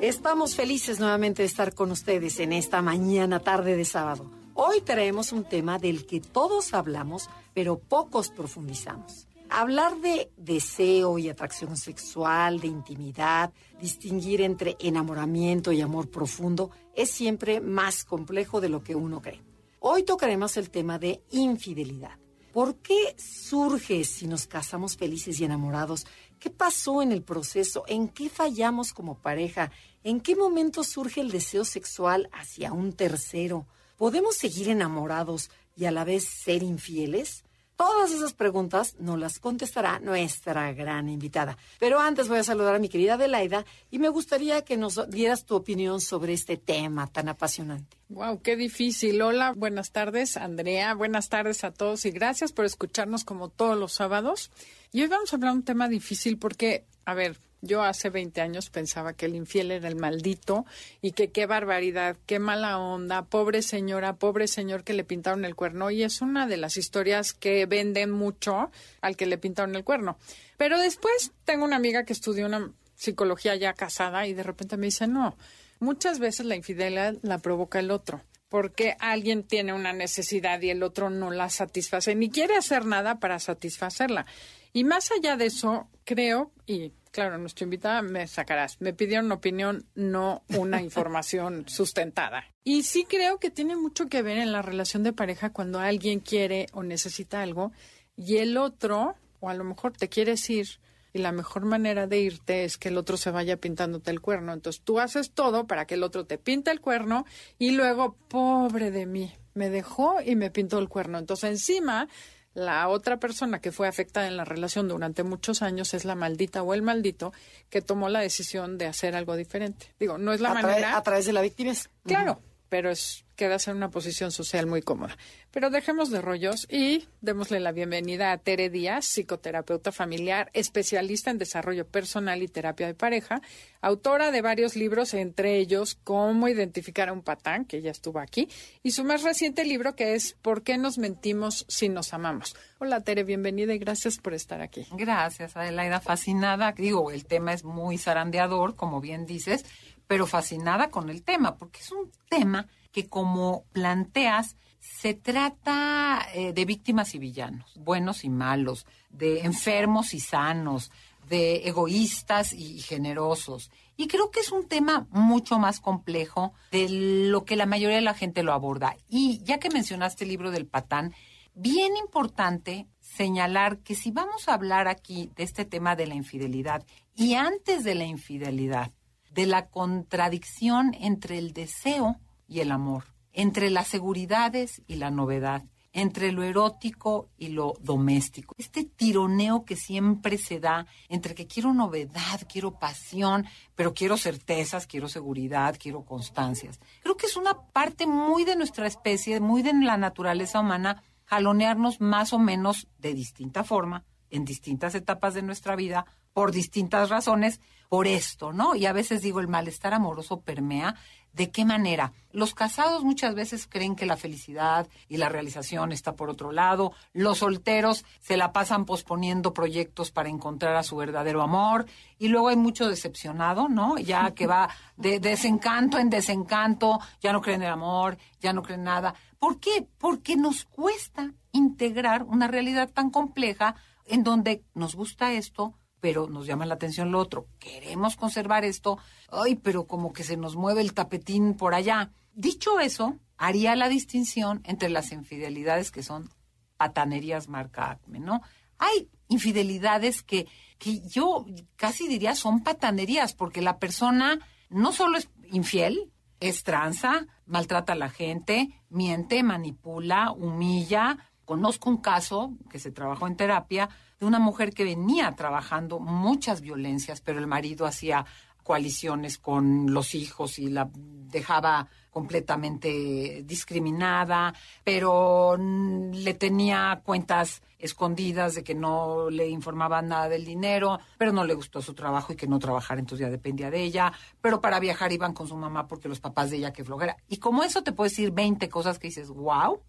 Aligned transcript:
estamos 0.00 0.56
felices 0.56 1.00
nuevamente 1.00 1.42
de 1.42 1.46
estar 1.46 1.74
con 1.74 1.90
ustedes 1.90 2.38
en 2.40 2.52
esta 2.52 2.82
mañana 2.82 3.40
tarde 3.40 3.76
de 3.76 3.84
sábado. 3.84 4.30
Hoy 4.54 4.80
traemos 4.80 5.32
un 5.32 5.44
tema 5.44 5.78
del 5.78 6.06
que 6.06 6.20
todos 6.20 6.74
hablamos, 6.74 7.28
pero 7.54 7.78
pocos 7.78 8.30
profundizamos. 8.30 9.26
Hablar 9.48 10.00
de 10.00 10.30
deseo 10.36 11.18
y 11.18 11.28
atracción 11.28 11.76
sexual, 11.76 12.60
de 12.60 12.66
intimidad, 12.66 13.52
distinguir 13.80 14.40
entre 14.40 14.76
enamoramiento 14.80 15.72
y 15.72 15.80
amor 15.80 16.10
profundo, 16.10 16.70
es 16.94 17.10
siempre 17.10 17.60
más 17.60 18.04
complejo 18.04 18.60
de 18.60 18.68
lo 18.68 18.82
que 18.82 18.94
uno 18.94 19.22
cree. 19.22 19.42
Hoy 19.80 20.02
tocaremos 20.02 20.56
el 20.56 20.70
tema 20.70 20.98
de 20.98 21.22
infidelidad. 21.30 22.18
¿Por 22.56 22.76
qué 22.76 23.14
surge 23.18 24.02
si 24.04 24.26
nos 24.26 24.46
casamos 24.46 24.96
felices 24.96 25.38
y 25.38 25.44
enamorados? 25.44 26.06
¿Qué 26.46 26.50
pasó 26.50 27.02
en 27.02 27.10
el 27.10 27.24
proceso? 27.24 27.82
¿En 27.88 28.06
qué 28.06 28.30
fallamos 28.30 28.92
como 28.92 29.18
pareja? 29.18 29.72
¿En 30.04 30.20
qué 30.20 30.36
momento 30.36 30.84
surge 30.84 31.20
el 31.20 31.32
deseo 31.32 31.64
sexual 31.64 32.30
hacia 32.32 32.72
un 32.72 32.92
tercero? 32.92 33.66
¿Podemos 33.96 34.36
seguir 34.36 34.68
enamorados 34.68 35.50
y 35.74 35.86
a 35.86 35.90
la 35.90 36.04
vez 36.04 36.22
ser 36.24 36.62
infieles? 36.62 37.42
Todas 37.76 38.10
esas 38.10 38.32
preguntas 38.32 38.96
nos 38.98 39.18
las 39.18 39.38
contestará 39.38 39.98
nuestra 40.00 40.72
gran 40.72 41.10
invitada. 41.10 41.58
Pero 41.78 42.00
antes 42.00 42.26
voy 42.26 42.38
a 42.38 42.42
saludar 42.42 42.74
a 42.74 42.78
mi 42.78 42.88
querida 42.88 43.14
Adelaida 43.14 43.66
y 43.90 43.98
me 43.98 44.08
gustaría 44.08 44.64
que 44.64 44.78
nos 44.78 45.10
dieras 45.10 45.44
tu 45.44 45.56
opinión 45.56 46.00
sobre 46.00 46.32
este 46.32 46.56
tema 46.56 47.06
tan 47.06 47.28
apasionante. 47.28 47.98
Wow, 48.08 48.40
qué 48.40 48.56
difícil. 48.56 49.20
Hola, 49.20 49.52
buenas 49.52 49.90
tardes, 49.90 50.38
Andrea. 50.38 50.94
Buenas 50.94 51.28
tardes 51.28 51.64
a 51.64 51.70
todos 51.70 52.06
y 52.06 52.12
gracias 52.12 52.52
por 52.52 52.64
escucharnos 52.64 53.24
como 53.24 53.50
todos 53.50 53.76
los 53.76 53.92
sábados. 53.92 54.50
Y 54.90 55.02
hoy 55.02 55.08
vamos 55.08 55.32
a 55.32 55.36
hablar 55.36 55.52
de 55.52 55.58
un 55.58 55.64
tema 55.64 55.86
difícil 55.86 56.38
porque, 56.38 56.86
a 57.04 57.12
ver, 57.12 57.36
yo 57.66 57.82
hace 57.82 58.10
20 58.10 58.40
años 58.40 58.70
pensaba 58.70 59.12
que 59.12 59.26
el 59.26 59.34
infiel 59.34 59.70
era 59.70 59.88
el 59.88 59.96
maldito 59.96 60.64
y 61.00 61.12
que 61.12 61.30
qué 61.30 61.46
barbaridad, 61.46 62.16
qué 62.26 62.38
mala 62.38 62.78
onda, 62.78 63.22
pobre 63.22 63.62
señora, 63.62 64.16
pobre 64.16 64.48
señor 64.48 64.84
que 64.84 64.92
le 64.92 65.04
pintaron 65.04 65.44
el 65.44 65.54
cuerno. 65.54 65.90
Y 65.90 66.02
es 66.02 66.20
una 66.20 66.46
de 66.46 66.56
las 66.56 66.76
historias 66.76 67.32
que 67.32 67.66
venden 67.66 68.10
mucho 68.10 68.70
al 69.00 69.16
que 69.16 69.26
le 69.26 69.38
pintaron 69.38 69.74
el 69.76 69.84
cuerno. 69.84 70.18
Pero 70.56 70.78
después 70.78 71.32
tengo 71.44 71.64
una 71.64 71.76
amiga 71.76 72.04
que 72.04 72.12
estudió 72.12 72.46
una 72.46 72.72
psicología 72.94 73.56
ya 73.56 73.74
casada 73.74 74.26
y 74.26 74.34
de 74.34 74.42
repente 74.42 74.76
me 74.76 74.86
dice, 74.86 75.06
no, 75.06 75.36
muchas 75.80 76.18
veces 76.18 76.46
la 76.46 76.56
infidelidad 76.56 77.14
la 77.22 77.38
provoca 77.38 77.78
el 77.78 77.90
otro 77.90 78.22
porque 78.48 78.96
alguien 79.00 79.42
tiene 79.42 79.72
una 79.72 79.92
necesidad 79.92 80.60
y 80.62 80.70
el 80.70 80.82
otro 80.82 81.10
no 81.10 81.30
la 81.30 81.50
satisface, 81.50 82.14
ni 82.14 82.30
quiere 82.30 82.56
hacer 82.56 82.84
nada 82.84 83.18
para 83.18 83.38
satisfacerla. 83.38 84.26
Y 84.72 84.84
más 84.84 85.10
allá 85.10 85.36
de 85.36 85.46
eso, 85.46 85.88
creo, 86.04 86.52
y 86.66 86.92
claro, 87.16 87.38
nuestra 87.38 87.64
invitada 87.64 88.02
me 88.02 88.26
sacarás, 88.26 88.78
me 88.78 88.92
pidieron 88.92 89.24
una 89.24 89.36
opinión, 89.36 89.86
no 89.94 90.42
una 90.48 90.82
información 90.82 91.66
sustentada. 91.66 92.44
Y 92.62 92.82
sí 92.82 93.06
creo 93.08 93.38
que 93.38 93.50
tiene 93.50 93.74
mucho 93.74 94.10
que 94.10 94.20
ver 94.20 94.36
en 94.36 94.52
la 94.52 94.60
relación 94.60 95.02
de 95.02 95.14
pareja 95.14 95.50
cuando 95.50 95.78
alguien 95.78 96.20
quiere 96.20 96.66
o 96.74 96.82
necesita 96.82 97.40
algo 97.40 97.72
y 98.18 98.36
el 98.36 98.58
otro, 98.58 99.14
o 99.40 99.48
a 99.48 99.54
lo 99.54 99.64
mejor 99.64 99.96
te 99.96 100.10
quieres 100.10 100.50
ir, 100.50 100.66
y 101.14 101.18
la 101.18 101.32
mejor 101.32 101.64
manera 101.64 102.06
de 102.06 102.20
irte 102.20 102.64
es 102.64 102.76
que 102.76 102.90
el 102.90 102.98
otro 102.98 103.16
se 103.16 103.30
vaya 103.30 103.56
pintándote 103.56 104.10
el 104.10 104.20
cuerno. 104.20 104.52
Entonces 104.52 104.82
tú 104.82 105.00
haces 105.00 105.30
todo 105.30 105.66
para 105.66 105.86
que 105.86 105.94
el 105.94 106.02
otro 106.02 106.26
te 106.26 106.36
pinte 106.36 106.70
el 106.70 106.82
cuerno 106.82 107.24
y 107.58 107.70
luego, 107.70 108.14
pobre 108.28 108.90
de 108.90 109.06
mí, 109.06 109.32
me 109.54 109.70
dejó 109.70 110.16
y 110.22 110.36
me 110.36 110.50
pintó 110.50 110.78
el 110.78 110.90
cuerno. 110.90 111.16
Entonces 111.16 111.48
encima 111.48 112.08
la 112.56 112.88
otra 112.88 113.18
persona 113.18 113.60
que 113.60 113.70
fue 113.70 113.86
afectada 113.86 114.26
en 114.28 114.36
la 114.38 114.46
relación 114.46 114.88
durante 114.88 115.22
muchos 115.22 115.60
años 115.60 115.92
es 115.92 116.06
la 116.06 116.14
maldita 116.14 116.62
o 116.62 116.72
el 116.72 116.80
maldito 116.80 117.34
que 117.68 117.82
tomó 117.82 118.08
la 118.08 118.20
decisión 118.20 118.78
de 118.78 118.86
hacer 118.86 119.14
algo 119.14 119.36
diferente. 119.36 119.92
Digo, 120.00 120.16
no 120.16 120.32
es 120.32 120.40
la 120.40 120.54
manera. 120.54 120.96
a 120.96 121.02
través 121.02 121.26
de 121.26 121.34
la 121.34 121.42
víctima. 121.42 121.74
Claro, 122.04 122.40
pero 122.70 122.88
es 122.90 123.25
quedas 123.36 123.68
en 123.68 123.76
una 123.76 123.90
posición 123.90 124.32
social 124.32 124.66
muy 124.66 124.82
cómoda. 124.82 125.16
Pero 125.52 125.70
dejemos 125.70 126.10
de 126.10 126.22
rollos 126.22 126.66
y 126.70 127.06
démosle 127.20 127.60
la 127.60 127.70
bienvenida 127.70 128.32
a 128.32 128.38
Tere 128.38 128.70
Díaz, 128.70 129.04
psicoterapeuta 129.04 129.92
familiar, 129.92 130.50
especialista 130.54 131.30
en 131.30 131.38
desarrollo 131.38 131.86
personal 131.86 132.42
y 132.42 132.48
terapia 132.48 132.86
de 132.86 132.94
pareja, 132.94 133.42
autora 133.80 134.30
de 134.32 134.42
varios 134.42 134.74
libros, 134.74 135.14
entre 135.14 135.58
ellos 135.58 135.98
Cómo 136.02 136.48
identificar 136.48 137.10
a 137.10 137.12
un 137.12 137.22
patán, 137.22 137.64
que 137.66 137.82
ya 137.82 137.90
estuvo 137.90 138.18
aquí, 138.18 138.48
y 138.82 138.92
su 138.92 139.04
más 139.04 139.22
reciente 139.22 139.64
libro 139.64 139.94
que 139.94 140.14
es 140.14 140.36
¿Por 140.40 140.62
qué 140.62 140.78
nos 140.78 140.98
mentimos 140.98 141.66
si 141.68 141.88
nos 141.88 142.14
amamos? 142.14 142.56
Hola 142.78 143.02
Tere, 143.02 143.22
bienvenida 143.22 143.74
y 143.74 143.78
gracias 143.78 144.18
por 144.18 144.34
estar 144.34 144.60
aquí. 144.62 144.86
Gracias, 144.92 145.56
Adelaida, 145.56 146.00
fascinada. 146.00 146.72
Digo, 146.72 147.10
el 147.10 147.26
tema 147.26 147.52
es 147.52 147.64
muy 147.64 147.98
zarandeador, 147.98 148.76
como 148.76 149.00
bien 149.00 149.26
dices, 149.26 149.64
pero 150.06 150.26
fascinada 150.26 150.88
con 150.88 151.10
el 151.10 151.22
tema, 151.22 151.56
porque 151.56 151.80
es 151.80 151.92
un 151.92 152.10
tema 152.28 152.66
que 152.96 153.10
como 153.10 153.66
planteas, 153.72 154.56
se 154.80 155.12
trata 155.12 156.26
eh, 156.32 156.54
de 156.54 156.64
víctimas 156.64 157.14
y 157.14 157.18
villanos, 157.18 157.74
buenos 157.76 158.24
y 158.24 158.30
malos, 158.30 158.86
de 159.10 159.40
enfermos 159.40 160.14
y 160.14 160.20
sanos, 160.20 160.90
de 161.28 161.68
egoístas 161.68 162.54
y 162.54 162.80
generosos. 162.80 163.70
Y 163.98 164.08
creo 164.08 164.30
que 164.30 164.40
es 164.40 164.50
un 164.50 164.66
tema 164.66 165.06
mucho 165.10 165.58
más 165.58 165.78
complejo 165.78 166.54
de 166.70 166.88
lo 166.88 167.44
que 167.44 167.56
la 167.56 167.66
mayoría 167.66 167.96
de 167.96 168.02
la 168.02 168.14
gente 168.14 168.42
lo 168.42 168.54
aborda. 168.54 168.96
Y 169.10 169.42
ya 169.44 169.58
que 169.58 169.68
mencionaste 169.68 170.24
el 170.24 170.30
libro 170.30 170.50
del 170.50 170.66
patán, 170.66 171.12
bien 171.52 171.98
importante 171.98 172.86
señalar 173.00 173.80
que 173.80 173.94
si 173.94 174.10
vamos 174.10 174.48
a 174.48 174.54
hablar 174.54 174.88
aquí 174.88 175.30
de 175.36 175.42
este 175.42 175.66
tema 175.66 175.96
de 175.96 176.06
la 176.06 176.14
infidelidad 176.14 176.82
y 177.14 177.34
antes 177.34 177.84
de 177.84 177.94
la 177.94 178.06
infidelidad, 178.06 178.90
de 179.32 179.44
la 179.44 179.68
contradicción 179.68 180.94
entre 180.98 181.36
el 181.36 181.52
deseo 181.52 182.18
y 182.46 182.60
el 182.60 182.70
amor, 182.70 183.04
entre 183.32 183.70
las 183.70 183.88
seguridades 183.88 184.82
y 184.86 184.96
la 184.96 185.10
novedad, 185.10 185.64
entre 185.96 186.30
lo 186.30 186.42
erótico 186.42 187.30
y 187.38 187.48
lo 187.48 187.72
doméstico. 187.80 188.54
Este 188.58 188.84
tironeo 188.84 189.64
que 189.64 189.76
siempre 189.76 190.36
se 190.36 190.60
da 190.60 190.86
entre 191.08 191.34
que 191.34 191.46
quiero 191.46 191.72
novedad, 191.72 192.42
quiero 192.46 192.78
pasión, 192.78 193.46
pero 193.74 193.94
quiero 193.94 194.18
certezas, 194.18 194.86
quiero 194.86 195.08
seguridad, 195.08 195.74
quiero 195.80 196.04
constancias. 196.04 196.80
Creo 197.02 197.16
que 197.16 197.24
es 197.24 197.36
una 197.38 197.62
parte 197.72 198.06
muy 198.06 198.44
de 198.44 198.56
nuestra 198.56 198.86
especie, 198.86 199.40
muy 199.40 199.62
de 199.62 199.72
la 199.72 199.96
naturaleza 199.96 200.60
humana, 200.60 201.02
jalonearnos 201.24 201.98
más 202.00 202.34
o 202.34 202.38
menos 202.38 202.88
de 202.98 203.14
distinta 203.14 203.64
forma, 203.64 204.04
en 204.28 204.44
distintas 204.44 204.94
etapas 204.94 205.32
de 205.32 205.42
nuestra 205.42 205.76
vida, 205.76 206.04
por 206.34 206.52
distintas 206.52 207.08
razones, 207.08 207.58
por 207.88 208.06
esto, 208.06 208.52
¿no? 208.52 208.74
Y 208.74 208.86
a 208.86 208.92
veces 208.92 209.22
digo, 209.22 209.40
el 209.40 209.48
malestar 209.48 209.94
amoroso 209.94 210.40
permea 210.40 210.96
¿De 211.36 211.50
qué 211.50 211.66
manera? 211.66 212.14
Los 212.32 212.54
casados 212.54 213.04
muchas 213.04 213.34
veces 213.34 213.66
creen 213.66 213.94
que 213.94 214.06
la 214.06 214.16
felicidad 214.16 214.88
y 215.06 215.18
la 215.18 215.28
realización 215.28 215.92
está 215.92 216.16
por 216.16 216.30
otro 216.30 216.50
lado. 216.50 216.92
Los 217.12 217.38
solteros 217.38 218.06
se 218.20 218.38
la 218.38 218.54
pasan 218.54 218.86
posponiendo 218.86 219.52
proyectos 219.52 220.10
para 220.10 220.30
encontrar 220.30 220.76
a 220.76 220.82
su 220.82 220.96
verdadero 220.96 221.42
amor. 221.42 221.84
Y 222.18 222.28
luego 222.28 222.48
hay 222.48 222.56
mucho 222.56 222.88
decepcionado, 222.88 223.68
¿no? 223.68 223.98
Ya 223.98 224.30
que 224.30 224.46
va 224.46 224.70
de 224.96 225.20
desencanto 225.20 225.98
en 225.98 226.08
desencanto, 226.08 227.00
ya 227.20 227.34
no 227.34 227.42
creen 227.42 227.60
en 227.60 227.66
el 227.66 227.74
amor, 227.74 228.16
ya 228.40 228.54
no 228.54 228.62
creen 228.62 228.84
nada. 228.84 229.14
¿Por 229.38 229.60
qué? 229.60 229.86
Porque 229.98 230.36
nos 230.36 230.64
cuesta 230.64 231.34
integrar 231.52 232.22
una 232.22 232.48
realidad 232.48 232.88
tan 232.88 233.10
compleja 233.10 233.74
en 234.06 234.22
donde 234.22 234.64
nos 234.72 234.94
gusta 234.94 235.34
esto, 235.34 235.74
pero 236.06 236.28
nos 236.28 236.46
llama 236.46 236.66
la 236.66 236.74
atención 236.74 237.10
lo 237.10 237.18
otro. 237.18 237.48
Queremos 237.58 238.14
conservar 238.14 238.64
esto, 238.64 238.96
ay, 239.28 239.56
pero 239.56 239.88
como 239.88 240.12
que 240.12 240.22
se 240.22 240.36
nos 240.36 240.54
mueve 240.54 240.80
el 240.80 240.94
tapetín 240.94 241.54
por 241.54 241.74
allá. 241.74 242.12
Dicho 242.32 242.78
eso, 242.78 243.18
haría 243.36 243.74
la 243.74 243.88
distinción 243.88 244.60
entre 244.62 244.88
las 244.88 245.10
infidelidades 245.10 245.90
que 245.90 246.04
son 246.04 246.30
patanerías 246.76 247.48
marca 247.48 247.90
Acme, 247.90 248.20
¿no? 248.20 248.40
Hay 248.78 249.10
infidelidades 249.26 250.22
que, 250.22 250.46
que 250.78 251.00
yo 251.08 251.44
casi 251.74 252.06
diría 252.06 252.36
son 252.36 252.62
patanerías, 252.62 253.34
porque 253.34 253.60
la 253.60 253.80
persona 253.80 254.38
no 254.70 254.92
solo 254.92 255.18
es 255.18 255.28
infiel, 255.50 256.12
es 256.38 256.62
tranza, 256.62 257.26
maltrata 257.46 257.94
a 257.94 257.96
la 257.96 258.10
gente, 258.10 258.80
miente, 258.90 259.42
manipula, 259.42 260.30
humilla. 260.30 261.18
Conozco 261.44 261.90
un 261.90 261.96
caso 261.96 262.52
que 262.70 262.78
se 262.78 262.92
trabajó 262.92 263.26
en 263.26 263.36
terapia 263.36 263.88
de 264.18 264.26
una 264.26 264.38
mujer 264.38 264.72
que 264.72 264.84
venía 264.84 265.32
trabajando 265.32 265.98
muchas 265.98 266.60
violencias, 266.60 267.20
pero 267.20 267.38
el 267.38 267.46
marido 267.46 267.86
hacía 267.86 268.24
coaliciones 268.62 269.38
con 269.38 269.92
los 269.92 270.14
hijos 270.14 270.58
y 270.58 270.68
la 270.68 270.90
dejaba 270.92 271.88
completamente 272.10 273.42
discriminada, 273.44 274.54
pero 274.82 275.56
le 275.56 276.34
tenía 276.34 277.00
cuentas 277.04 277.62
escondidas 277.78 278.54
de 278.54 278.64
que 278.64 278.74
no 278.74 279.30
le 279.30 279.48
informaba 279.48 280.02
nada 280.02 280.28
del 280.28 280.44
dinero, 280.44 280.98
pero 281.18 281.30
no 281.30 281.44
le 281.44 281.54
gustó 281.54 281.80
su 281.80 281.94
trabajo 281.94 282.32
y 282.32 282.36
que 282.36 282.48
no 282.48 282.58
trabajara, 282.58 282.98
entonces 282.98 283.26
ya 283.26 283.30
dependía 283.30 283.70
de 283.70 283.82
ella, 283.82 284.12
pero 284.40 284.60
para 284.60 284.80
viajar 284.80 285.12
iban 285.12 285.34
con 285.34 285.46
su 285.46 285.56
mamá 285.56 285.86
porque 285.86 286.08
los 286.08 286.20
papás 286.20 286.50
de 286.50 286.56
ella 286.56 286.72
que 286.72 286.84
flojera. 286.84 287.18
Y 287.28 287.36
como 287.36 287.62
eso 287.62 287.82
te 287.82 287.92
puedo 287.92 288.08
decir 288.08 288.32
20 288.32 288.68
cosas 288.68 288.98
que 288.98 289.08
dices, 289.08 289.28
wow. 289.28 289.80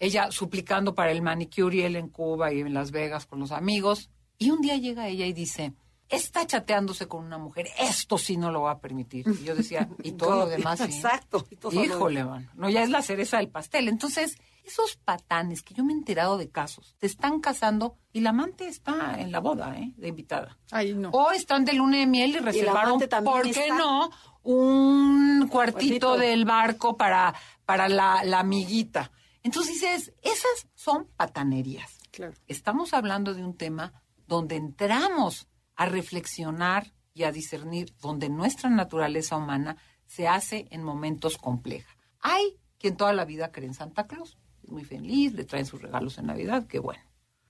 Ella 0.00 0.30
suplicando 0.30 0.94
para 0.94 1.10
el 1.10 1.22
manicure 1.22 1.76
y 1.76 1.82
él 1.82 1.96
en 1.96 2.08
Cuba 2.08 2.52
y 2.52 2.60
en 2.60 2.74
Las 2.74 2.90
Vegas 2.90 3.26
con 3.26 3.40
los 3.40 3.52
amigos. 3.52 4.10
Y 4.38 4.50
un 4.50 4.60
día 4.60 4.76
llega 4.76 5.08
ella 5.08 5.26
y 5.26 5.32
dice, 5.32 5.74
está 6.08 6.46
chateándose 6.46 7.06
con 7.08 7.24
una 7.24 7.38
mujer, 7.38 7.68
esto 7.78 8.18
sí 8.18 8.36
no 8.36 8.50
lo 8.50 8.62
va 8.62 8.72
a 8.72 8.78
permitir. 8.78 9.26
Y 9.40 9.44
yo 9.44 9.54
decía, 9.54 9.88
y 10.02 10.12
todo 10.12 10.36
lo 10.36 10.46
demás 10.46 10.78
sí. 10.78 10.84
Exacto. 10.84 11.46
y 11.50 11.56
todo 11.56 11.82
Híjole, 11.82 12.24
man. 12.24 12.48
No, 12.54 12.68
ya 12.68 12.82
es 12.82 12.90
la 12.90 13.02
cereza 13.02 13.38
del 13.38 13.48
pastel. 13.48 13.88
Entonces, 13.88 14.36
esos 14.64 14.96
patanes 14.96 15.62
que 15.62 15.74
yo 15.74 15.84
me 15.84 15.92
he 15.92 15.96
enterado 15.96 16.38
de 16.38 16.50
casos, 16.50 16.94
te 16.98 17.06
están 17.06 17.40
casando 17.40 17.96
y 18.12 18.20
la 18.20 18.30
amante 18.30 18.68
está 18.68 19.18
en 19.18 19.32
la 19.32 19.40
boda, 19.40 19.78
¿eh? 19.78 19.92
De 19.96 20.08
invitada. 20.08 20.58
Ay, 20.70 20.94
no. 20.94 21.10
O 21.10 21.32
están 21.32 21.64
de 21.64 21.72
luna 21.72 21.98
de 21.98 22.06
miel 22.06 22.36
y 22.36 22.38
reservaron, 22.38 23.00
también 23.08 23.34
¿por 23.34 23.42
qué 23.42 23.50
está. 23.50 23.76
no? 23.76 24.10
Un 24.42 25.48
cuartito 25.50 26.08
Cuartito. 26.08 26.16
del 26.18 26.44
barco 26.44 26.96
para, 26.96 27.34
para 27.64 27.88
la, 27.88 28.22
la 28.24 28.40
amiguita. 28.40 29.10
Entonces 29.48 29.80
dices, 29.80 30.12
esas 30.20 30.68
son 30.74 31.06
patanerías. 31.16 32.00
Claro. 32.10 32.34
Estamos 32.48 32.92
hablando 32.92 33.32
de 33.32 33.42
un 33.42 33.56
tema 33.56 33.94
donde 34.26 34.56
entramos 34.56 35.48
a 35.74 35.86
reflexionar 35.86 36.92
y 37.14 37.22
a 37.22 37.32
discernir, 37.32 37.94
donde 37.98 38.28
nuestra 38.28 38.68
naturaleza 38.68 39.38
humana 39.38 39.78
se 40.06 40.28
hace 40.28 40.68
en 40.70 40.84
momentos 40.84 41.38
complejos. 41.38 41.96
Hay 42.20 42.58
quien 42.76 42.98
toda 42.98 43.14
la 43.14 43.24
vida 43.24 43.50
cree 43.50 43.68
en 43.68 43.72
Santa 43.72 44.06
Claus, 44.06 44.36
es 44.62 44.70
muy 44.70 44.84
feliz, 44.84 45.32
le 45.32 45.44
traen 45.44 45.64
sus 45.64 45.80
regalos 45.80 46.18
en 46.18 46.26
Navidad, 46.26 46.66
qué 46.66 46.78
bueno. 46.78 47.04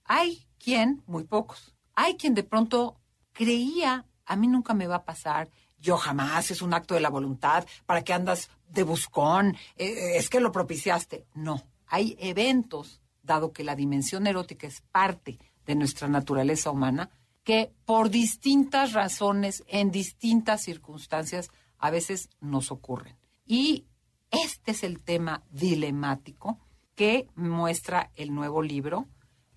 Hay 0.05 0.47
quien, 0.57 1.03
muy 1.09 1.25
pocos, 1.25 1.75
hay 1.97 2.15
quien 2.15 2.33
de 2.33 2.45
pronto 2.45 3.01
creía, 3.33 4.07
a 4.25 4.37
mí 4.37 4.47
nunca 4.47 4.73
me 4.73 4.87
va 4.87 4.95
a 4.95 5.05
pasar, 5.05 5.51
yo 5.81 5.97
jamás, 5.97 6.53
es 6.53 6.63
un 6.63 6.75
acto 6.75 6.95
de 6.95 7.01
la 7.01 7.11
voluntad, 7.11 7.67
¿para 7.87 8.05
qué 8.05 8.13
andas 8.13 8.51
de 8.69 8.85
buscón? 8.85 9.57
Eh, 9.75 10.17
es 10.17 10.31
que 10.31 10.39
lo 10.39 10.53
propiciaste. 10.53 11.27
No, 11.35 11.61
hay 11.89 12.17
eventos, 12.19 13.01
dado 13.23 13.53
que 13.53 13.65
la 13.65 13.77
dimensión 13.77 14.27
erótica 14.27 14.67
es 14.67 14.81
parte 14.93 15.39
de 15.67 15.75
nuestra 15.75 16.09
naturaleza 16.09 16.71
humana, 16.71 17.11
que 17.45 17.73
por 17.85 18.11
distintas 18.11 18.93
razones, 18.93 19.65
en 19.69 19.91
distintas 19.91 20.63
circunstancias, 20.63 21.51
a 21.79 21.91
veces 21.91 22.29
nos 22.41 22.71
ocurren. 22.71 23.17
Y 23.47 23.87
este 24.31 24.73
es 24.73 24.83
el 24.83 25.03
tema 25.03 25.43
dilemático 25.51 26.59
que 26.95 27.29
muestra 27.35 28.11
el 28.17 28.35
nuevo 28.35 28.63
libro 28.63 29.09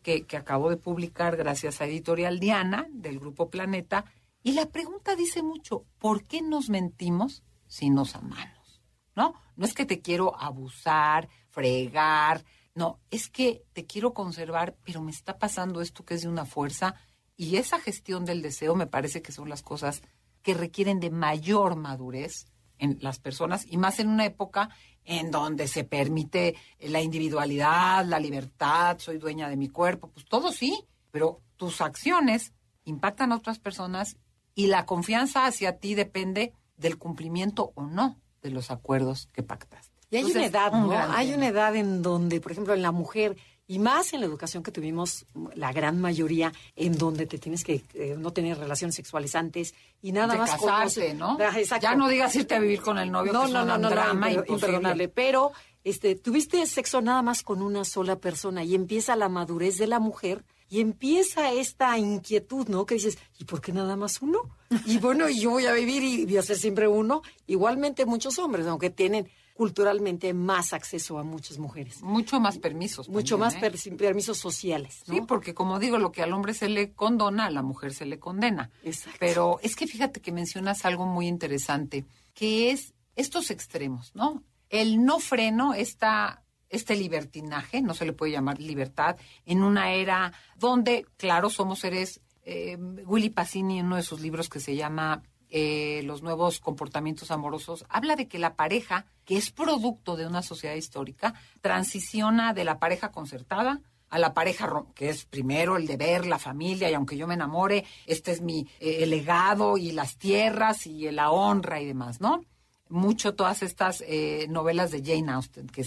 que, 0.02 0.26
acabo 0.38 0.70
de 0.70 0.78
publicar 0.78 1.38
gracias 1.38 1.82
a 1.82 1.86
Editorial 1.86 2.40
Diana 2.40 2.88
del 2.92 3.20
Grupo 3.20 3.50
Planeta. 3.50 4.06
Y 4.44 4.54
la 4.54 4.68
pregunta 4.68 5.16
dice 5.16 5.44
mucho, 5.44 5.86
¿por 6.00 6.24
qué 6.24 6.42
nos 6.42 6.70
mentimos 6.70 7.44
si 7.68 7.90
nos 7.90 8.16
amamos? 8.16 8.82
¿No? 9.16 9.36
No 9.56 9.66
es 9.66 9.74
que 9.74 9.86
te 9.86 10.02
quiero 10.02 10.40
abusar, 10.40 11.30
fregar, 11.52 12.44
no, 12.74 13.00
es 13.10 13.30
que 13.30 13.64
te 13.74 13.86
quiero 13.86 14.14
conservar, 14.14 14.76
pero 14.84 15.02
me 15.02 15.12
está 15.12 15.38
pasando 15.38 15.82
esto 15.82 16.06
que 16.06 16.16
es 16.16 16.22
de 16.22 16.30
una 16.30 16.46
fuerza 16.46 16.96
y 17.36 17.58
esa 17.58 17.80
gestión 17.80 18.26
del 18.26 18.42
deseo 18.42 18.76
me 18.76 18.88
parece 18.88 19.22
que 19.22 19.32
son 19.32 19.50
las 19.50 19.62
cosas 19.62 20.02
que 20.42 20.54
requieren 20.54 21.00
de 21.00 21.10
mayor 21.10 21.76
madurez 21.76 22.48
en 22.78 22.98
las 23.02 23.20
personas 23.20 23.66
y 23.68 23.78
más 23.78 24.00
en 24.00 24.08
una 24.10 24.26
época 24.26 24.70
en 25.04 25.32
donde 25.32 25.68
se 25.68 25.84
permite 25.84 26.56
la 26.80 27.02
individualidad, 27.02 28.06
la 28.06 28.20
libertad, 28.20 28.98
soy 29.00 29.18
dueña 29.18 29.50
de 29.50 29.58
mi 29.58 29.68
cuerpo, 29.68 30.10
pues 30.10 30.26
todo 30.26 30.52
sí, 30.52 30.86
pero 31.12 31.42
tus 31.58 31.82
acciones 31.82 32.54
impactan 32.86 33.32
a 33.32 33.38
otras 33.38 33.60
personas 33.60 34.18
y 34.56 34.68
la 34.68 34.86
confianza 34.86 35.46
hacia 35.46 35.78
ti 35.78 35.96
depende 35.96 36.54
del 36.78 36.98
cumplimiento 36.98 37.72
o 37.76 37.86
no 37.86 38.20
de 38.42 38.50
los 38.50 38.72
acuerdos 38.72 39.28
que 39.34 39.44
pactaste. 39.44 39.91
Y 40.12 40.18
hay 40.18 40.24
una 40.26 40.46
Entonces, 40.46 40.52
edad, 40.52 40.74
un 40.74 40.90
¿no? 40.90 40.94
Hay 41.16 41.34
una 41.34 41.48
edad 41.48 41.76
en 41.76 42.02
donde, 42.04 42.40
por 42.42 42.52
ejemplo, 42.52 42.74
en 42.74 42.82
la 42.82 42.92
mujer, 42.92 43.38
y 43.68 43.80
más 43.80 44.12
en 44.14 44.20
la 44.20 44.26
educación 44.26 44.62
que 44.64 44.72
tuvimos, 44.72 45.26
la 45.56 45.72
gran 45.72 46.00
mayoría, 46.02 46.52
en 46.76 46.98
donde 46.98 47.26
te 47.26 47.38
tienes 47.38 47.64
que 47.64 47.82
eh, 47.94 48.16
no 48.20 48.32
tener 48.34 48.58
relaciones 48.58 48.96
sexuales 48.96 49.34
antes 49.36 49.74
y 50.02 50.12
nada 50.12 50.34
de 50.34 50.40
más 50.40 50.52
casarte, 50.52 51.14
conoce- 51.14 51.16
¿no? 51.16 51.38
Ah, 51.40 51.58
exacto. 51.58 51.84
Ya 51.84 51.96
no 51.96 52.10
digas 52.10 52.36
irte 52.36 52.54
a 52.56 52.60
vivir 52.60 52.82
con 52.82 52.98
el 52.98 53.10
novio, 53.10 53.32
No, 53.32 53.46
que 53.46 53.52
no, 53.54 53.60
es 53.62 53.66
no, 53.68 53.76
un 53.76 53.82
no, 53.82 53.90
no, 53.90 53.90
drama 53.90 54.28
imper- 54.30 54.32
imposible. 54.40 54.54
imperdonable. 54.56 55.08
Pero 55.08 55.52
este, 55.86 56.16
tuviste 56.16 56.66
sexo 56.66 57.00
nada 57.02 57.22
más 57.22 57.44
con 57.44 57.62
una 57.62 57.86
sola 57.86 58.18
persona 58.18 58.64
y 58.66 58.76
empieza 58.76 59.16
la 59.16 59.30
madurez 59.30 59.78
de 59.78 59.88
la 59.88 60.00
mujer 60.00 60.44
y 60.70 60.82
empieza 60.82 61.52
esta 61.54 61.98
inquietud, 61.98 62.68
¿no? 62.68 62.86
Que 62.86 62.96
dices, 62.96 63.18
¿y 63.40 63.46
por 63.46 63.62
qué 63.62 63.72
nada 63.72 63.96
más 63.96 64.22
uno? 64.22 64.40
Y 64.86 64.98
bueno, 65.00 65.30
y 65.30 65.40
yo 65.40 65.52
voy 65.52 65.66
a 65.66 65.74
vivir 65.74 66.04
y 66.04 66.26
voy 66.26 66.38
a 66.38 66.42
ser 66.44 66.58
siempre 66.58 66.88
uno. 66.90 67.22
Igualmente 67.48 68.06
muchos 68.06 68.38
hombres, 68.40 68.68
aunque 68.68 68.90
tienen 68.90 69.30
culturalmente 69.62 70.34
más 70.34 70.74
acceso 70.74 71.20
a 71.20 71.24
muchas 71.24 71.60
mujeres. 71.60 72.02
Mucho 72.02 72.40
más 72.40 72.58
permisos. 72.58 73.08
Mucho 73.10 73.38
también, 73.38 73.62
más 73.62 73.64
¿eh? 73.86 73.90
per- 73.92 73.96
permisos 73.98 74.40
sociales, 74.40 75.04
¿no? 75.06 75.14
Sí, 75.14 75.22
porque 75.22 75.54
como 75.54 75.78
digo, 75.78 76.00
lo 76.00 76.12
que 76.12 76.24
al 76.24 76.34
hombre 76.34 76.56
se 76.56 76.68
le 76.68 76.94
condona, 76.94 77.46
a 77.46 77.52
la 77.52 77.62
mujer 77.62 77.94
se 77.94 78.08
le 78.08 78.18
condena. 78.18 78.72
Exacto. 78.84 79.20
Pero 79.20 79.60
es 79.62 79.76
que 79.76 79.86
fíjate 79.86 80.20
que 80.20 80.32
mencionas 80.32 80.84
algo 80.84 81.06
muy 81.06 81.28
interesante, 81.28 82.06
que 82.34 82.72
es 82.72 82.96
estos 83.16 83.52
extremos, 83.52 84.16
¿no? 84.16 84.42
El 84.68 85.06
no 85.06 85.20
freno, 85.20 85.76
esta, 85.76 86.44
este 86.68 86.96
libertinaje, 86.96 87.84
no 87.84 87.94
se 87.94 88.06
le 88.08 88.14
puede 88.14 88.32
llamar 88.32 88.60
libertad, 88.60 89.16
en 89.46 89.62
una 89.62 89.92
era 89.94 90.34
donde, 90.58 91.06
claro, 91.18 91.52
somos 91.52 91.78
seres, 91.78 92.20
eh, 92.46 92.78
Willy 93.06 93.30
Pacini 93.30 93.78
en 93.78 93.86
uno 93.86 93.98
de 93.98 94.02
sus 94.02 94.22
libros 94.22 94.50
que 94.50 94.60
se 94.60 94.76
llama 94.76 95.22
eh, 95.52 96.02
Los 96.06 96.24
nuevos 96.24 96.60
comportamientos 96.60 97.30
amorosos, 97.30 97.86
habla 97.90 98.16
de 98.16 98.28
que 98.28 98.40
la 98.40 98.56
pareja, 98.56 99.06
que 99.26 99.38
es 99.38 99.52
producto 99.52 100.16
de 100.16 100.26
una 100.26 100.42
sociedad 100.42 100.76
histórica, 100.76 101.34
transiciona 101.62 102.54
de 102.54 102.64
la 102.64 102.80
pareja 102.80 103.12
concertada 103.12 103.82
a 104.10 104.20
la 104.20 104.34
pareja, 104.34 104.70
que 104.94 105.10
es 105.10 105.26
primero 105.26 105.78
el 105.78 105.88
deber, 105.88 106.26
la 106.26 106.38
familia, 106.38 106.92
y 106.92 106.94
aunque 106.94 107.18
yo 107.18 107.28
me 107.28 107.34
enamore, 107.34 107.86
este 108.06 108.32
es 108.32 108.42
mi 108.42 108.68
eh, 108.80 109.06
legado 109.06 109.78
y 109.78 109.92
las 109.94 110.18
tierras 110.18 110.86
y 110.86 111.10
la 111.12 111.32
honra 111.32 111.80
y 111.80 111.86
demás, 111.86 112.20
¿no? 112.20 112.44
Mucho 112.90 113.36
todas 113.36 113.64
estas 113.64 114.04
eh, 114.06 114.48
novelas 114.50 114.92
de 114.92 115.02
Jane 115.02 115.32
Austen, 115.32 115.68
que 115.68 115.86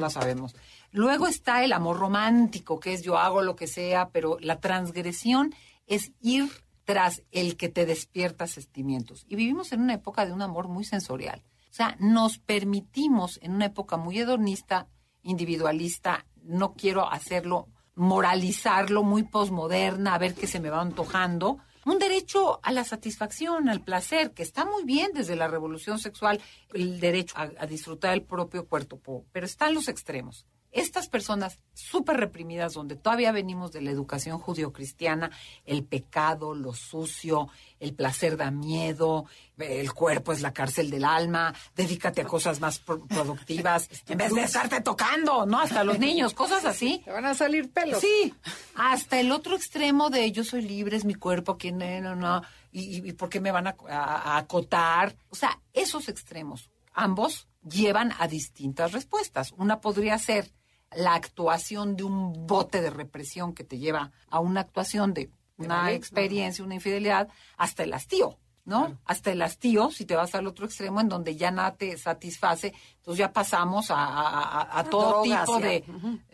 las 0.00 0.12
sabemos. 0.12 0.54
Luego 0.92 1.26
está 1.26 1.64
el 1.64 1.72
amor 1.72 1.98
romántico, 1.98 2.78
que 2.78 2.94
es 2.94 3.02
yo 3.02 3.18
hago 3.18 3.42
lo 3.42 3.56
que 3.56 3.66
sea, 3.66 4.10
pero 4.10 4.38
la 4.40 4.60
transgresión 4.60 5.52
es 5.88 6.12
ir 6.20 6.48
tras 6.88 7.22
el 7.32 7.58
que 7.58 7.68
te 7.68 7.84
despierta 7.84 8.46
sentimientos. 8.46 9.26
Y 9.28 9.36
vivimos 9.36 9.72
en 9.72 9.82
una 9.82 9.92
época 9.92 10.24
de 10.24 10.32
un 10.32 10.40
amor 10.40 10.68
muy 10.68 10.84
sensorial. 10.84 11.44
O 11.70 11.74
sea, 11.74 11.96
nos 12.00 12.38
permitimos 12.38 13.38
en 13.42 13.52
una 13.52 13.66
época 13.66 13.98
muy 13.98 14.18
hedonista, 14.18 14.88
individualista, 15.22 16.24
no 16.42 16.72
quiero 16.72 17.06
hacerlo, 17.12 17.68
moralizarlo, 17.94 19.02
muy 19.02 19.24
posmoderna, 19.24 20.14
a 20.14 20.18
ver 20.18 20.34
qué 20.34 20.46
se 20.46 20.60
me 20.60 20.70
va 20.70 20.80
antojando. 20.80 21.58
Un 21.84 21.98
derecho 21.98 22.58
a 22.62 22.72
la 22.72 22.84
satisfacción, 22.84 23.68
al 23.68 23.82
placer, 23.82 24.32
que 24.32 24.42
está 24.42 24.64
muy 24.64 24.84
bien 24.84 25.10
desde 25.12 25.36
la 25.36 25.46
revolución 25.46 25.98
sexual, 25.98 26.40
el 26.72 27.00
derecho 27.00 27.34
a, 27.36 27.66
disfrutar 27.66 28.12
del 28.12 28.22
propio 28.22 28.66
cuerpo, 28.66 29.26
pero 29.30 29.44
están 29.44 29.74
los 29.74 29.88
extremos. 29.88 30.46
Estas 30.70 31.08
personas 31.08 31.58
súper 31.72 32.18
reprimidas, 32.18 32.74
donde 32.74 32.94
todavía 32.94 33.32
venimos 33.32 33.72
de 33.72 33.80
la 33.80 33.90
educación 33.90 34.38
judio-cristiana, 34.38 35.30
el 35.64 35.82
pecado, 35.84 36.54
lo 36.54 36.74
sucio, 36.74 37.48
el 37.80 37.94
placer 37.94 38.36
da 38.36 38.50
miedo, 38.50 39.24
el 39.56 39.92
cuerpo 39.94 40.32
es 40.32 40.42
la 40.42 40.52
cárcel 40.52 40.90
del 40.90 41.04
alma, 41.04 41.54
dedícate 41.74 42.20
a 42.20 42.26
cosas 42.26 42.60
más 42.60 42.78
pro- 42.80 43.06
productivas, 43.06 43.88
en 44.08 44.18
vez 44.18 44.34
de 44.34 44.42
estarte 44.42 44.80
tocando, 44.82 45.46
¿no? 45.46 45.58
Hasta 45.60 45.84
los 45.84 45.98
niños, 45.98 46.34
cosas 46.34 46.64
así. 46.66 47.00
Te 47.04 47.12
van 47.12 47.24
a 47.24 47.34
salir 47.34 47.70
pelos. 47.72 48.00
Sí, 48.00 48.34
hasta 48.74 49.18
el 49.20 49.32
otro 49.32 49.56
extremo 49.56 50.10
de 50.10 50.30
yo 50.32 50.44
soy 50.44 50.62
libre, 50.62 50.96
es 50.96 51.04
mi 51.04 51.14
cuerpo, 51.14 51.56
que 51.56 51.72
no, 51.72 52.14
no, 52.14 52.42
y, 52.72 52.98
y- 52.98 53.08
y 53.08 53.12
por 53.14 53.30
qué 53.30 53.40
me 53.40 53.52
van 53.52 53.68
a, 53.68 53.76
a- 53.88 54.34
a 54.34 54.38
acotar. 54.38 55.16
O 55.30 55.34
sea, 55.34 55.58
esos 55.72 56.08
extremos, 56.08 56.70
ambos 56.92 57.48
llevan 57.68 58.12
a 58.18 58.28
distintas 58.28 58.92
respuestas. 58.92 59.52
Una 59.56 59.80
podría 59.80 60.18
ser 60.18 60.50
la 60.96 61.14
actuación 61.14 61.96
de 61.96 62.04
un 62.04 62.46
bote 62.46 62.80
de 62.80 62.90
represión 62.90 63.52
que 63.54 63.64
te 63.64 63.78
lleva 63.78 64.10
a 64.28 64.40
una 64.40 64.60
actuación 64.60 65.14
de 65.14 65.30
una 65.58 65.82
vale, 65.82 65.94
experiencia, 65.96 66.64
una 66.64 66.74
infidelidad, 66.76 67.28
hasta 67.56 67.82
el 67.82 67.92
hastío. 67.92 68.38
¿no? 68.64 68.98
Hasta 69.06 69.32
el 69.32 69.40
hastío, 69.40 69.90
si 69.90 70.04
te 70.04 70.14
vas 70.14 70.34
al 70.34 70.46
otro 70.46 70.66
extremo, 70.66 71.00
en 71.00 71.08
donde 71.08 71.36
ya 71.36 71.50
nada 71.50 71.74
te 71.74 71.96
satisface, 71.96 72.74
entonces 72.98 73.18
ya 73.18 73.32
pasamos 73.32 73.90
a, 73.90 73.94
a- 73.94 74.60
a- 74.60 74.78
a 74.80 74.84
todo 74.84 75.08
Drogas, 75.22 75.46
tipo 75.46 75.58
ya. 75.58 75.66
de, 75.66 75.84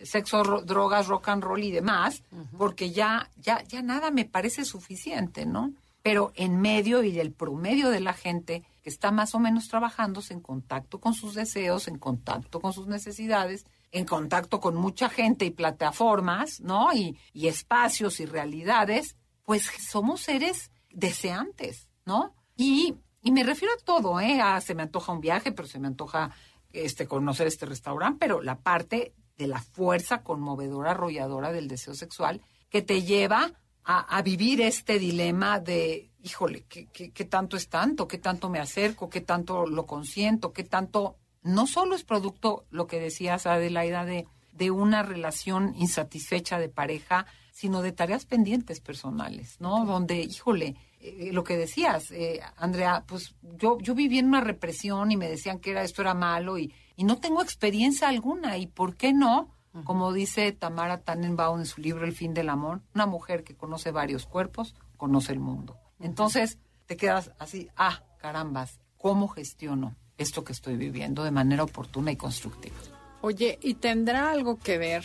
sexo, 0.03 0.43
ro- 0.43 0.63
drogas, 0.63 1.07
rock 1.07 1.29
and 1.29 1.45
roll 1.45 1.63
y 1.63 1.71
demás, 1.71 2.25
porque 2.59 2.91
ya, 2.91 3.31
ya, 3.37 3.63
ya 3.63 3.83
nada 3.83 4.11
me 4.11 4.25
parece 4.25 4.65
suficiente, 4.65 5.47
¿no? 5.47 5.73
Pero 6.03 6.33
en 6.35 6.61
medio 6.61 7.05
y 7.05 7.13
del 7.13 7.31
promedio 7.31 7.89
de 7.91 8.01
la 8.01 8.15
gente, 8.15 8.65
que 8.83 8.91
está 8.91 9.13
más 9.13 9.37
o 9.37 9.39
menos 9.39 9.69
trabajándose 9.69 10.35
en 10.35 10.41
contacto 10.41 10.99
con 11.01 11.15
sus 11.15 11.35
deseos, 11.35 11.87
en 11.87 11.99
contacto 11.99 12.61
con 12.61 12.73
sus 12.73 12.89
necesidades, 12.89 13.65
en 13.95 14.05
contacto 14.05 14.61
con 14.61 14.75
mucha 14.75 15.09
gente 15.09 15.45
y 15.45 15.51
plataformas, 15.51 16.61
¿no? 16.61 16.93
Y, 16.93 17.17
y 17.33 17.47
espacios 17.47 18.19
y 18.19 18.27
realidades, 18.27 19.17
pues 19.45 19.71
somos 19.89 20.21
seres 20.21 20.73
deseantes, 20.91 21.89
¿no? 22.05 22.35
Y, 22.57 22.97
y 23.23 23.31
me 23.31 23.45
refiero 23.45 23.73
a 23.73 23.85
todo, 23.85 24.21
¿eh? 24.21 24.41
A, 24.41 24.61
se 24.61 24.75
me 24.75 24.83
antoja 24.83 25.13
un 25.13 25.21
viaje, 25.21 25.53
pero 25.53 25.69
se 25.69 25.79
me 25.79 25.87
antoja 25.87 26.35
este, 26.73 27.07
conocer 27.07 27.47
este 27.47 27.67
restaurante, 27.67 28.19
pero 28.19 28.43
la 28.43 28.59
parte 28.59 29.15
de 29.39 29.47
la 29.47 29.61
fuerza 29.61 30.23
conmovedora, 30.23 30.91
arrolladora 30.91 31.53
del 31.53 31.69
deseo 31.69 31.95
sexual 31.95 32.41
que 32.71 32.83
te 32.83 33.03
lleva 33.03 33.53
a, 33.85 34.23
vivir 34.23 34.63
este 34.63 34.99
dilema 34.99 35.61
de, 35.61 36.11
híjole, 36.23 36.65
¿qué, 36.65 36.89
¿qué, 36.89 37.25
tanto 37.27 37.57
es 37.57 37.69
tanto? 37.69 38.09
¿Qué 38.09 38.19
tanto 38.19 38.49
me 38.49 38.59
acerco? 38.59 39.11
¿Qué 39.11 39.21
tanto 39.21 39.67
lo 39.67 39.87
consiento? 39.87 40.53
¿Qué 40.53 40.65
tanto... 40.65 41.17
No 41.45 41.67
solo 41.67 41.95
es 41.95 42.05
producto, 42.05 42.65
lo 42.71 42.87
que 42.87 42.99
decías, 42.99 43.47
Adelaida, 43.47 44.07
de, 44.07 44.27
de 44.53 44.71
una 44.71 45.03
relación 45.03 45.75
insatisfecha 45.77 46.59
de 46.59 46.71
pareja, 46.71 47.27
sino 47.53 47.83
de 47.83 47.93
tareas 47.93 48.25
pendientes 48.25 48.81
personales, 48.81 49.61
¿no? 49.61 49.85
Donde, 49.85 50.23
híjole, 50.23 50.75
eh, 51.01 51.31
lo 51.33 51.45
que 51.45 51.59
decías, 51.59 52.11
eh, 52.13 52.41
Andrea, 52.57 53.05
pues 53.07 53.35
yo, 53.59 53.79
yo 53.79 53.95
viví 53.95 54.19
en 54.19 54.27
una 54.27 54.41
represión 54.41 55.13
y 55.13 55.19
me 55.19 55.29
decían 55.29 55.59
que 55.59 55.73
era 55.73 55.83
esto 55.83 56.01
era 56.01 56.15
malo 56.15 56.57
y, 56.57 56.75
y 56.97 57.05
no 57.05 57.19
tengo 57.19 57.43
experiencia 57.43 58.09
alguna. 58.09 58.57
¿Y 58.57 58.67
por 58.67 58.97
qué 58.97 59.13
no? 59.13 59.51
Como 59.85 60.13
dice 60.13 60.53
Tamara 60.53 61.03
Tannenbaum 61.03 61.59
en 61.59 61.67
su 61.67 61.81
libro 61.81 62.05
El 62.05 62.15
fin 62.15 62.33
del 62.33 62.49
amor, 62.49 62.81
una 62.95 63.07
mujer 63.07 63.43
que 63.43 63.57
conoce 63.57 63.91
varios 63.91 64.25
cuerpos, 64.25 64.75
conoce 64.97 65.33
el 65.33 65.41
mundo. 65.41 65.77
Entonces 65.99 66.59
te 66.87 66.97
quedas 66.97 67.33
así, 67.39 67.69
ah, 67.77 68.03
carambas, 68.19 68.81
¿cómo 68.97 69.27
gestiono 69.27 69.97
esto 70.19 70.45
que 70.45 70.53
estoy 70.53 70.77
viviendo 70.77 71.25
de 71.25 71.31
manera 71.31 71.65
oportuna 71.65 72.13
y 72.13 72.17
constructiva? 72.17 72.77
Oye, 73.21 73.59
¿y 73.63 73.75
tendrá 73.75 74.31
algo 74.31 74.59
que 74.59 74.79
ver 74.79 75.05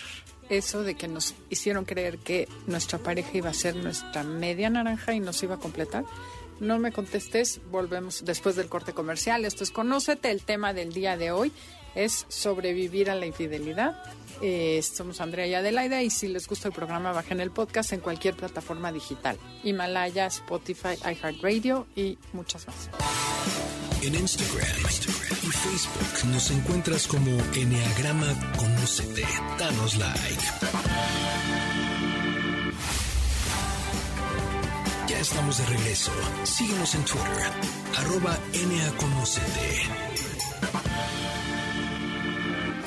eso 0.49 0.83
de 0.83 0.95
que 0.95 1.07
nos 1.07 1.35
hicieron 1.49 1.85
creer 1.85 2.17
que 2.17 2.47
nuestra 2.67 2.99
pareja 2.99 3.29
iba 3.37 3.49
a 3.49 3.53
ser 3.53 3.75
nuestra 3.75 4.23
media 4.23 4.69
naranja 4.69 5.13
y 5.13 5.19
nos 5.19 5.41
iba 5.43 5.55
a 5.55 5.59
completar? 5.59 6.03
No 6.59 6.77
me 6.77 6.91
contestes, 6.91 7.61
volvemos 7.71 8.25
después 8.25 8.55
del 8.57 8.67
corte 8.67 8.93
comercial. 8.93 9.45
Esto 9.45 9.63
es 9.63 9.71
Conócete, 9.71 10.29
el 10.31 10.41
tema 10.41 10.73
del 10.73 10.91
día 10.91 11.15
de 11.15 11.31
hoy 11.31 11.53
es 11.95 12.25
sobrevivir 12.27 13.09
a 13.09 13.15
la 13.15 13.25
infidelidad. 13.25 13.95
Eh, 14.41 14.81
somos 14.81 15.21
Andrea 15.21 15.47
y 15.47 15.53
Adelaida 15.53 16.01
y 16.01 16.09
si 16.09 16.27
les 16.27 16.47
gusta 16.47 16.67
el 16.67 16.73
programa 16.73 17.11
bajen 17.11 17.39
el 17.39 17.51
podcast 17.51 17.93
en 17.93 17.99
cualquier 17.99 18.35
plataforma 18.35 18.91
digital. 18.91 19.37
Himalaya, 19.63 20.27
Spotify, 20.27 20.95
iHeartRadio 21.03 21.87
y 21.95 22.17
muchas 22.33 22.67
más. 22.67 22.89
En 24.01 24.15
Instagram, 24.15 24.77
y 25.43 25.51
Facebook 25.51 26.31
nos 26.31 26.51
encuentras 26.51 27.05
como 27.05 27.31
Enneagrama 27.53 28.33
Conócete. 28.57 29.25
Danos 29.57 29.97
like. 29.97 30.43
Ya 35.07 35.19
estamos 35.19 35.57
de 35.57 35.65
regreso. 35.65 36.11
Síguenos 36.45 36.95
en 36.95 37.03
Twitter, 37.03 37.51
arroba 37.97 38.37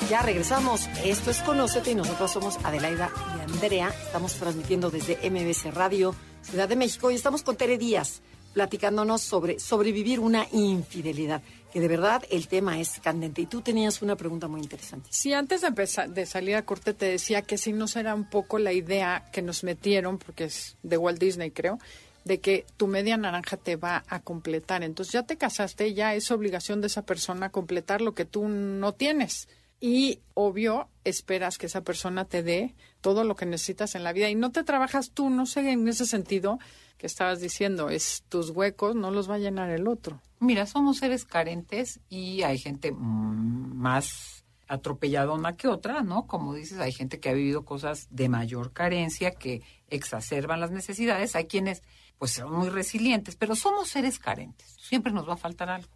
Ya 0.09 0.21
regresamos. 0.23 0.89
Esto 1.03 1.29
es 1.29 1.37
Conócete 1.41 1.91
y 1.91 1.95
nosotros 1.95 2.31
somos 2.31 2.57
Adelaida 2.63 3.11
y 3.37 3.51
Andrea. 3.51 3.93
Estamos 4.05 4.33
transmitiendo 4.33 4.89
desde 4.89 5.17
MBC 5.29 5.75
Radio, 5.75 6.15
Ciudad 6.41 6.67
de 6.67 6.75
México, 6.75 7.11
y 7.11 7.15
estamos 7.15 7.43
con 7.43 7.55
Tere 7.55 7.77
Díaz 7.77 8.23
platicándonos 8.53 9.21
sobre 9.21 9.59
sobrevivir 9.59 10.19
una 10.19 10.47
infidelidad, 10.51 11.41
que 11.71 11.79
de 11.79 11.87
verdad 11.87 12.23
el 12.29 12.47
tema 12.47 12.79
es 12.79 12.99
candente. 12.99 13.41
Y 13.41 13.45
tú 13.47 13.61
tenías 13.61 14.01
una 14.01 14.15
pregunta 14.15 14.47
muy 14.47 14.61
interesante. 14.61 15.09
Sí, 15.11 15.33
antes 15.33 15.61
de, 15.61 15.67
empezar, 15.67 16.09
de 16.09 16.25
salir 16.25 16.55
a 16.55 16.65
corte 16.65 16.93
te 16.93 17.07
decía 17.07 17.41
que 17.41 17.57
si 17.57 17.73
no 17.73 17.87
será 17.87 18.15
un 18.15 18.29
poco 18.29 18.59
la 18.59 18.73
idea 18.73 19.25
que 19.31 19.41
nos 19.41 19.63
metieron, 19.63 20.19
porque 20.19 20.45
es 20.45 20.77
de 20.83 20.97
Walt 20.97 21.19
Disney 21.19 21.51
creo, 21.51 21.79
de 22.25 22.39
que 22.39 22.65
tu 22.77 22.87
media 22.87 23.17
naranja 23.17 23.57
te 23.57 23.75
va 23.75 24.03
a 24.07 24.21
completar. 24.21 24.83
Entonces 24.83 25.13
ya 25.13 25.23
te 25.23 25.37
casaste, 25.37 25.93
ya 25.93 26.15
es 26.15 26.31
obligación 26.31 26.79
de 26.81 26.87
esa 26.87 27.01
persona 27.01 27.49
completar 27.49 28.01
lo 28.01 28.13
que 28.13 28.25
tú 28.25 28.47
no 28.47 28.93
tienes 28.93 29.47
y 29.85 30.21
obvio 30.33 30.87
esperas 31.03 31.57
que 31.57 31.65
esa 31.65 31.81
persona 31.81 32.23
te 32.23 32.41
dé 32.41 32.73
todo 33.01 33.25
lo 33.25 33.35
que 33.35 33.45
necesitas 33.45 33.95
en 33.95 34.05
la 34.05 34.13
vida 34.13 34.29
y 34.29 34.35
no 34.35 34.49
te 34.49 34.63
trabajas 34.63 35.11
tú, 35.11 35.29
no 35.29 35.45
sé 35.45 35.69
en 35.69 35.85
ese 35.89 36.05
sentido 36.05 36.57
estabas 37.07 37.39
diciendo, 37.39 37.89
es 37.89 38.23
tus 38.29 38.49
huecos 38.49 38.95
no 38.95 39.11
los 39.11 39.29
va 39.29 39.35
a 39.35 39.39
llenar 39.39 39.69
el 39.69 39.87
otro. 39.87 40.21
Mira, 40.39 40.65
somos 40.65 40.97
seres 40.97 41.25
carentes 41.25 41.99
y 42.09 42.43
hay 42.43 42.57
gente 42.57 42.91
más 42.91 44.43
atropelladona 44.67 45.55
que 45.55 45.67
otra, 45.67 46.01
¿no? 46.01 46.27
Como 46.27 46.53
dices, 46.53 46.79
hay 46.79 46.91
gente 46.91 47.19
que 47.19 47.29
ha 47.29 47.33
vivido 47.33 47.65
cosas 47.65 48.07
de 48.09 48.29
mayor 48.29 48.73
carencia 48.73 49.31
que 49.31 49.61
exacerban 49.89 50.59
las 50.59 50.71
necesidades, 50.71 51.35
hay 51.35 51.45
quienes 51.45 51.83
pues 52.17 52.31
son 52.31 52.51
muy 52.51 52.69
resilientes, 52.69 53.35
pero 53.35 53.55
somos 53.55 53.89
seres 53.89 54.19
carentes, 54.19 54.75
siempre 54.79 55.11
nos 55.11 55.27
va 55.27 55.33
a 55.33 55.37
faltar 55.37 55.69
algo. 55.69 55.91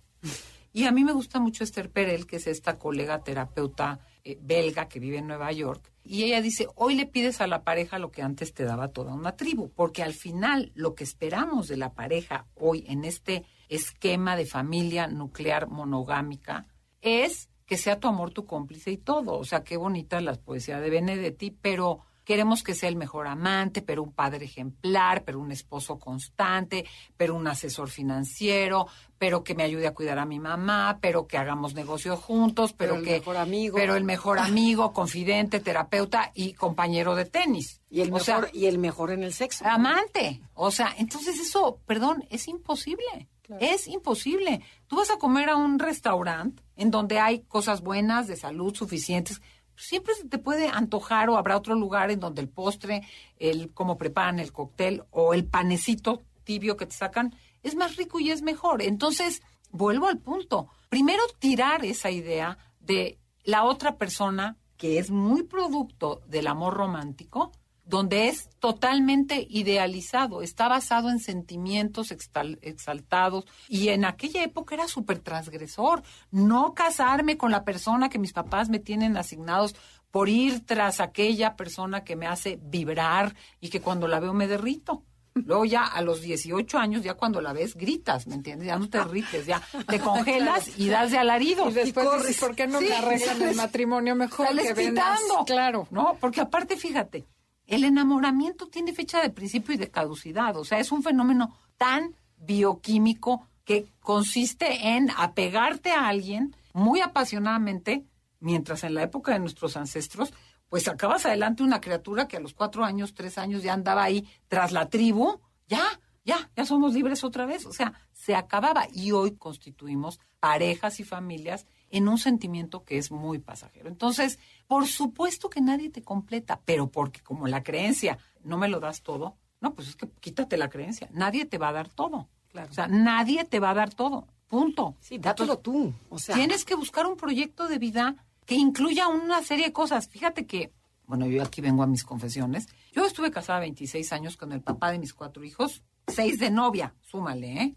Y 0.74 0.84
a 0.84 0.92
mí 0.92 1.04
me 1.04 1.14
gusta 1.14 1.40
mucho 1.40 1.64
Esther 1.64 1.90
Perel, 1.90 2.28
que 2.28 2.36
es 2.36 2.48
esta 2.48 2.78
colega 2.78 3.24
terapeuta 3.24 4.00
eh, 4.28 4.38
belga 4.42 4.90
que 4.90 5.00
vive 5.00 5.20
en 5.20 5.28
Nueva 5.28 5.54
York. 5.54 5.90
Y 6.04 6.24
ella 6.24 6.42
dice, 6.42 6.68
hoy 6.76 6.96
le 6.96 7.06
pides 7.06 7.40
a 7.40 7.48
la 7.48 7.64
pareja 7.64 7.98
lo 7.98 8.12
que 8.12 8.22
antes 8.22 8.54
te 8.54 8.66
daba 8.66 8.90
toda 8.90 9.14
una 9.14 9.38
tribu, 9.38 9.70
porque 9.70 10.04
al 10.04 10.14
final 10.14 10.74
lo 10.76 10.96
que 10.96 11.06
esperamos 11.06 11.70
de 11.70 11.78
la 11.78 11.94
pareja 11.94 12.46
hoy 12.56 12.84
en 12.90 13.06
este 13.06 13.46
esquema 13.70 14.36
de 14.36 14.46
familia 14.46 15.08
nuclear 15.08 15.70
monogámica 15.70 16.68
es 17.00 17.48
que 17.66 17.78
sea 17.78 18.02
tu 18.02 18.10
amor 18.10 18.32
tu 18.32 18.46
cómplice 18.46 18.92
y 18.92 18.98
todo. 18.98 19.38
O 19.38 19.46
sea, 19.46 19.64
qué 19.64 19.78
bonita 19.78 20.20
la 20.20 20.34
poesía 20.34 20.82
de 20.82 20.90
Benedetti, 20.90 21.52
pero 21.52 22.00
Queremos 22.28 22.62
que 22.62 22.76
sea 22.76 22.90
el 22.90 22.98
mejor 22.98 23.26
amante, 23.26 23.82
pero 23.82 24.04
un 24.04 24.12
padre 24.12 24.44
ejemplar, 24.44 25.24
pero 25.24 25.40
un 25.40 25.54
esposo 25.54 25.98
constante, 25.98 26.84
pero 27.16 27.34
un 27.34 27.48
asesor 27.48 27.90
financiero, 27.90 28.88
pero 29.18 29.46
que 29.46 29.56
me 29.56 29.64
ayude 29.64 29.88
a 29.88 29.94
cuidar 29.94 30.20
a 30.20 30.26
mi 30.26 30.38
mamá, 30.38 31.00
pero 31.02 31.26
que 31.26 31.38
hagamos 31.38 31.74
negocios 31.74 32.20
juntos, 32.20 32.74
pero, 32.74 32.96
el 32.96 33.06
que 33.06 33.12
mejor 33.20 33.38
amigo. 33.38 33.78
pero 33.78 33.96
el 33.96 34.04
mejor 34.04 34.40
amigo, 34.40 34.92
confidente, 34.92 35.62
terapeuta 35.62 36.34
y 36.34 36.52
compañero 36.52 37.16
de 37.16 37.24
tenis. 37.24 37.80
Y 37.90 38.02
el 38.02 38.12
mejor 38.12 38.50
y 38.52 38.66
el 38.66 38.78
mejor 38.78 39.12
en 39.12 39.24
el 39.24 39.32
sexo. 39.32 39.66
Amante. 39.66 40.42
O 40.54 40.70
sea, 40.70 40.94
entonces 40.98 41.40
eso, 41.40 41.80
perdón, 41.86 42.26
es 42.30 42.50
imposible. 42.50 43.30
Es 43.62 43.88
imposible. 43.88 44.62
Tú 44.88 44.98
vas 44.98 45.12
a 45.12 45.18
comer 45.18 45.50
a 45.50 45.56
un 45.56 45.80
restaurante 45.80 46.62
en 46.76 46.92
donde 46.92 47.20
hay 47.20 47.40
cosas 47.44 47.80
buenas 47.80 48.28
de 48.28 48.36
salud 48.36 48.76
suficientes 48.76 49.42
siempre 49.78 50.14
se 50.16 50.28
te 50.28 50.38
puede 50.38 50.68
antojar 50.68 51.30
o 51.30 51.38
habrá 51.38 51.56
otro 51.56 51.76
lugar 51.76 52.12
en 52.12 52.20
donde 52.20 52.42
el 52.42 52.50
postre, 52.50 53.04
el 53.38 53.72
cómo 53.74 53.98
preparan 53.98 54.40
el 54.40 54.52
cóctel 54.52 55.04
o 55.12 55.34
el 55.34 55.46
panecito 55.46 56.24
tibio 56.44 56.78
que 56.78 56.86
te 56.86 56.96
sacan 56.96 57.36
es 57.64 57.76
más 57.76 57.96
rico 57.96 58.20
y 58.20 58.32
es 58.32 58.42
mejor. 58.42 58.82
Entonces, 58.82 59.42
vuelvo 59.72 60.08
al 60.08 60.18
punto. 60.20 60.70
Primero 60.90 61.24
tirar 61.40 61.86
esa 61.86 62.10
idea 62.10 62.58
de 62.80 63.20
la 63.44 63.64
otra 63.64 63.98
persona 63.98 64.58
que 64.78 65.00
es 65.00 65.12
muy 65.12 65.44
producto 65.44 66.22
del 66.28 66.48
amor 66.48 66.76
romántico 66.76 67.52
donde 67.88 68.28
es 68.28 68.50
totalmente 68.60 69.48
idealizado, 69.50 70.42
está 70.42 70.68
basado 70.68 71.10
en 71.10 71.20
sentimientos 71.20 72.12
exaltados 72.12 73.46
y 73.70 73.90
en 73.90 74.04
aquella 74.04 74.44
época 74.44 74.76
era 74.76 74.88
súper 74.88 75.20
transgresor. 75.20 76.04
No 76.30 76.74
casarme 76.74 77.38
con 77.38 77.52
la 77.52 77.64
persona 77.64 78.10
que 78.10 78.20
mis 78.20 78.34
papás 78.34 78.70
me 78.70 78.80
tienen 78.80 79.16
asignados 79.16 79.76
por 80.12 80.28
ir 80.28 80.66
tras 80.66 81.00
aquella 81.00 81.56
persona 81.56 82.04
que 82.04 82.16
me 82.16 82.28
hace 82.28 82.60
vibrar 82.62 83.36
y 83.62 83.70
que 83.70 83.82
cuando 83.82 84.08
la 84.08 84.20
veo 84.20 84.34
me 84.34 84.48
derrito. 84.48 85.04
Luego 85.34 85.66
ya 85.66 85.84
a 85.84 86.02
los 86.02 86.22
18 86.22 86.80
años, 86.80 87.04
ya 87.04 87.14
cuando 87.14 87.42
la 87.42 87.54
ves, 87.54 87.76
gritas, 87.76 88.26
¿me 88.26 88.34
entiendes? 88.34 88.68
Ya 88.68 88.80
no 88.80 88.90
te 88.90 88.98
derrites, 88.98 89.46
ya 89.46 89.62
te 89.88 90.00
congelas 90.02 90.78
y 90.80 90.90
das 90.90 91.12
de 91.12 91.20
alarido. 91.20 91.70
Y 91.70 91.74
después 91.74 92.08
dices, 92.26 92.40
¿por 92.40 92.56
qué 92.56 92.66
no 92.66 92.82
me 92.82 92.92
arreglan 92.92 93.42
el 93.44 93.56
matrimonio 93.56 94.16
mejor 94.16 94.48
que 94.60 94.74
vendas? 94.74 95.20
Claro. 95.46 95.88
No, 95.92 96.18
porque 96.20 96.42
aparte, 96.42 96.76
fíjate, 96.76 97.28
el 97.68 97.84
enamoramiento 97.84 98.68
tiene 98.68 98.94
fecha 98.94 99.22
de 99.22 99.30
principio 99.30 99.76
y 99.76 99.78
de 99.78 99.92
caducidad, 99.92 100.58
o 100.58 100.66
sea, 100.66 100.80
es 100.80 100.92
un 100.92 101.04
fenómeno 101.04 101.56
tan 101.78 102.16
bioquímico 102.38 103.48
que 103.66 103.92
consiste 104.00 104.96
en 104.96 105.10
apegarte 105.18 105.92
a 105.92 106.08
alguien 106.08 106.56
muy 106.74 107.02
apasionadamente, 107.02 108.06
mientras 108.40 108.84
en 108.84 108.94
la 108.94 109.04
época 109.04 109.34
de 109.34 109.40
nuestros 109.40 109.76
ancestros, 109.76 110.34
pues 110.70 110.84
sacabas 110.84 111.26
adelante 111.26 111.64
una 111.64 111.82
criatura 111.82 112.28
que 112.28 112.38
a 112.38 112.40
los 112.40 112.54
cuatro 112.54 112.84
años, 112.84 113.14
tres 113.14 113.38
años 113.38 113.64
ya 113.64 113.74
andaba 113.74 114.04
ahí 114.04 114.28
tras 114.48 114.72
la 114.72 114.90
tribu, 114.90 115.40
ya, 115.68 115.84
ya, 116.24 116.50
ya 116.56 116.66
somos 116.66 116.94
libres 116.94 117.24
otra 117.24 117.46
vez, 117.46 117.66
o 117.66 117.74
sea, 117.74 117.94
se 118.12 118.36
acababa. 118.36 118.88
Y 118.94 119.12
hoy 119.12 119.36
constituimos 119.36 120.20
parejas 120.40 121.00
y 121.00 121.04
familias 121.04 121.66
en 121.90 122.08
un 122.08 122.18
sentimiento 122.18 122.84
que 122.84 122.98
es 122.98 123.12
muy 123.12 123.40
pasajero. 123.40 123.90
Entonces, 123.90 124.40
por 124.68 124.88
supuesto 124.88 125.50
que 125.50 125.62
nadie 125.62 125.90
te 125.90 126.02
completa, 126.02 126.62
pero 126.64 126.88
porque 126.88 127.22
como 127.22 127.48
la 127.48 127.64
creencia 127.64 128.18
no 128.44 128.58
me 128.58 128.68
lo 128.68 128.80
das 128.80 129.02
todo, 129.02 129.38
no, 129.62 129.74
pues 129.74 129.90
es 129.90 129.96
que 129.96 130.08
quítate 130.20 130.58
la 130.58 130.70
creencia, 130.70 131.10
nadie 131.12 131.46
te 131.46 131.58
va 131.58 131.70
a 131.70 131.74
dar 131.74 131.90
todo. 131.90 132.28
O 132.54 132.74
sea, 132.74 132.88
nadie 132.88 133.46
te 133.46 133.60
va 133.60 133.72
a 133.72 133.74
dar 133.76 133.94
todo. 133.94 134.28
Punto. 134.48 134.96
Sí, 135.00 135.18
dátelo 135.18 135.60
tú. 135.60 135.94
O 136.10 136.18
sea, 136.18 136.36
Tienes 136.36 136.66
que 136.66 136.76
buscar 136.76 137.06
un 137.06 137.18
proyecto 137.18 137.68
de 137.68 137.78
vida 137.78 138.16
que 138.46 138.56
incluya 138.56 139.10
una 139.10 139.44
serie 139.44 139.66
de 139.66 139.74
cosas. 139.74 140.08
Fíjate 140.08 140.46
que, 140.46 140.72
bueno, 141.06 141.28
yo 141.28 141.44
aquí 141.44 141.62
vengo 141.62 141.84
a 141.84 141.88
mis 141.88 142.04
confesiones. 142.04 142.68
Yo 142.94 143.06
estuve 143.06 143.30
casada 143.30 143.60
26 143.60 144.12
años 144.14 144.38
con 144.38 144.52
el 144.54 144.62
papá 144.62 144.92
de 144.92 145.00
mis 145.00 145.14
cuatro 145.14 145.44
hijos, 145.44 145.84
seis 146.08 146.40
de 146.40 146.50
novia, 146.50 146.96
súmale, 147.02 147.62
¿eh? 147.62 147.76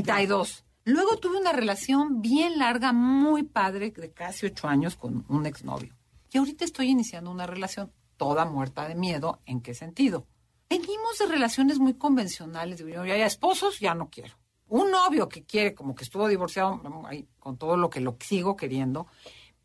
32. 0.85 0.93
Luego 0.95 1.17
tuve 1.19 1.37
una 1.39 1.51
relación 1.51 2.21
bien 2.21 2.57
larga, 2.59 2.93
muy 2.93 3.43
padre, 3.43 3.91
de 3.91 4.11
casi 4.11 4.45
ocho 4.45 4.67
años 4.67 4.95
con 4.95 5.25
un 5.27 5.45
exnovio. 5.45 5.93
Y 6.31 6.37
ahorita 6.37 6.65
estoy 6.65 6.89
iniciando 6.89 7.31
una 7.31 7.47
relación 7.47 7.91
toda 8.17 8.45
muerta 8.45 8.87
de 8.87 8.95
miedo. 8.95 9.39
¿En 9.45 9.61
qué 9.61 9.73
sentido? 9.73 10.25
Venimos 10.69 11.17
de 11.19 11.27
relaciones 11.27 11.79
muy 11.79 11.93
convencionales. 11.95 12.83
Digo, 12.85 13.05
ya, 13.05 13.17
ya 13.17 13.25
esposos, 13.25 13.79
ya 13.79 13.93
no 13.95 14.09
quiero. 14.09 14.35
Un 14.67 14.89
novio 14.91 15.29
que 15.29 15.43
quiere, 15.43 15.75
como 15.75 15.93
que 15.95 16.03
estuvo 16.03 16.27
divorciado, 16.27 16.81
ahí, 17.05 17.27
con 17.39 17.57
todo 17.57 17.77
lo 17.77 17.89
que 17.89 17.99
lo 18.01 18.17
sigo 18.19 18.55
queriendo. 18.55 19.05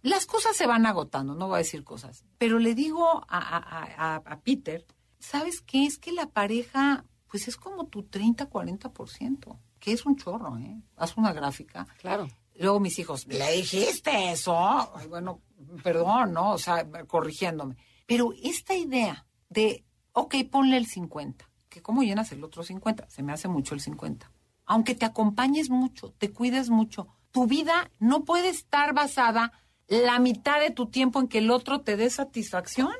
Las 0.03 0.27
cosas 0.27 0.57
se 0.57 0.67
van 0.67 0.87
agotando, 0.87 1.35
no 1.35 1.47
voy 1.49 1.57
a 1.57 1.59
decir 1.59 1.85
cosas. 1.85 2.25
Pero 2.39 2.59
le 2.59 2.75
digo 2.75 3.25
a, 3.29 4.17
a- 4.25 4.41
Peter, 4.43 4.87
¿sabes 5.19 5.61
qué? 5.62 5.85
Es 5.87 5.99
que 5.99 6.12
la 6.12 6.27
pareja, 6.27 7.05
pues 7.29 7.49
es 7.49 7.57
como 7.57 7.87
tu 7.87 8.03
30-40%, 8.05 9.59
que 9.80 9.92
es 9.92 10.06
un 10.06 10.16
chorro, 10.16 10.58
¿eh? 10.58 10.80
Haz 10.96 11.16
una 11.16 11.32
gráfica. 11.32 11.87
Claro. 12.00 12.28
Luego 12.54 12.78
mis 12.78 12.99
hijos, 12.99 13.26
¿le 13.26 13.52
dijiste 13.52 14.30
eso? 14.30 14.56
Ay, 14.56 15.08
bueno, 15.08 15.40
perdón, 15.82 16.34
¿no? 16.34 16.52
O 16.52 16.58
sea, 16.58 16.87
corrigiéndome. 17.06 17.76
Pero 18.06 18.34
esta 18.42 18.75
idea 18.75 19.26
de, 19.49 19.84
ok, 20.12 20.34
ponle 20.50 20.76
el 20.76 20.87
50, 20.87 21.50
que 21.70 21.80
cómo 21.80 22.02
llenas 22.02 22.32
el 22.32 22.44
otro 22.44 22.62
50, 22.62 23.08
se 23.08 23.22
me 23.22 23.32
hace 23.32 23.49
mucho 23.49 23.75
el 23.75 23.80
50. 23.80 24.30
Aunque 24.66 24.94
te 24.94 25.06
acompañes 25.06 25.70
mucho, 25.70 26.12
te 26.18 26.30
cuides 26.30 26.68
mucho, 26.68 27.08
tu 27.30 27.46
vida 27.46 27.90
no 27.99 28.25
puede 28.25 28.50
estar 28.50 28.92
basada 28.94 29.52
la 29.88 30.18
mitad 30.18 30.60
de 30.60 30.70
tu 30.70 30.87
tiempo 30.87 31.18
en 31.18 31.28
que 31.28 31.38
el 31.38 31.50
otro 31.50 31.80
te 31.80 31.96
dé 31.96 32.10
satisfacción. 32.10 32.92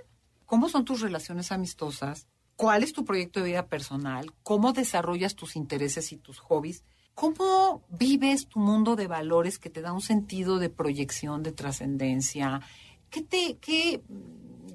¿Cómo 0.46 0.68
son 0.68 0.84
tus 0.84 1.00
relaciones 1.00 1.52
amistosas? 1.52 2.28
¿Cuál 2.61 2.83
es 2.83 2.93
tu 2.93 3.07
proyecto 3.07 3.40
de 3.40 3.47
vida 3.47 3.69
personal? 3.69 4.35
¿Cómo 4.43 4.75
desarrollas 4.75 5.35
tus 5.35 5.57
intereses 5.57 6.12
y 6.12 6.19
tus 6.19 6.40
hobbies? 6.40 6.85
¿Cómo 7.14 7.87
vives 7.88 8.49
tu 8.49 8.59
mundo 8.59 8.97
de 8.97 9.07
valores 9.07 9.59
que 9.59 9.71
te 9.71 9.81
da 9.81 9.95
un 9.95 10.02
sentido 10.02 10.59
de 10.59 10.69
proyección, 10.69 11.43
de 11.43 11.52
trascendencia? 11.52 12.61
¿Qué 13.09 13.23
te, 13.23 13.57
qué, 13.62 14.02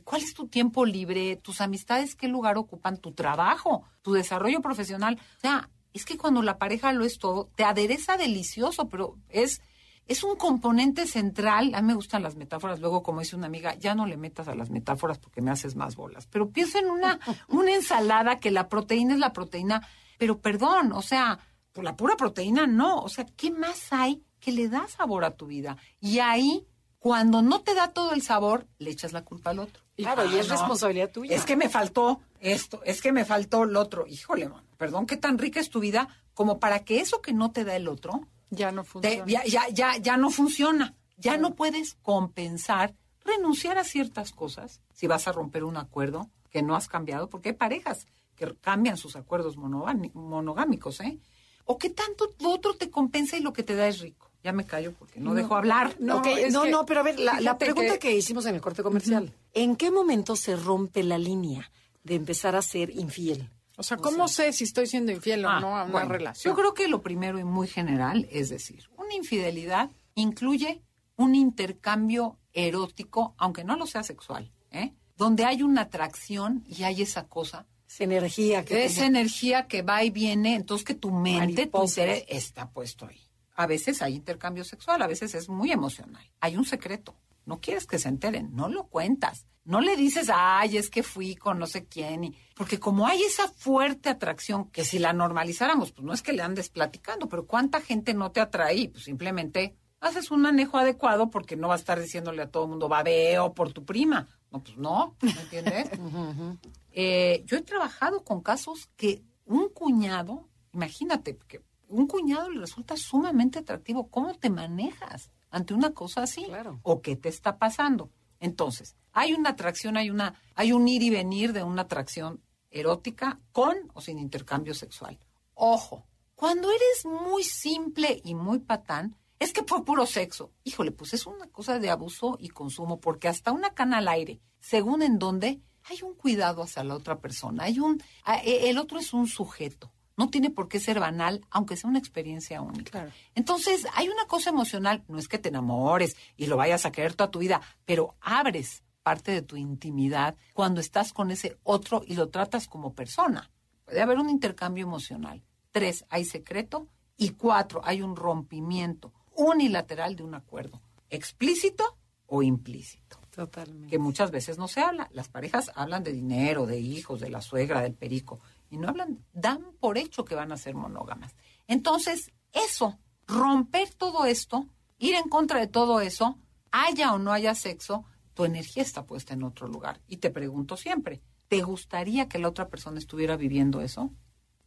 ¿Cuál 0.03 0.23
es 0.23 0.33
tu 0.33 0.47
tiempo 0.47 0.83
libre? 0.83 1.35
¿Tus 1.35 1.61
amistades 1.61 2.15
qué 2.15 2.27
lugar 2.27 2.57
ocupan? 2.57 2.97
¿Tu 2.97 3.11
trabajo? 3.11 3.83
¿Tu 4.01 4.13
desarrollo 4.13 4.61
profesional? 4.61 5.19
O 5.37 5.41
sea, 5.41 5.69
es 5.93 6.05
que 6.05 6.17
cuando 6.17 6.41
la 6.41 6.57
pareja 6.57 6.91
lo 6.91 7.05
es 7.05 7.19
todo, 7.19 7.51
te 7.55 7.65
adereza 7.65 8.17
delicioso, 8.17 8.89
pero 8.89 9.15
es, 9.29 9.61
es 10.07 10.23
un 10.23 10.35
componente 10.35 11.07
central. 11.07 11.73
A 11.73 11.81
mí 11.81 11.87
me 11.87 11.93
gustan 11.95 12.21
las 12.23 12.35
metáforas. 12.35 12.79
Luego, 12.79 13.01
como 13.03 13.21
dice 13.21 13.35
una 13.35 13.47
amiga, 13.47 13.73
ya 13.75 13.95
no 13.95 14.05
le 14.05 14.17
metas 14.17 14.47
a 14.47 14.55
las 14.55 14.69
metáforas 14.69 15.17
porque 15.19 15.41
me 15.41 15.51
haces 15.51 15.75
más 15.75 15.95
bolas. 15.95 16.27
Pero 16.27 16.49
pienso 16.51 16.77
en 16.79 16.89
una, 16.89 17.19
una 17.49 17.73
ensalada 17.73 18.39
que 18.39 18.51
la 18.51 18.69
proteína 18.69 19.13
es 19.13 19.19
la 19.19 19.33
proteína. 19.33 19.87
Pero 20.17 20.39
perdón, 20.39 20.91
o 20.93 21.01
sea, 21.01 21.39
por 21.73 21.83
la 21.83 21.95
pura 21.95 22.15
proteína 22.17 22.67
no. 22.67 22.99
O 22.99 23.09
sea, 23.09 23.25
¿qué 23.35 23.51
más 23.51 23.87
hay 23.91 24.23
que 24.39 24.51
le 24.51 24.69
da 24.69 24.87
sabor 24.87 25.25
a 25.25 25.31
tu 25.35 25.47
vida? 25.47 25.77
Y 25.99 26.19
ahí, 26.19 26.67
cuando 26.99 27.41
no 27.41 27.61
te 27.61 27.73
da 27.73 27.91
todo 27.93 28.13
el 28.13 28.21
sabor, 28.21 28.67
le 28.77 28.91
echas 28.91 29.11
la 29.11 29.23
culpa 29.23 29.49
al 29.49 29.59
otro. 29.59 29.83
Claro, 29.95 30.25
y 30.25 30.35
es 30.37 30.45
Ah, 30.49 30.53
no. 30.55 30.59
responsabilidad 30.59 31.11
tuya. 31.11 31.35
Es 31.35 31.45
que 31.45 31.55
me 31.55 31.69
faltó 31.69 32.19
esto, 32.39 32.81
es 32.83 33.01
que 33.01 33.11
me 33.11 33.25
faltó 33.25 33.65
lo 33.65 33.79
otro. 33.79 34.05
Híjole, 34.07 34.49
perdón, 34.77 35.05
qué 35.05 35.17
tan 35.17 35.37
rica 35.37 35.59
es 35.59 35.69
tu 35.69 35.79
vida 35.79 36.07
como 36.33 36.59
para 36.59 36.83
que 36.83 36.99
eso 36.99 37.21
que 37.21 37.31
no 37.33 37.51
te 37.51 37.63
da 37.63 37.75
el 37.75 37.87
otro 37.87 38.27
Ya 38.49 38.71
no 38.71 38.83
te- 38.83 38.89
funciona. 38.89 39.25
ya, 39.25 39.43
ya, 39.45 39.69
ya, 39.69 39.97
ya 39.97 40.17
no 40.17 40.29
funciona. 40.29 40.95
Ya 41.17 41.37
no 41.37 41.55
puedes 41.55 41.95
compensar, 42.01 42.93
renunciar 43.23 43.77
a 43.77 43.83
ciertas 43.83 44.31
cosas 44.31 44.81
si 44.93 45.07
vas 45.07 45.27
a 45.27 45.31
romper 45.31 45.63
un 45.63 45.77
acuerdo 45.77 46.29
que 46.51 46.61
no 46.61 46.75
has 46.75 46.87
cambiado, 46.87 47.29
porque 47.29 47.49
hay 47.49 47.55
parejas 47.55 48.05
que 48.35 48.53
cambian 48.61 48.97
sus 48.97 49.15
acuerdos 49.15 49.55
monogámicos, 49.57 50.99
¿eh? 51.01 51.19
O 51.65 51.77
que 51.77 51.89
tanto 51.89 52.29
lo 52.39 52.51
otro 52.51 52.75
te 52.75 52.89
compensa 52.89 53.37
y 53.37 53.41
lo 53.41 53.53
que 53.53 53.63
te 53.63 53.75
da 53.75 53.87
es 53.87 53.99
rico. 53.99 54.29
Ya 54.43 54.51
me 54.51 54.65
callo 54.65 54.93
porque 54.93 55.19
no, 55.19 55.33
dejo 55.33 55.55
hablar. 55.55 55.95
No, 55.99 56.17
no, 56.17 56.21
que- 56.21 56.49
no, 56.51 56.85
pero 56.85 56.99
a 56.99 57.03
ver, 57.03 57.19
la, 57.19 57.57
pregunta 57.57 57.93
que... 57.93 57.99
que- 57.99 58.15
hicimos 58.17 58.45
en 58.45 58.55
el 58.55 58.61
corte 58.61 58.83
comercial, 58.83 59.33
¿en 59.53 59.75
qué 59.75 59.89
momento 59.89 60.35
se 60.35 60.55
rompe 60.55 61.01
la 61.01 61.17
línea 61.17 61.71
de 62.03 62.15
empezar 62.15 62.55
a 62.55 62.61
ser 62.61 62.91
infiel? 62.91 63.49
O 63.77 63.83
sea, 63.83 63.97
¿cómo 63.97 64.27
sé 64.27 64.53
si 64.53 64.63
estoy 64.63 64.87
siendo 64.87 65.11
infiel 65.11 65.45
o 65.45 65.49
Ah, 65.49 65.59
no 65.59 65.77
a 65.77 65.83
una 65.83 65.91
bueno, 65.91 66.09
relación? 66.09 66.51
Yo 66.53 66.57
creo 66.57 66.73
que 66.73 66.87
lo 66.87 67.01
primero 67.01 67.39
y 67.39 67.43
muy 67.43 67.67
general 67.67 68.27
es 68.31 68.49
decir, 68.49 68.89
una 68.97 69.13
infidelidad 69.13 69.91
incluye 70.15 70.81
un 71.17 71.35
intercambio 71.35 72.39
erótico, 72.53 73.35
aunque 73.37 73.63
no 73.63 73.75
lo 73.75 73.85
sea 73.85 74.03
sexual, 74.03 74.51
¿eh? 74.71 74.93
donde 75.17 75.45
hay 75.45 75.63
una 75.63 75.81
atracción 75.81 76.63
y 76.67 76.83
hay 76.83 77.01
esa 77.01 77.27
cosa, 77.27 77.67
Esa 77.87 78.03
energía 78.03 78.65
que... 78.65 78.85
esa 78.85 79.05
energía 79.05 79.67
que 79.67 79.81
va 79.81 80.03
y 80.03 80.09
viene, 80.09 80.55
entonces 80.55 80.85
que 80.85 80.95
tu 80.95 81.11
mente, 81.11 81.67
tu 81.67 81.87
ser 81.87 82.25
está 82.27 82.69
puesto 82.69 83.05
ahí. 83.07 83.21
A 83.55 83.67
veces 83.67 84.01
hay 84.01 84.15
intercambio 84.15 84.65
sexual, 84.65 85.01
a 85.01 85.07
veces 85.07 85.33
es 85.33 85.47
muy 85.47 85.71
emocional. 85.71 86.29
Hay 86.41 86.57
un 86.57 86.65
secreto. 86.65 87.15
No 87.45 87.59
quieres 87.61 87.85
que 87.85 87.99
se 87.99 88.09
enteren, 88.09 88.55
no 88.55 88.69
lo 88.69 88.87
cuentas. 88.87 89.45
No 89.63 89.81
le 89.81 89.95
dices, 89.95 90.29
ay, 90.33 90.77
es 90.77 90.89
que 90.91 91.01
fui 91.01 91.35
con 91.35 91.57
no 91.59 91.65
sé 91.65 91.85
quién. 91.85 92.23
y- 92.25 92.35
Porque 92.55 92.79
como 92.79 93.07
hay 93.07 93.23
esa 93.23 93.47
fuerte 93.47 94.09
atracción, 94.09 94.69
que 94.69 94.85
si 94.85 94.99
la 94.99 95.11
normalizáramos, 95.13 95.91
pues 95.91 96.05
no 96.05 96.13
es 96.13 96.21
que 96.21 96.33
le 96.33 96.43
andes 96.43 96.69
platicando, 96.69 97.27
pero 97.27 97.47
¿cuánta 97.47 97.81
gente 97.81 98.13
no 98.13 98.31
te 98.31 98.41
atrae? 98.41 98.89
Pues 98.89 99.03
simplemente 99.05 99.75
haces 99.99 100.29
un 100.29 100.41
manejo 100.41 100.77
adecuado 100.77 101.31
porque 101.31 101.55
no 101.55 101.67
vas 101.69 101.79
a 101.79 101.81
estar 101.81 101.99
diciéndole 101.99 102.43
a 102.43 102.51
todo 102.51 102.65
el 102.65 102.69
mundo, 102.71 102.87
babeo 102.87 103.53
por 103.55 103.73
tu 103.73 103.83
prima. 103.85 104.27
No, 104.51 104.63
pues 104.63 104.77
no, 104.77 105.15
¿me 105.21 105.31
entiendes? 105.31 105.89
Eh, 106.97 107.43
yo 107.45 107.57
he 107.57 107.61
trabajado 107.61 108.23
con 108.23 108.41
casos 108.41 108.89
que 108.95 109.21
un 109.45 109.67
cuñado, 109.69 110.47
imagínate, 110.73 111.37
que 111.47 111.61
un 111.89 112.07
cuñado 112.07 112.49
le 112.49 112.61
resulta 112.61 112.95
sumamente 112.95 113.59
atractivo. 113.59 114.07
¿Cómo 114.09 114.33
te 114.35 114.49
manejas 114.49 115.29
ante 115.55 115.73
una 115.73 115.93
cosa 115.93 116.23
así? 116.23 116.43
Claro. 116.43 116.81
¿O 116.83 117.01
qué 117.01 117.15
te 117.15 117.29
está 117.29 117.57
pasando? 117.57 118.11
Entonces, 118.41 118.97
hay 119.13 119.31
una 119.31 119.51
atracción, 119.51 119.95
hay 119.95 120.09
una, 120.09 120.37
hay 120.53 120.73
un 120.73 120.85
ir 120.85 121.01
y 121.01 121.09
venir 121.09 121.53
de 121.53 121.63
una 121.63 121.83
atracción 121.83 122.41
erótica 122.69 123.39
con 123.53 123.73
o 123.93 124.01
sin 124.01 124.19
intercambio 124.19 124.73
sexual. 124.73 125.17
Ojo, 125.53 126.05
cuando 126.35 126.69
eres 126.69 127.05
muy 127.05 127.43
simple 127.45 128.21
y 128.25 128.35
muy 128.35 128.59
patán, 128.59 129.15
es 129.39 129.53
que 129.53 129.63
fue 129.63 129.85
puro 129.85 130.05
sexo. 130.05 130.51
Híjole, 130.65 130.91
pues 130.91 131.13
es 131.13 131.25
una 131.25 131.47
cosa 131.47 131.79
de 131.79 131.89
abuso 131.89 132.35
y 132.37 132.49
consumo, 132.49 132.99
porque 132.99 133.29
hasta 133.29 133.53
una 133.53 133.73
cana 133.73 133.99
al 133.99 134.09
aire, 134.09 134.41
según 134.59 135.03
en 135.03 135.19
dónde, 135.19 135.61
hay 135.83 136.01
un 136.03 136.15
cuidado 136.15 136.63
hacia 136.63 136.83
la 136.83 136.95
otra 136.95 137.19
persona. 137.19 137.63
Hay 137.63 137.79
un, 137.79 138.03
e- 138.43 138.69
el 138.69 138.77
otro 138.77 138.99
es 138.99 139.13
un 139.13 139.27
sujeto. 139.27 139.93
No 140.17 140.29
tiene 140.29 140.49
por 140.49 140.67
qué 140.67 140.79
ser 140.79 140.99
banal, 140.99 141.45
aunque 141.49 141.75
sea 141.75 141.89
una 141.89 141.99
experiencia 141.99 142.61
única. 142.61 142.91
Claro. 142.91 143.11
Entonces, 143.35 143.85
hay 143.95 144.07
una 144.07 144.25
cosa 144.27 144.49
emocional, 144.49 145.03
no 145.07 145.17
es 145.17 145.27
que 145.27 145.37
te 145.37 145.49
enamores 145.49 146.15
y 146.37 146.47
lo 146.47 146.57
vayas 146.57 146.85
a 146.85 146.91
querer 146.91 147.15
toda 147.15 147.31
tu 147.31 147.39
vida, 147.39 147.61
pero 147.85 148.15
abres 148.21 148.83
parte 149.03 149.31
de 149.31 149.41
tu 149.41 149.55
intimidad 149.55 150.35
cuando 150.53 150.81
estás 150.81 151.13
con 151.13 151.29
ese 151.31 151.57
otro 151.63 152.01
y 152.07 152.15
lo 152.15 152.29
tratas 152.29 152.67
como 152.67 152.93
persona. 152.93 153.51
Puede 153.85 154.01
haber 154.01 154.17
un 154.17 154.29
intercambio 154.29 154.85
emocional. 154.85 155.43
Tres, 155.71 156.05
hay 156.09 156.25
secreto. 156.25 156.87
Y 157.17 157.29
cuatro, 157.29 157.81
hay 157.83 158.01
un 158.01 158.15
rompimiento 158.15 159.13
unilateral 159.35 160.15
de 160.17 160.23
un 160.23 160.35
acuerdo, 160.35 160.81
explícito 161.09 161.97
o 162.25 162.43
implícito 162.43 163.19
Totalmente. 163.31 163.89
que 163.89 163.99
muchas 163.99 164.31
veces 164.31 164.57
no 164.57 164.67
se 164.67 164.81
habla. 164.81 165.07
Las 165.11 165.29
parejas 165.29 165.71
hablan 165.75 166.03
de 166.03 166.11
dinero, 166.11 166.65
de 166.65 166.79
hijos, 166.79 167.21
de 167.21 167.29
la 167.29 167.41
suegra, 167.41 167.81
del 167.81 167.93
perico, 167.93 168.39
y 168.75 168.77
no 168.77 168.89
hablan, 168.89 169.25
dan 169.33 169.63
por 169.79 169.97
hecho 169.97 170.25
que 170.25 170.35
van 170.35 170.51
a 170.51 170.57
ser 170.57 170.75
monógamas. 170.75 171.35
Entonces, 171.65 172.31
eso, 172.51 172.99
romper 173.25 173.93
todo 173.95 174.25
esto, 174.25 174.67
ir 174.97 175.15
en 175.15 175.29
contra 175.29 175.59
de 175.59 175.67
todo 175.67 176.01
eso, 176.01 176.37
haya 176.71 177.13
o 177.13 177.17
no 177.17 177.31
haya 177.31 177.55
sexo, 177.55 178.03
tu 178.33 178.43
energía 178.43 178.83
está 178.83 179.05
puesta 179.05 179.33
en 179.33 179.43
otro 179.43 179.67
lugar. 179.67 180.01
Y 180.07 180.17
te 180.17 180.29
pregunto 180.29 180.75
siempre, 180.75 181.21
¿te 181.47 181.61
gustaría 181.61 182.27
que 182.27 182.37
la 182.37 182.49
otra 182.49 182.67
persona 182.67 182.99
estuviera 182.99 183.37
viviendo 183.37 183.79
eso? 183.81 184.11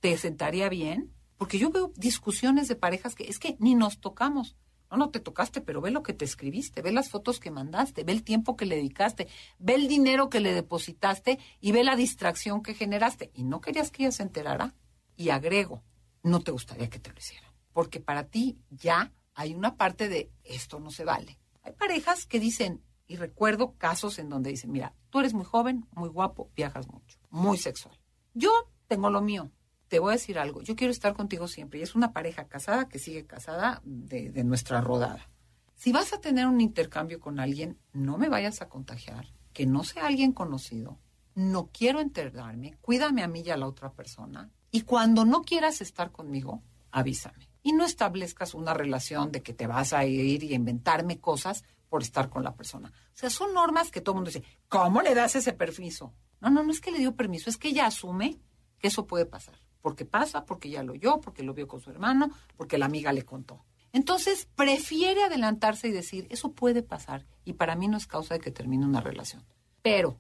¿Te 0.00 0.16
sentaría 0.16 0.70
bien? 0.70 1.12
Porque 1.36 1.58
yo 1.58 1.70
veo 1.70 1.92
discusiones 1.94 2.66
de 2.66 2.76
parejas 2.76 3.14
que 3.14 3.24
es 3.24 3.38
que 3.38 3.56
ni 3.58 3.74
nos 3.74 4.00
tocamos. 4.00 4.56
No, 4.90 4.96
no 4.96 5.10
te 5.10 5.20
tocaste, 5.20 5.60
pero 5.60 5.80
ve 5.80 5.90
lo 5.90 6.02
que 6.02 6.14
te 6.14 6.24
escribiste, 6.24 6.82
ve 6.82 6.92
las 6.92 7.10
fotos 7.10 7.40
que 7.40 7.50
mandaste, 7.50 8.04
ve 8.04 8.12
el 8.12 8.22
tiempo 8.22 8.56
que 8.56 8.66
le 8.66 8.76
dedicaste, 8.76 9.28
ve 9.58 9.74
el 9.74 9.88
dinero 9.88 10.30
que 10.30 10.40
le 10.40 10.54
depositaste 10.54 11.38
y 11.60 11.72
ve 11.72 11.84
la 11.84 11.96
distracción 11.96 12.62
que 12.62 12.74
generaste. 12.74 13.30
Y 13.34 13.44
no 13.44 13.60
querías 13.60 13.90
que 13.90 14.04
ella 14.04 14.12
se 14.12 14.22
enterara. 14.22 14.74
Y 15.16 15.30
agrego, 15.30 15.82
no 16.22 16.40
te 16.40 16.52
gustaría 16.52 16.88
que 16.88 17.00
te 17.00 17.10
lo 17.10 17.18
hicieran. 17.18 17.50
Porque 17.72 18.00
para 18.00 18.24
ti 18.24 18.58
ya 18.70 19.12
hay 19.34 19.54
una 19.54 19.76
parte 19.76 20.08
de 20.08 20.32
esto 20.44 20.80
no 20.80 20.90
se 20.90 21.04
vale. 21.04 21.38
Hay 21.62 21.72
parejas 21.72 22.26
que 22.26 22.40
dicen, 22.40 22.82
y 23.06 23.16
recuerdo 23.16 23.74
casos 23.76 24.18
en 24.18 24.28
donde 24.28 24.50
dicen, 24.50 24.70
mira, 24.70 24.94
tú 25.10 25.20
eres 25.20 25.34
muy 25.34 25.44
joven, 25.44 25.86
muy 25.92 26.08
guapo, 26.08 26.50
viajas 26.54 26.88
mucho, 26.88 27.18
muy 27.30 27.56
sexual. 27.56 27.98
Yo 28.34 28.50
tengo 28.86 29.10
lo 29.10 29.20
mío. 29.20 29.50
Te 29.88 29.98
voy 29.98 30.10
a 30.10 30.16
decir 30.16 30.38
algo, 30.38 30.62
yo 30.62 30.76
quiero 30.76 30.92
estar 30.92 31.14
contigo 31.14 31.48
siempre. 31.48 31.80
Y 31.80 31.82
es 31.82 31.94
una 31.94 32.12
pareja 32.12 32.46
casada 32.46 32.88
que 32.88 32.98
sigue 32.98 33.26
casada 33.26 33.80
de, 33.84 34.44
nuestra 34.44 34.80
rodada. 34.80 35.28
Si 35.74 35.92
vas 35.92 36.12
a 36.12 36.20
tener 36.20 36.46
un 36.46 36.60
intercambio 36.60 37.20
con 37.20 37.40
alguien, 37.40 37.78
no 37.92 38.18
me 38.18 38.28
vayas 38.28 38.62
a 38.62 38.68
contagiar, 38.68 39.32
que 39.52 39.66
no 39.66 39.84
sea 39.84 40.06
alguien 40.06 40.32
conocido. 40.32 40.98
No 41.34 41.70
quiero 41.72 42.00
enterrarme, 42.00 42.76
cuídame 42.80 43.22
a 43.22 43.28
mí 43.28 43.42
y 43.44 43.50
a 43.50 43.56
la 43.56 43.66
otra 43.66 43.92
persona. 43.92 44.50
Y 44.70 44.82
cuando 44.82 45.24
no 45.24 45.42
quieras 45.42 45.80
estar 45.80 46.10
conmigo, 46.10 46.62
avísame. 46.90 47.48
Y 47.62 47.72
no 47.72 47.84
establezcas 47.84 48.54
una 48.54 48.74
relación 48.74 49.30
de 49.30 49.42
que 49.42 49.54
te 49.54 49.66
vas 49.66 49.92
a 49.92 50.04
ir 50.04 50.42
y 50.42 50.54
inventarme 50.54 51.20
cosas 51.20 51.64
por 51.88 52.02
estar 52.02 52.28
con 52.28 52.42
la 52.42 52.54
persona. 52.54 52.88
O 52.88 53.16
sea, 53.16 53.30
son 53.30 53.54
normas 53.54 53.90
que 53.90 54.00
todo 54.00 54.14
el 54.14 54.16
mundo 54.16 54.30
dice, 54.30 54.44
¿cómo 54.68 55.00
le 55.00 55.14
das 55.14 55.36
ese 55.36 55.52
permiso? 55.52 56.12
No, 56.40 56.50
no, 56.50 56.62
no 56.62 56.72
es 56.72 56.80
que 56.80 56.90
le 56.90 56.98
dio 56.98 57.14
permiso, 57.14 57.48
es 57.48 57.56
que 57.56 57.68
ella 57.68 57.86
asume 57.86 58.40
que 58.78 58.88
eso 58.88 59.06
puede 59.06 59.26
pasar. 59.26 59.58
Porque 59.80 60.04
pasa, 60.04 60.44
porque 60.44 60.70
ya 60.70 60.82
lo 60.82 60.94
oyó, 60.94 61.20
porque 61.20 61.42
lo 61.42 61.54
vio 61.54 61.68
con 61.68 61.80
su 61.80 61.90
hermano, 61.90 62.30
porque 62.56 62.78
la 62.78 62.86
amiga 62.86 63.12
le 63.12 63.24
contó. 63.24 63.64
Entonces, 63.92 64.48
prefiere 64.54 65.24
adelantarse 65.24 65.88
y 65.88 65.92
decir, 65.92 66.26
eso 66.30 66.52
puede 66.52 66.82
pasar 66.82 67.26
y 67.44 67.54
para 67.54 67.74
mí 67.74 67.88
no 67.88 67.96
es 67.96 68.06
causa 68.06 68.34
de 68.34 68.40
que 68.40 68.50
termine 68.50 68.84
una 68.84 69.00
relación. 69.00 69.44
Pero 69.82 70.18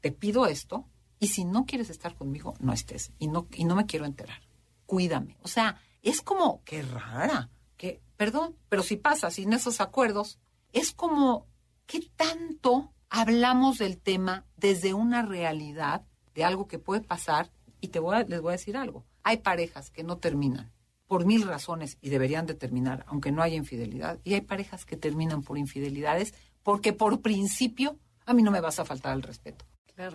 te 0.00 0.12
pido 0.12 0.46
esto 0.46 0.86
y 1.18 1.28
si 1.28 1.44
no 1.44 1.66
quieres 1.66 1.90
estar 1.90 2.14
conmigo, 2.14 2.54
no 2.60 2.72
estés 2.72 3.12
y 3.18 3.26
no, 3.26 3.48
y 3.52 3.64
no 3.64 3.74
me 3.74 3.86
quiero 3.86 4.06
enterar. 4.06 4.42
Cuídame. 4.86 5.36
O 5.42 5.48
sea, 5.48 5.80
es 6.02 6.22
como, 6.22 6.62
qué 6.64 6.82
rara, 6.82 7.50
que, 7.76 8.00
perdón, 8.16 8.56
pero 8.68 8.82
si 8.82 8.96
pasa 8.96 9.30
sin 9.30 9.52
esos 9.52 9.80
acuerdos, 9.80 10.38
es 10.72 10.92
como, 10.92 11.46
¿qué 11.86 12.00
tanto 12.16 12.92
hablamos 13.10 13.78
del 13.78 13.98
tema 13.98 14.46
desde 14.56 14.94
una 14.94 15.22
realidad 15.22 16.06
de 16.34 16.44
algo 16.44 16.68
que 16.68 16.78
puede 16.78 17.00
pasar? 17.00 17.50
Y 17.80 17.88
te 17.88 17.98
voy 17.98 18.16
a, 18.16 18.22
les 18.24 18.40
voy 18.40 18.50
a 18.50 18.56
decir 18.56 18.76
algo. 18.76 19.04
Hay 19.22 19.38
parejas 19.38 19.90
que 19.90 20.02
no 20.04 20.18
terminan 20.18 20.72
por 21.06 21.24
mil 21.24 21.42
razones 21.46 21.96
y 22.00 22.10
deberían 22.10 22.46
de 22.46 22.54
terminar, 22.54 23.04
aunque 23.08 23.32
no 23.32 23.42
haya 23.42 23.56
infidelidad. 23.56 24.18
Y 24.24 24.34
hay 24.34 24.42
parejas 24.42 24.84
que 24.84 24.96
terminan 24.96 25.42
por 25.42 25.56
infidelidades 25.58 26.34
porque 26.62 26.92
por 26.92 27.20
principio 27.20 27.98
a 28.26 28.34
mí 28.34 28.42
no 28.42 28.50
me 28.50 28.60
vas 28.60 28.78
a 28.78 28.84
faltar 28.84 29.14
el 29.16 29.22
respeto. 29.22 29.64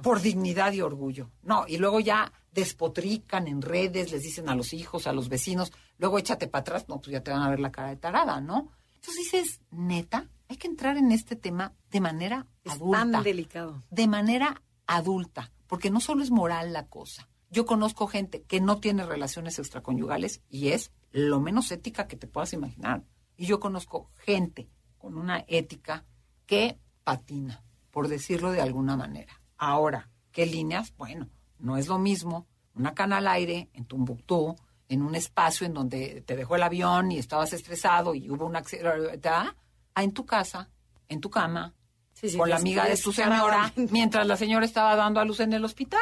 Por 0.01 0.21
dignidad 0.21 0.71
y 0.71 0.79
orgullo. 0.81 1.29
No, 1.41 1.65
y 1.67 1.77
luego 1.77 1.99
ya 1.99 2.31
despotrican 2.53 3.47
en 3.47 3.61
redes, 3.61 4.11
les 4.11 4.21
dicen 4.21 4.47
a 4.49 4.55
los 4.55 4.71
hijos, 4.73 5.07
a 5.07 5.13
los 5.13 5.27
vecinos, 5.29 5.73
luego 5.97 6.19
échate 6.19 6.47
para 6.47 6.61
atrás, 6.61 6.85
no, 6.87 7.01
pues 7.01 7.11
ya 7.11 7.21
te 7.21 7.31
van 7.31 7.41
a 7.41 7.49
ver 7.49 7.59
la 7.59 7.71
cara 7.71 7.89
de 7.89 7.97
tarada, 7.97 8.39
¿no? 8.39 8.69
Entonces 8.95 9.15
dices, 9.23 9.61
neta, 9.71 10.29
hay 10.47 10.55
que 10.57 10.67
entrar 10.67 10.95
en 10.97 11.11
este 11.11 11.35
tema 11.35 11.73
de 11.91 11.99
manera 11.99 12.47
Es 12.63 12.73
adulta. 12.73 12.99
tan 13.11 13.23
delicado. 13.23 13.83
De 13.89 14.07
manera 14.07 14.61
adulta, 14.87 15.51
porque 15.67 15.89
no 15.89 15.99
solo 15.99 16.23
es 16.23 16.31
moral 16.31 16.71
la 16.71 16.85
cosa. 16.87 17.27
Yo 17.53 17.67
conozco 17.67 18.07
gente 18.07 18.41
que 18.41 18.59
no 18.59 18.79
tiene 18.79 19.05
relaciones 19.05 19.59
extraconyugales 19.59 20.41
y 20.49 20.69
es 20.69 20.91
lo 21.11 21.39
menos 21.39 21.71
ética 21.71 22.07
que 22.07 22.17
te 22.17 22.25
puedas 22.25 22.51
imaginar. 22.53 23.03
Y 23.37 23.45
yo 23.45 23.59
conozco 23.59 24.09
gente 24.25 24.71
con 24.97 25.19
una 25.19 25.45
ética 25.47 26.03
que 26.47 26.79
patina, 27.03 27.63
por 27.91 28.07
decirlo 28.07 28.51
de 28.51 28.61
alguna 28.61 28.97
manera. 28.97 29.39
Ahora, 29.55 30.09
¿qué 30.31 30.47
líneas? 30.47 30.95
Bueno, 30.97 31.29
no 31.59 31.77
es 31.77 31.87
lo 31.87 31.99
mismo 31.99 32.47
una 32.73 32.95
cana 32.95 33.17
al 33.17 33.27
aire 33.27 33.69
en 33.73 33.85
Tumbuctú, 33.85 34.55
en 34.89 35.03
un 35.03 35.13
espacio 35.13 35.67
en 35.67 35.75
donde 35.75 36.23
te 36.25 36.35
dejó 36.35 36.55
el 36.55 36.63
avión 36.63 37.11
y 37.11 37.19
estabas 37.19 37.53
estresado 37.53 38.15
y 38.15 38.31
hubo 38.31 38.47
un 38.47 38.55
accidente, 38.55 39.29
a 39.29 39.55
en 39.97 40.11
tu 40.11 40.25
casa, 40.25 40.71
en 41.07 41.21
tu 41.21 41.29
cama, 41.29 41.75
Sí, 42.13 42.29
sí, 42.29 42.37
con 42.37 42.49
la 42.49 42.55
amiga 42.55 42.85
de 42.87 42.97
tu 42.97 43.13
señora, 43.13 43.71
mientras 43.75 44.25
la 44.25 44.37
señora 44.37 44.65
estaba 44.65 44.95
dando 44.95 45.19
a 45.19 45.25
luz 45.25 45.39
en 45.39 45.53
el 45.53 45.63
hospital. 45.63 45.99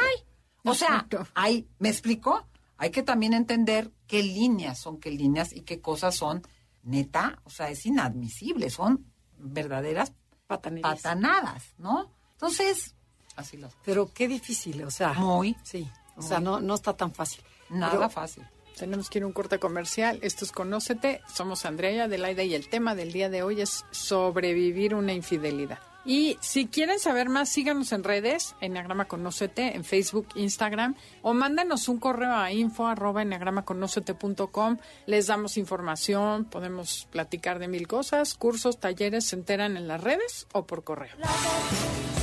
O 0.64 0.74
sea, 0.74 1.06
hay, 1.34 1.68
¿me 1.78 1.88
explico? 1.88 2.46
Hay 2.76 2.90
que 2.90 3.02
también 3.02 3.32
entender 3.34 3.90
qué 4.06 4.22
líneas 4.22 4.78
son 4.78 4.98
qué 4.98 5.10
líneas 5.10 5.52
y 5.52 5.62
qué 5.62 5.80
cosas 5.80 6.14
son 6.16 6.42
neta, 6.82 7.40
o 7.44 7.50
sea, 7.50 7.68
es 7.70 7.84
inadmisible, 7.86 8.70
son 8.70 9.06
verdaderas 9.38 10.12
Patanerías. 10.46 10.96
patanadas, 10.96 11.64
¿no? 11.78 12.10
Entonces, 12.32 12.94
así 13.36 13.56
las 13.56 13.74
Pero 13.84 14.10
qué 14.12 14.26
difícil, 14.28 14.82
o 14.84 14.90
sea. 14.90 15.12
Muy. 15.14 15.56
Sí, 15.62 15.88
o 16.16 16.22
sea, 16.22 16.40
no, 16.40 16.60
no 16.60 16.74
está 16.74 16.96
tan 16.96 17.12
fácil. 17.14 17.42
nada 17.70 17.92
Pero- 17.92 18.10
fácil. 18.10 18.44
Tenemos 18.76 19.10
que 19.10 19.18
ir 19.18 19.24
a 19.24 19.26
un 19.26 19.34
corte 19.34 19.58
comercial. 19.58 20.18
Esto 20.22 20.46
es 20.46 20.50
Conócete. 20.50 21.20
Somos 21.32 21.66
Andrea 21.66 21.90
y 21.92 21.98
Adelaida 21.98 22.42
y 22.42 22.54
el 22.54 22.68
tema 22.70 22.94
del 22.94 23.12
día 23.12 23.28
de 23.28 23.42
hoy 23.42 23.60
es 23.60 23.84
sobrevivir 23.90 24.94
una 24.94 25.12
infidelidad. 25.12 25.78
Y 26.04 26.36
si 26.40 26.66
quieren 26.66 26.98
saber 26.98 27.28
más, 27.28 27.48
síganos 27.48 27.92
en 27.92 28.02
redes, 28.02 28.54
Enneagrama 28.60 29.06
Conócete, 29.06 29.76
en 29.76 29.84
Facebook, 29.84 30.28
Instagram, 30.34 30.96
o 31.22 31.32
mándenos 31.32 31.88
un 31.88 31.98
correo 31.98 32.34
a 32.34 32.52
info 32.52 32.86
arroba 32.86 33.22
enneagramaconócete.com. 33.22 34.78
Les 35.06 35.26
damos 35.28 35.56
información, 35.56 36.44
podemos 36.44 37.06
platicar 37.10 37.58
de 37.58 37.68
mil 37.68 37.86
cosas, 37.86 38.34
cursos, 38.34 38.80
talleres, 38.80 39.26
se 39.26 39.36
enteran 39.36 39.76
en 39.76 39.86
las 39.86 40.00
redes 40.00 40.46
o 40.52 40.66
por 40.66 40.82
correo. 40.84 41.14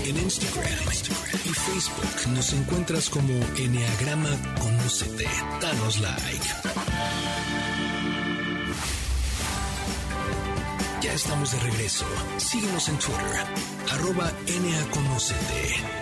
En 0.06 0.18
Instagram 0.18 0.66
y 1.46 1.50
Facebook 1.50 2.34
nos 2.34 2.54
encuentras 2.54 3.10
como 3.10 3.34
Enneagrama 3.58 4.30
Conócete. 4.60 5.26
Danos 5.62 6.00
like. 6.00 7.59
Ya 11.02 11.14
estamos 11.14 11.54
de 11.54 11.60
regreso. 11.60 12.06
Síguenos 12.36 12.90
en 12.90 13.00
Twitter, 13.00 13.46
arroba 13.90 14.34
NAConócete. 14.62 16.00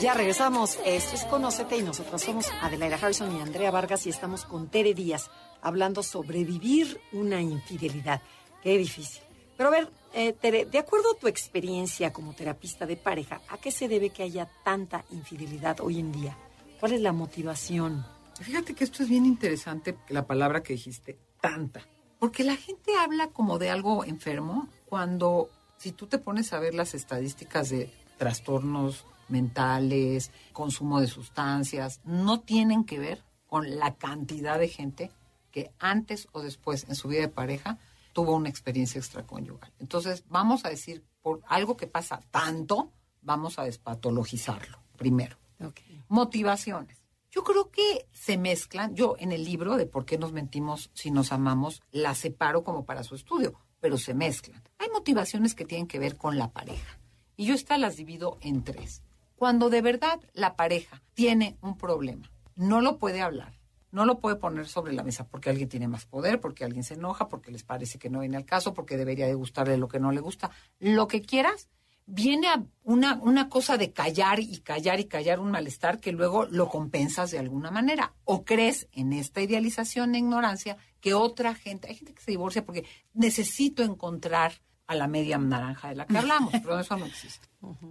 Ya 0.00 0.14
regresamos. 0.14 0.78
Esto 0.86 1.14
es 1.14 1.24
Conócete 1.26 1.76
y 1.76 1.82
nosotros 1.82 2.22
somos 2.22 2.50
Adelaida 2.62 2.96
Harrison 2.96 3.36
y 3.36 3.40
Andrea 3.42 3.70
Vargas 3.70 4.06
y 4.06 4.10
estamos 4.10 4.46
con 4.46 4.68
Tere 4.68 4.94
Díaz 4.94 5.30
hablando 5.60 6.02
sobre 6.02 6.42
vivir 6.44 6.98
una 7.12 7.42
infidelidad. 7.42 8.22
Qué 8.62 8.78
difícil. 8.78 9.22
Pero 9.58 9.68
a 9.68 9.72
ver, 9.72 9.90
eh, 10.14 10.32
Tere, 10.32 10.64
de 10.64 10.78
acuerdo 10.78 11.12
a 11.12 11.18
tu 11.18 11.28
experiencia 11.28 12.14
como 12.14 12.32
terapista 12.32 12.86
de 12.86 12.96
pareja, 12.96 13.42
¿a 13.48 13.58
qué 13.58 13.70
se 13.70 13.88
debe 13.88 14.08
que 14.08 14.22
haya 14.22 14.48
tanta 14.64 15.04
infidelidad 15.10 15.80
hoy 15.80 16.00
en 16.00 16.12
día? 16.12 16.34
¿Cuál 16.80 16.92
es 16.92 17.02
la 17.02 17.12
motivación? 17.12 18.06
Fíjate 18.40 18.74
que 18.74 18.84
esto 18.84 19.02
es 19.02 19.08
bien 19.10 19.26
interesante, 19.26 19.98
la 20.08 20.26
palabra 20.26 20.62
que 20.62 20.72
dijiste, 20.72 21.18
tanta. 21.42 21.86
Porque 22.18 22.44
la 22.44 22.56
gente 22.56 22.92
habla 22.98 23.28
como 23.28 23.58
de 23.58 23.70
algo 23.70 24.04
enfermo 24.04 24.68
cuando, 24.86 25.50
si 25.78 25.92
tú 25.92 26.06
te 26.06 26.18
pones 26.18 26.52
a 26.52 26.58
ver 26.58 26.74
las 26.74 26.94
estadísticas 26.94 27.70
de 27.70 27.90
trastornos 28.16 29.04
mentales, 29.28 30.30
consumo 30.52 31.00
de 31.00 31.08
sustancias, 31.08 32.00
no 32.04 32.40
tienen 32.40 32.84
que 32.84 32.98
ver 32.98 33.24
con 33.46 33.78
la 33.78 33.94
cantidad 33.94 34.58
de 34.58 34.68
gente 34.68 35.10
que 35.50 35.72
antes 35.78 36.28
o 36.32 36.42
después 36.42 36.84
en 36.88 36.94
su 36.94 37.08
vida 37.08 37.22
de 37.22 37.28
pareja 37.28 37.78
tuvo 38.12 38.34
una 38.34 38.48
experiencia 38.48 38.98
extraconyugal. 38.98 39.72
Entonces, 39.78 40.24
vamos 40.28 40.64
a 40.64 40.70
decir, 40.70 41.04
por 41.22 41.42
algo 41.46 41.76
que 41.76 41.86
pasa 41.86 42.20
tanto, 42.30 42.92
vamos 43.22 43.58
a 43.58 43.64
despatologizarlo 43.64 44.78
primero. 44.96 45.36
Motivaciones. 46.08 47.05
Yo 47.36 47.44
creo 47.44 47.70
que 47.70 48.08
se 48.12 48.38
mezclan. 48.38 48.94
Yo 48.94 49.14
en 49.18 49.30
el 49.30 49.44
libro 49.44 49.76
de 49.76 49.84
por 49.84 50.06
qué 50.06 50.16
nos 50.16 50.32
mentimos 50.32 50.90
si 50.94 51.10
nos 51.10 51.32
amamos, 51.32 51.82
la 51.92 52.14
separo 52.14 52.64
como 52.64 52.86
para 52.86 53.02
su 53.02 53.14
estudio, 53.14 53.52
pero 53.78 53.98
se 53.98 54.14
mezclan. 54.14 54.62
Hay 54.78 54.88
motivaciones 54.88 55.54
que 55.54 55.66
tienen 55.66 55.86
que 55.86 55.98
ver 55.98 56.16
con 56.16 56.38
la 56.38 56.50
pareja. 56.50 56.98
Y 57.36 57.44
yo 57.44 57.52
estas 57.52 57.78
las 57.78 57.98
divido 57.98 58.38
en 58.40 58.64
tres. 58.64 59.02
Cuando 59.36 59.68
de 59.68 59.82
verdad 59.82 60.18
la 60.32 60.56
pareja 60.56 61.02
tiene 61.12 61.58
un 61.60 61.76
problema, 61.76 62.30
no 62.54 62.80
lo 62.80 62.96
puede 62.96 63.20
hablar, 63.20 63.52
no 63.90 64.06
lo 64.06 64.18
puede 64.18 64.36
poner 64.36 64.66
sobre 64.66 64.94
la 64.94 65.02
mesa 65.02 65.28
porque 65.28 65.50
alguien 65.50 65.68
tiene 65.68 65.88
más 65.88 66.06
poder, 66.06 66.40
porque 66.40 66.64
alguien 66.64 66.84
se 66.84 66.94
enoja, 66.94 67.28
porque 67.28 67.50
les 67.50 67.64
parece 67.64 67.98
que 67.98 68.08
no 68.08 68.20
viene 68.20 68.38
al 68.38 68.46
caso, 68.46 68.72
porque 68.72 68.96
debería 68.96 69.26
de 69.26 69.34
gustarle 69.34 69.76
lo 69.76 69.88
que 69.88 70.00
no 70.00 70.10
le 70.10 70.20
gusta, 70.20 70.50
lo 70.78 71.06
que 71.06 71.20
quieras, 71.20 71.68
viene 72.06 72.48
a 72.48 72.64
una, 72.84 73.14
una 73.14 73.48
cosa 73.48 73.76
de 73.76 73.92
callar 73.92 74.38
y 74.40 74.58
callar 74.60 75.00
y 75.00 75.06
callar 75.06 75.40
un 75.40 75.50
malestar 75.50 76.00
que 76.00 76.12
luego 76.12 76.46
lo 76.46 76.68
compensas 76.68 77.32
de 77.32 77.38
alguna 77.38 77.70
manera. 77.70 78.14
O 78.24 78.44
crees 78.44 78.88
en 78.92 79.12
esta 79.12 79.42
idealización 79.42 80.14
e 80.14 80.18
ignorancia 80.18 80.76
que 81.00 81.14
otra 81.14 81.54
gente, 81.54 81.88
hay 81.88 81.96
gente 81.96 82.14
que 82.14 82.22
se 82.22 82.30
divorcia 82.30 82.64
porque 82.64 82.84
necesito 83.12 83.82
encontrar 83.82 84.60
a 84.86 84.94
la 84.94 85.08
media 85.08 85.36
naranja 85.36 85.88
de 85.88 85.96
la 85.96 86.06
que 86.06 86.16
hablamos, 86.16 86.52
pero 86.62 86.78
eso 86.78 86.96
no 86.96 87.06
existe. 87.06 87.48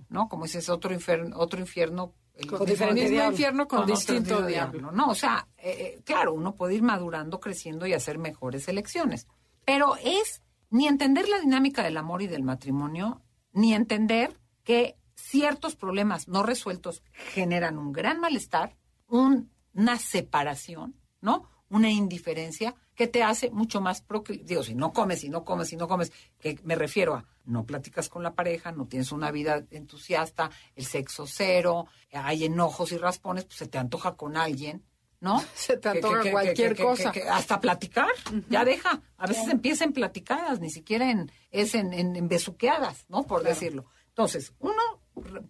¿No? 0.10 0.30
Como 0.30 0.46
dices, 0.46 0.70
otro 0.70 0.94
infierno, 0.94 1.38
otro 1.38 1.60
infierno. 1.60 2.14
el 2.36 2.48
Con 2.48 2.66
diferente 2.66 3.02
diablo. 3.02 3.16
diablo. 3.16 3.32
infierno 3.32 3.68
con 3.68 3.86
distinto 3.86 4.42
de 4.42 4.52
diablo. 4.54 4.92
No, 4.92 5.10
o 5.10 5.16
sea, 5.16 5.46
eh, 5.58 5.98
eh, 5.98 6.02
claro, 6.06 6.34
uno 6.34 6.56
puede 6.56 6.76
ir 6.76 6.84
madurando, 6.84 7.42
creciendo 7.42 7.86
y 7.86 7.94
hacer 7.94 8.18
mejores 8.18 8.68
elecciones. 8.70 9.28
Pero 9.66 9.98
es 9.98 10.42
ni 10.70 10.88
entender 10.88 11.28
la 11.28 11.40
dinámica 11.40 11.84
del 11.84 11.98
amor 11.98 12.22
y 12.22 12.28
del 12.28 12.44
matrimonio, 12.44 13.22
ni 13.56 13.74
entender 13.74 14.40
que 14.64 14.96
ciertos 15.16 15.76
problemas 15.76 16.28
no 16.28 16.44
resueltos 16.44 17.02
generan 17.14 17.80
un 17.80 17.92
gran 17.92 18.20
malestar, 18.20 18.76
un- 19.08 19.50
una 19.74 19.98
separación, 19.98 20.96
¿no? 21.22 21.50
una 21.68 21.90
indiferencia 21.90 22.76
que 22.94 23.08
te 23.08 23.24
hace 23.24 23.50
mucho 23.50 23.82
más 23.82 24.06
digo 24.46 24.62
si 24.62 24.76
no 24.76 24.94
comes 24.94 25.22
si 25.22 25.30
no 25.30 25.44
comes 25.44 25.68
si 25.70 25.76
no 25.76 25.88
comes 25.88 26.12
que 26.38 26.60
me 26.64 26.76
refiero 26.76 27.16
a 27.16 27.26
no 27.44 27.66
platicas 27.66 28.08
con 28.08 28.22
la 28.22 28.36
pareja 28.36 28.72
no 28.72 28.86
tienes 28.88 29.12
una 29.12 29.32
vida 29.32 29.66
entusiasta 29.72 30.52
el 30.76 30.86
sexo 30.86 31.26
cero 31.28 31.88
hay 32.14 32.46
enojos 32.46 32.92
y 32.92 32.98
raspones 32.98 33.46
pues 33.46 33.58
se 33.58 33.68
te 33.68 33.80
antoja 33.80 34.16
con 34.16 34.38
alguien 34.38 34.86
¿no? 35.26 35.44
Se 35.56 35.76
te 35.78 35.92
Que- 35.94 36.00
que- 36.02 36.20
que- 36.22 36.32
cualquier 36.32 36.76
que- 36.76 36.84
cosa. 36.84 37.12
hasta 37.32 37.60
platicar, 37.60 38.08
ya 38.48 38.64
deja. 38.64 39.02
A 39.18 39.26
veces 39.28 39.48
empieza 39.50 39.84
en 39.84 39.92
platicadas, 39.92 40.60
ni 40.62 40.70
siquiera 40.70 41.10
en, 41.10 41.32
es 41.52 41.74
en, 41.76 41.92
en, 41.94 42.16
en 42.16 42.28
besuqueadas, 42.30 43.06
¿no? 43.10 43.24
Por 43.24 43.44
decirlo. 43.44 43.86
Entonces, 44.10 44.54
uno, 44.60 44.82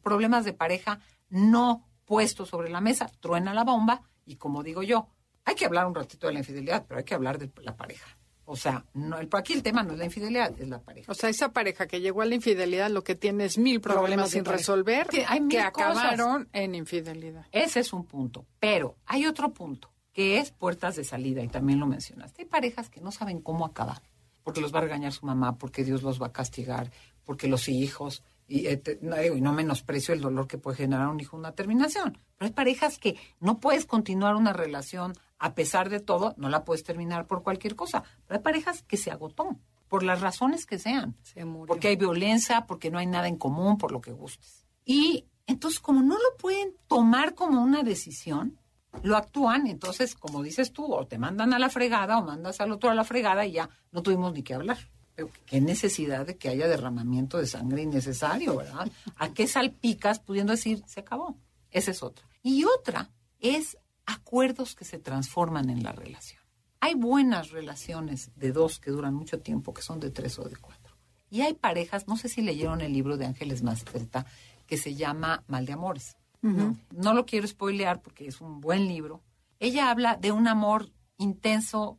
problemas 0.02 0.46
de 0.46 0.54
pareja 0.54 1.00
no 1.30 1.88
puestos 2.06 2.50
sobre 2.50 2.70
la 2.70 2.80
mesa, 2.82 3.12
truena 3.20 3.54
la 3.54 3.64
bomba 3.64 4.02
y 4.26 4.38
como 4.38 4.64
digo 4.64 4.82
yo, 4.82 5.10
hay 5.44 5.56
que 5.56 5.66
hablar 5.66 5.86
un 5.86 5.94
ratito 5.94 6.26
de 6.28 6.34
la 6.34 6.40
infidelidad, 6.40 6.86
pero 6.88 7.00
hay 7.00 7.04
que 7.04 7.14
hablar 7.14 7.38
de 7.38 7.52
la 7.62 7.76
pareja. 7.76 8.18
O 8.48 8.56
sea, 8.56 8.86
no, 8.94 9.18
el, 9.18 9.28
aquí 9.34 9.54
el 9.54 9.64
tema 9.64 9.82
no 9.84 9.94
es 9.94 9.98
la 10.00 10.06
infidelidad, 10.06 10.54
es 10.60 10.68
la 10.70 10.80
pareja. 10.80 11.12
O 11.12 11.16
sea, 11.16 11.30
esa 11.30 11.52
pareja 11.52 11.88
que 11.88 12.00
llegó 12.00 12.22
a 12.22 12.26
la 12.26 12.36
infidelidad 12.36 12.90
lo 12.92 13.04
que 13.04 13.16
tiene 13.16 13.46
es 13.46 13.58
mil 13.58 13.82
problemas, 13.82 14.30
sin 14.30 14.44
pareja. 14.44 14.58
resolver 14.60 15.08
Sí, 15.12 15.22
hay 15.28 15.42
mil 15.42 15.50
que 15.58 15.72
cosas. 15.72 15.98
acabaron 15.98 16.48
en 16.54 16.76
infidelidad. 16.76 17.46
Ese 17.52 17.80
es 17.80 17.92
un 17.92 18.06
punto. 18.06 18.46
Pero 18.60 18.98
hay 19.08 19.26
otro 19.26 19.52
punto, 19.52 19.92
que 20.14 20.38
es 20.38 20.52
puertas 20.52 20.96
de 20.96 21.04
salida, 21.04 21.42
y 21.42 21.48
también 21.48 21.80
lo 21.80 21.88
mencionaste. 21.88 22.44
Hay 22.44 22.48
parejas 22.48 22.90
que 22.90 23.02
no 23.02 23.12
saben 23.12 23.42
cómo 23.42 23.66
acabar, 23.66 24.02
porque 24.44 24.62
los 24.62 24.74
va 24.74 24.78
a 24.78 24.84
regañar 24.84 25.12
su 25.12 25.26
mamá, 25.26 25.58
porque 25.58 25.84
Dios 25.84 26.04
los 26.04 26.22
va 26.22 26.28
a 26.28 26.32
castigar, 26.32 26.92
porque 27.24 27.48
los 27.48 27.68
hijos, 27.68 28.24
y, 28.48 28.68
eh, 28.68 28.78
te- 28.78 29.00
no, 29.02 29.16
no 29.42 29.54
menosprecio 29.54 30.14
el 30.14 30.22
dolor 30.22 30.48
que 30.48 30.58
puede 30.58 30.78
generar 30.78 31.08
un 31.08 31.20
hijo 31.20 31.36
una 31.38 31.54
terminación. 31.54 32.20
Pero 32.38 32.48
hay 32.48 32.54
parejas 32.54 32.98
que 33.00 33.18
no 33.40 33.60
puedes 33.60 33.86
continuar 33.86 34.36
una 34.36 34.54
relación 34.54 35.14
a 35.40 35.54
pesar 35.56 35.90
de 35.90 36.00
todo, 36.00 36.34
no 36.38 36.50
la 36.50 36.64
puedes 36.64 36.84
terminar 36.84 37.28
por 37.28 37.44
cualquier 37.44 37.76
cosa. 37.76 38.04
Pero 38.28 38.38
hay 38.40 38.44
parejas 38.44 38.84
que 38.84 38.98
se 38.98 39.12
agotó, 39.12 39.58
por 39.88 40.02
las 40.04 40.22
razones 40.22 40.66
que 40.66 40.80
sean. 40.80 41.16
Se 41.22 41.46
murió. 41.46 41.68
Porque 41.68 41.90
hay 41.90 41.96
violencia, 41.96 42.66
porque 42.66 42.90
no 42.92 42.98
hay 43.00 43.06
nada 43.06 43.28
en 43.28 43.38
común, 43.38 43.78
por 43.78 43.92
lo 43.92 44.02
que 44.02 44.12
gustes. 44.12 44.66
Y 44.86 45.26
entonces, 45.48 45.80
como 45.80 46.02
no 46.02 46.16
lo 46.16 46.38
pueden 46.40 46.74
tomar 46.88 47.36
como 47.36 47.62
una 47.62 47.84
decisión, 47.84 48.60
lo 49.04 49.18
actúan, 49.18 49.68
entonces, 49.68 50.16
como 50.16 50.42
dices 50.42 50.72
tú, 50.72 50.86
o 50.94 51.06
te 51.06 51.18
mandan 51.18 51.54
a 51.54 51.60
la 51.60 51.70
fregada 51.70 52.18
o 52.18 52.24
mandas 52.24 52.62
al 52.62 52.72
otro 52.72 52.90
a 52.90 52.96
la 52.96 53.04
fregada 53.04 53.46
y 53.46 53.52
ya 53.54 53.70
no 53.92 54.02
tuvimos 54.02 54.32
ni 54.34 54.42
que 54.42 54.54
hablar. 54.54 54.78
Pero 55.16 55.30
qué 55.46 55.62
necesidad 55.62 56.26
de 56.26 56.38
que 56.38 56.50
haya 56.50 56.68
derramamiento 56.68 57.38
de 57.38 57.48
sangre 57.48 57.82
innecesario, 57.82 58.58
¿verdad? 58.58 58.92
¿A 59.16 59.34
qué 59.34 59.48
salpicas 59.48 60.20
pudiendo 60.20 60.52
decir, 60.52 60.84
se 60.88 61.00
acabó? 61.00 61.38
Esa 61.72 61.92
es 61.92 62.04
otra. 62.04 62.28
Y 62.44 62.66
otra 62.66 63.10
es 63.40 63.78
acuerdos 64.06 64.76
que 64.76 64.86
se 64.86 65.00
transforman 65.00 65.70
en 65.70 65.84
la 65.84 65.92
relación. 65.92 66.42
Hay 66.80 66.94
buenas 66.94 67.52
relaciones 67.52 68.32
de 68.36 68.52
dos 68.52 68.80
que 68.80 68.92
duran 68.92 69.14
mucho 69.14 69.40
tiempo, 69.40 69.74
que 69.74 69.82
son 69.82 70.00
de 70.00 70.12
tres 70.12 70.38
o 70.38 70.44
de 70.44 70.56
cuatro. 70.58 70.96
Y 71.30 71.42
hay 71.42 71.54
parejas, 71.54 72.08
no 72.08 72.18
sé 72.18 72.30
si 72.30 72.42
leyeron 72.42 72.82
el 72.82 72.94
libro 72.94 73.18
de 73.18 73.26
Ángeles 73.26 73.64
Mastreta, 73.64 74.26
que 74.68 74.78
se 74.78 74.96
llama 74.96 75.44
Mal 75.48 75.66
de 75.66 75.74
Amores. 75.74 76.18
no, 76.42 76.78
no 76.92 77.14
lo 77.14 77.26
quiero 77.26 77.48
spoilear 77.48 78.02
porque 78.02 78.28
es 78.28 78.40
un 78.42 78.62
buen 78.62 78.88
libro. 78.88 79.24
Ella 79.60 79.90
habla 79.90 80.16
de 80.16 80.32
un 80.32 80.48
amor 80.48 80.92
intenso, 81.18 81.98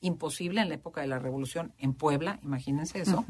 imposible 0.00 0.60
en 0.60 0.68
la 0.68 0.74
época 0.76 1.00
de 1.00 1.06
la 1.06 1.18
Revolución 1.18 1.74
en 1.78 1.94
Puebla, 1.94 2.38
imagínense 2.42 3.00
eso. 3.00 3.24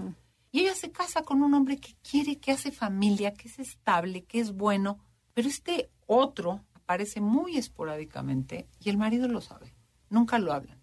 Y 0.53 0.61
ella 0.61 0.75
se 0.75 0.91
casa 0.91 1.23
con 1.23 1.43
un 1.43 1.55
hombre 1.55 1.79
que 1.79 1.95
quiere, 2.03 2.39
que 2.39 2.53
hace 2.53 2.73
familia, 2.73 3.35
que 3.35 3.49
es 3.49 3.59
estable, 3.59 4.25
que 4.25 4.41
es 4.41 4.53
bueno, 4.53 4.99
pero 5.35 5.49
este 5.49 5.91
otro 6.07 6.65
aparece 6.75 7.21
muy 7.21 7.57
esporádicamente 7.57 8.69
y 8.81 8.91
el 8.91 8.99
marido 8.99 9.29
lo 9.29 9.41
sabe. 9.41 9.75
Nunca 10.09 10.39
lo 10.39 10.53
hablan. 10.53 10.81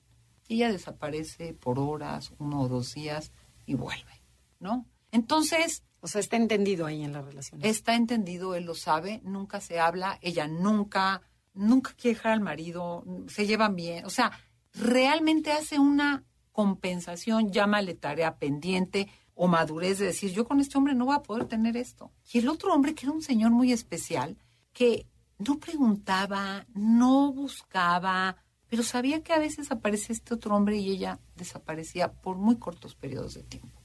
Y 0.48 0.56
ella 0.56 0.72
desaparece 0.72 1.54
por 1.54 1.80
horas, 1.80 2.32
uno 2.40 2.62
o 2.62 2.68
dos 2.70 2.94
días 2.94 3.34
y 3.66 3.74
vuelve, 3.76 4.24
¿no? 4.60 4.86
Entonces, 5.12 5.84
O 6.00 6.08
sea, 6.08 6.22
está 6.22 6.38
entendido 6.38 6.86
ahí 6.86 7.04
en 7.04 7.12
la 7.12 7.22
relación. 7.22 7.60
está 7.64 7.96
entendido, 7.96 8.56
él 8.56 8.66
lo 8.66 8.76
sabe, 8.76 9.20
nunca 9.24 9.60
se 9.60 9.80
habla, 9.80 10.18
ella 10.22 10.48
nunca, 10.48 11.22
nunca 11.54 11.94
quiere 11.98 12.16
dejar 12.16 12.34
al 12.34 12.42
marido, 12.42 13.04
se 13.28 13.46
llevan 13.48 13.76
bien, 13.76 14.06
o 14.06 14.10
sea, 14.10 14.32
realmente 14.78 15.52
hace 15.52 15.80
una 15.80 16.24
compensación, 16.52 17.52
llámale 17.52 17.94
tarea 17.94 18.38
pendiente 18.38 19.08
o 19.36 19.48
madurez 19.48 20.00
de 20.00 20.08
decir, 20.08 20.32
yo 20.32 20.48
con 20.48 20.60
este 20.60 20.78
hombre 20.78 20.96
no 20.96 21.06
voy 21.06 21.16
a 21.16 21.24
poder 21.24 21.46
tener 21.46 21.78
esto. 21.78 22.12
Y 22.32 22.40
el 22.40 22.50
otro 22.50 22.74
hombre, 22.74 22.96
que 22.96 23.06
era 23.06 23.14
un 23.14 23.22
señor 23.22 23.52
muy 23.52 23.72
especial, 23.72 24.38
que 24.74 25.08
no 25.38 25.60
preguntaba, 25.60 26.66
no 26.74 27.32
buscaba, 27.32 28.38
pero 28.68 28.84
sabía 28.84 29.22
que 29.22 29.34
a 29.34 29.40
veces 29.40 29.72
aparecía 29.72 30.14
este 30.14 30.34
otro 30.34 30.56
hombre 30.56 30.78
y 30.78 30.90
ella 30.90 31.20
desaparecía 31.36 32.12
por 32.12 32.38
muy 32.38 32.58
cortos 32.58 32.96
periodos 32.96 33.36
de 33.36 33.44
tiempo. 33.44 33.84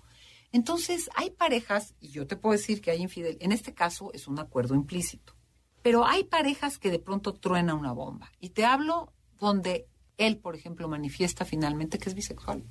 Entonces, 0.51 1.09
hay 1.15 1.31
parejas, 1.31 1.95
y 2.01 2.09
yo 2.09 2.27
te 2.27 2.37
puedo 2.37 2.53
decir 2.53 2.81
que 2.81 2.91
hay 2.91 3.03
infidel, 3.03 3.37
en 3.41 3.53
este 3.53 3.75
caso 3.75 4.11
es 4.13 4.29
un 4.29 4.39
acuerdo 4.39 4.75
implícito, 4.75 5.35
pero 5.83 6.07
hay 6.07 6.25
parejas 6.25 6.79
que 6.79 6.91
de 6.91 6.99
pronto 6.99 7.35
truena 7.35 7.75
una 7.75 7.93
bomba. 7.93 8.31
Y 8.39 8.51
te 8.51 8.65
hablo 8.65 9.13
donde 9.39 9.89
él, 10.19 10.39
por 10.39 10.55
ejemplo, 10.57 10.89
manifiesta 10.89 11.45
finalmente 11.45 11.99
que 11.99 12.09
es 12.09 12.15
bisexual. 12.15 12.65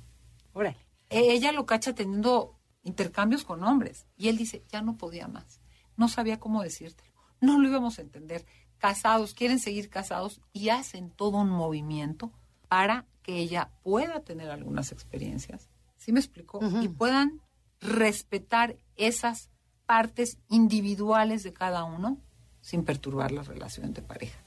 Órale. 0.52 0.76
E- 1.10 1.32
Ella 1.32 1.52
lo 1.52 1.66
cacha 1.66 1.94
teniendo 1.94 2.58
intercambios 2.82 3.44
con 3.44 3.62
hombres 3.64 4.06
y 4.16 4.28
él 4.28 4.36
dice, 4.36 4.64
ya 4.70 4.82
no 4.82 4.96
podía 4.96 5.28
más, 5.28 5.60
no 5.96 6.08
sabía 6.08 6.40
cómo 6.40 6.62
decírtelo, 6.62 7.12
no 7.40 7.58
lo 7.58 7.68
íbamos 7.68 7.98
a 7.98 8.02
entender. 8.02 8.44
Casados, 8.78 9.34
quieren 9.34 9.60
seguir 9.60 9.88
casados 9.90 10.40
y 10.52 10.70
hacen 10.70 11.10
todo 11.10 11.38
un 11.38 11.50
movimiento 11.50 12.32
para 12.68 13.06
que 13.22 13.36
ella 13.38 13.70
pueda 13.84 14.20
tener 14.24 14.50
algunas 14.50 14.90
experiencias, 14.90 15.68
¿sí 15.96 16.10
me 16.12 16.18
explico? 16.18 16.58
Y 16.82 16.88
puedan 16.88 17.40
respetar 17.80 18.76
esas 18.96 19.50
partes 19.86 20.38
individuales 20.48 21.42
de 21.44 21.52
cada 21.52 21.84
uno 21.84 22.18
sin 22.60 22.84
perturbar 22.84 23.30
la 23.32 23.42
relación 23.42 23.92
de 23.92 24.02
pareja. 24.02 24.41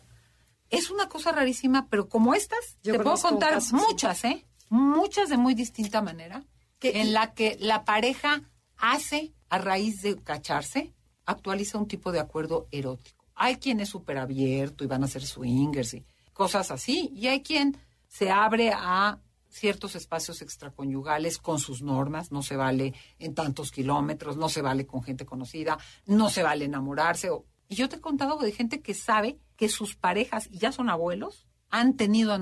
Es 0.78 0.90
una 0.92 1.08
cosa 1.10 1.32
rarísima, 1.32 1.88
pero 1.90 2.08
como 2.10 2.34
estas, 2.34 2.78
Yo 2.84 2.94
te 2.94 3.00
puedo 3.00 3.16
contar 3.30 3.54
muchas, 3.88 4.24
¿eh? 4.26 4.46
Muchas 4.70 5.30
de 5.30 5.38
muy 5.38 5.54
distinta 5.54 6.02
manera, 6.02 6.44
en 6.82 7.14
la 7.14 7.34
que 7.34 7.58
la 7.60 7.84
pareja 7.86 8.42
hace, 8.78 9.34
a 9.50 9.58
raíz 9.58 10.02
de 10.02 10.16
cacharse, 10.22 10.94
actualiza 11.26 11.78
un 11.78 11.88
tipo 11.88 12.12
de 12.12 12.20
acuerdo 12.20 12.68
erótico. 12.72 13.26
Hay 13.36 13.56
quien 13.58 13.80
es 13.80 13.90
súper 13.90 14.18
abierto 14.18 14.84
y 14.84 14.88
van 14.88 15.04
a 15.04 15.08
ser 15.08 15.26
swingers 15.26 15.94
y 15.96 16.06
cosas 16.34 16.72
así, 16.72 17.12
y 17.14 17.28
hay 17.28 17.42
quien 17.42 17.78
se 18.08 18.30
abre 18.32 18.72
a 18.74 19.20
ciertos 19.50 19.96
espacios 19.96 20.42
extraconyugales 20.42 21.38
con 21.38 21.60
sus 21.60 21.82
normas, 21.82 22.32
no 22.32 22.42
se 22.44 22.56
vale 22.58 22.94
en 23.20 23.34
tantos 23.34 23.72
kilómetros, 23.72 24.36
no 24.36 24.50
se 24.50 24.62
vale 24.62 24.86
con 24.86 25.02
gente 25.02 25.26
conocida, 25.26 25.78
no 26.06 26.30
se 26.30 26.44
vale 26.44 26.66
enamorarse. 26.66 27.30
o- 27.30 27.46
Y 27.70 27.76
yo 27.76 27.88
te 27.90 27.96
he 27.96 28.02
contado 28.02 28.38
de 28.38 28.52
gente 28.52 28.82
que 28.82 28.94
sabe 28.94 29.40
que 29.58 29.70
sus 29.70 29.96
parejas, 29.96 30.48
y 30.52 30.60
ya 30.60 30.72
son 30.72 30.90
abuelos, 30.90 31.46
han 31.70 31.98
tenido 31.98 32.34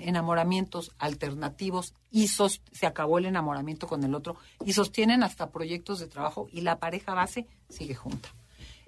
enamoramientos 0.00 0.92
alternativos 0.98 1.94
y 2.10 2.28
se 2.28 2.86
acabó 2.86 3.18
el 3.18 3.26
enamoramiento 3.26 3.86
con 3.86 4.04
el 4.04 4.14
otro 4.14 4.36
y 4.64 4.72
sostienen 4.72 5.22
hasta 5.22 5.50
proyectos 5.50 5.98
de 5.98 6.06
trabajo 6.06 6.48
y 6.50 6.62
la 6.62 6.78
pareja 6.78 7.12
base 7.14 7.46
sigue 7.68 7.94
junta. 7.94 8.30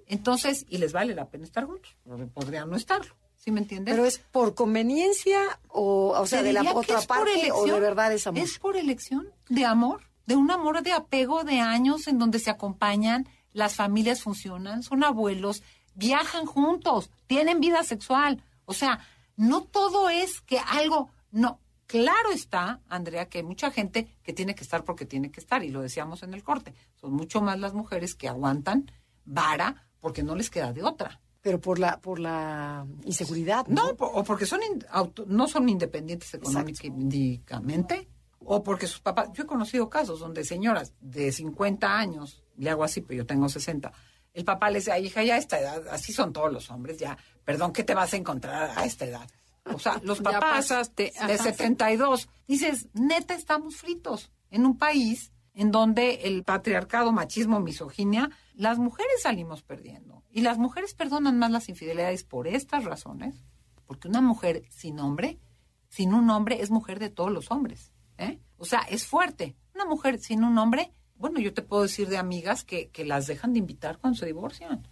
Entonces, 0.07 0.65
y 0.69 0.79
les 0.79 0.93
vale 0.93 1.15
la 1.15 1.29
pena 1.29 1.45
estar 1.45 1.65
juntos, 1.65 1.95
podrían 2.33 2.71
no 2.71 2.77
estarlo, 2.77 3.15
¿sí 3.37 3.51
me 3.51 3.61
entiendes? 3.61 3.93
Pero 3.93 4.07
es 4.07 4.19
por 4.19 4.55
conveniencia 4.55 5.61
o, 5.69 6.15
o 6.19 6.27
sea, 6.27 6.43
de 6.43 6.53
la 6.53 6.63
otra 6.73 7.01
es 7.01 7.07
parte 7.07 7.53
o 7.53 7.67
de 7.67 7.81
verdad 7.81 8.13
es 8.13 8.27
amor. 8.27 8.43
Es 8.43 8.59
por 8.59 8.77
elección 8.77 9.29
de 9.49 9.67
amor, 9.67 10.03
de 10.27 10.37
un 10.37 10.51
amor 10.51 10.83
de 10.83 10.93
apego 10.93 11.45
de 11.45 11.61
años 11.61 12.09
en 12.09 12.19
donde 12.19 12.39
se 12.39 12.51
acompañan, 12.51 13.29
las 13.53 13.75
familias 13.75 14.23
funcionan, 14.23 14.83
son 14.83 15.05
abuelos, 15.05 15.63
viajan 15.95 16.47
juntos, 16.47 17.11
tienen 17.27 17.61
vida 17.61 17.83
sexual. 17.85 18.43
O 18.65 18.75
sea, 18.75 19.01
no 19.37 19.63
todo 19.65 20.09
es 20.11 20.41
que 20.41 20.59
algo, 20.59 21.11
no. 21.31 21.59
Claro 21.87 22.31
está, 22.33 22.81
Andrea, 22.89 23.29
que 23.29 23.39
hay 23.39 23.45
mucha 23.45 23.71
gente 23.71 24.09
que 24.23 24.33
tiene 24.33 24.55
que 24.55 24.65
estar 24.65 24.83
porque 24.85 25.05
tiene 25.05 25.31
que 25.31 25.41
estar, 25.41 25.63
y 25.63 25.69
lo 25.71 25.83
decíamos 25.83 26.23
en 26.23 26.33
el 26.33 26.43
corte. 26.43 26.73
Son 26.97 27.13
mucho 27.13 27.43
más 27.43 27.59
las 27.59 27.75
mujeres 27.75 28.15
que 28.15 28.29
aguantan 28.29 28.91
vara 29.27 29.89
porque 30.01 30.23
no 30.23 30.35
les 30.35 30.49
queda 30.49 30.73
de 30.73 30.83
otra. 30.83 31.21
Pero 31.43 31.61
por 31.61 31.79
la 31.81 31.99
por 32.01 32.19
la 32.21 32.87
inseguridad, 33.05 33.67
¿no? 33.67 33.91
O 33.99 34.23
porque 34.25 34.47
son 34.47 34.61
in- 34.63 34.87
auto- 34.91 35.25
no 35.27 35.49
son 35.49 35.69
independientes 35.69 36.33
económicamente, 36.35 38.09
o 38.39 38.63
porque 38.63 38.87
sus 38.87 39.01
papás. 39.01 39.31
Yo 39.35 39.43
he 39.43 39.47
conocido 39.47 39.91
casos 39.91 40.21
donde 40.21 40.45
señoras 40.45 40.95
de 41.01 41.31
50 41.33 41.99
años, 41.99 42.43
le 42.57 42.71
hago 42.71 42.85
así, 42.85 43.01
pero 43.01 43.19
yo 43.19 43.27
tengo 43.27 43.49
60, 43.49 43.93
el 44.33 44.45
papá 44.45 44.71
les 44.71 44.85
dice, 44.85 44.93
"Ay, 44.93 45.07
hija, 45.07 45.23
ya 45.23 45.35
a 45.35 45.39
esta 45.39 45.59
edad, 45.59 45.87
así 45.89 46.13
son 46.13 46.33
todos 46.33 46.53
los 46.53 46.71
hombres, 46.71 46.99
ya, 46.99 47.17
perdón, 47.45 47.73
¿qué 47.73 47.85
te 47.85 47.95
vas 47.95 48.13
a 48.13 48.17
encontrar 48.17 48.73
a 48.77 48.85
esta 48.85 49.05
edad? 49.05 49.29
O 49.65 49.79
sea, 49.79 50.01
los 50.03 50.21
papás 50.23 50.69
pasaste, 50.69 51.13
de 51.27 51.35
ajá. 51.35 51.45
72, 51.45 52.29
dices, 52.47 52.89
neta, 52.95 53.35
estamos 53.35 53.77
fritos 53.77 54.31
en 54.51 54.67
un 54.67 54.79
país 54.79 55.33
en 55.55 55.71
donde 55.71 56.23
el 56.25 56.45
patriarcado, 56.45 57.13
machismo, 57.13 57.61
misoginia, 57.61 58.31
las 58.55 58.79
mujeres 58.79 59.23
salimos 59.23 59.63
perdiendo. 59.63 60.23
Y 60.31 60.41
las 60.41 60.57
mujeres 60.57 60.95
perdonan 60.95 61.39
más 61.39 61.51
las 61.51 61.69
infidelidades 61.69 62.25
por 62.25 62.49
estas 62.49 62.85
razones, 62.85 63.45
porque 63.87 64.09
una 64.09 64.23
mujer 64.23 64.63
sin 64.71 64.99
hombre 64.99 65.39
sin 65.93 66.15
un 66.15 66.31
hombre 66.31 66.63
es 66.63 66.71
mujer 66.71 66.99
de 66.99 67.11
todos 67.11 67.31
los 67.31 67.51
hombres. 67.51 67.93
¿eh? 68.17 68.41
O 68.57 68.65
sea, 68.65 68.81
es 68.89 69.05
fuerte. 69.07 69.57
Una 69.75 69.85
mujer 69.85 70.19
sin 70.19 70.43
un 70.43 70.57
hombre, 70.57 70.91
bueno, 71.23 71.39
yo 71.39 71.55
te 71.55 71.63
puedo 71.63 71.83
decir 71.83 72.09
de 72.09 72.19
amigas 72.19 72.65
que, 72.65 72.89
que 72.89 73.05
las 73.05 73.29
dejan 73.29 73.53
de 73.53 73.61
invitar 73.61 73.99
cuando 73.99 74.19
se 74.19 74.27
divorcian. 74.27 74.89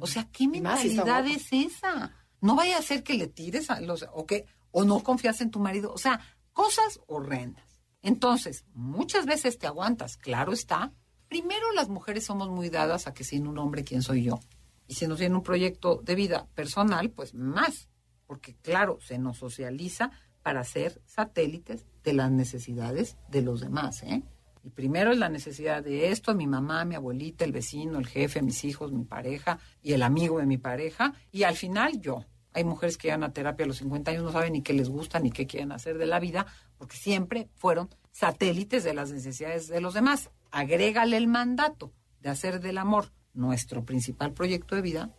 O 0.00 0.06
sea, 0.06 0.26
¿qué 0.32 0.48
mentalidad 0.48 1.26
es 1.26 1.52
esa? 1.52 2.14
No 2.40 2.56
vaya 2.56 2.78
a 2.78 2.82
ser 2.82 3.02
que 3.02 3.12
le 3.12 3.26
tires 3.26 3.68
a 3.68 3.82
los, 3.82 4.06
o 4.14 4.24
que, 4.24 4.46
o 4.70 4.84
no 4.84 5.00
confías 5.00 5.42
en 5.42 5.50
tu 5.50 5.60
marido. 5.60 5.92
O 5.92 5.98
sea, 5.98 6.18
cosas 6.54 6.98
horrendas. 7.08 7.82
Entonces, 8.00 8.64
muchas 8.72 9.26
veces 9.26 9.58
te 9.58 9.66
aguantas, 9.66 10.16
claro 10.16 10.54
está. 10.54 10.94
Primero, 11.28 11.70
las 11.72 11.90
mujeres 11.90 12.24
somos 12.24 12.48
muy 12.48 12.70
dadas 12.70 13.06
a 13.06 13.12
que 13.12 13.24
sin 13.24 13.46
un 13.46 13.58
hombre, 13.58 13.84
¿quién 13.84 14.00
soy 14.00 14.22
yo? 14.22 14.40
Y 14.86 14.94
si 14.94 15.06
no 15.06 15.14
tiene 15.14 15.34
un 15.34 15.42
proyecto 15.42 16.00
de 16.02 16.14
vida 16.14 16.46
personal, 16.54 17.10
pues 17.10 17.34
más. 17.34 17.90
Porque, 18.26 18.56
claro, 18.62 18.96
se 19.02 19.18
nos 19.18 19.36
socializa 19.36 20.10
para 20.42 20.64
ser 20.64 21.02
satélites 21.04 21.84
de 22.02 22.14
las 22.14 22.30
necesidades 22.30 23.18
de 23.28 23.42
los 23.42 23.60
demás, 23.60 24.02
¿eh? 24.04 24.22
Y 24.66 24.70
primero 24.70 25.12
es 25.12 25.18
la 25.18 25.28
necesidad 25.28 25.84
de 25.84 26.10
esto, 26.10 26.34
mi 26.34 26.48
mamá, 26.48 26.84
mi 26.84 26.96
abuelita, 26.96 27.44
el 27.44 27.52
vecino, 27.52 28.00
el 28.00 28.06
jefe, 28.08 28.42
mis 28.42 28.64
hijos, 28.64 28.90
mi 28.90 29.04
pareja 29.04 29.60
y 29.80 29.92
el 29.92 30.02
amigo 30.02 30.40
de 30.40 30.46
mi 30.46 30.58
pareja. 30.58 31.14
Y 31.30 31.44
al 31.44 31.54
final 31.54 32.00
yo. 32.00 32.24
Hay 32.52 32.64
mujeres 32.64 32.98
que 32.98 33.06
llegan 33.06 33.22
a 33.22 33.32
terapia 33.32 33.62
a 33.62 33.68
los 33.68 33.76
50 33.76 34.10
años, 34.10 34.24
no 34.24 34.32
saben 34.32 34.54
ni 34.54 34.62
qué 34.62 34.72
les 34.72 34.88
gusta 34.88 35.20
ni 35.20 35.30
qué 35.30 35.46
quieren 35.46 35.70
hacer 35.70 35.98
de 35.98 36.06
la 36.06 36.18
vida, 36.18 36.46
porque 36.78 36.96
siempre 36.96 37.48
fueron 37.54 37.90
satélites 38.10 38.82
de 38.82 38.92
las 38.92 39.12
necesidades 39.12 39.68
de 39.68 39.80
los 39.80 39.94
demás. 39.94 40.30
Agrégale 40.50 41.16
el 41.16 41.28
mandato 41.28 41.92
de 42.20 42.30
hacer 42.30 42.58
del 42.58 42.78
amor 42.78 43.12
nuestro 43.34 43.84
principal 43.84 44.32
proyecto 44.32 44.74
de 44.74 44.82
vida. 44.82 45.14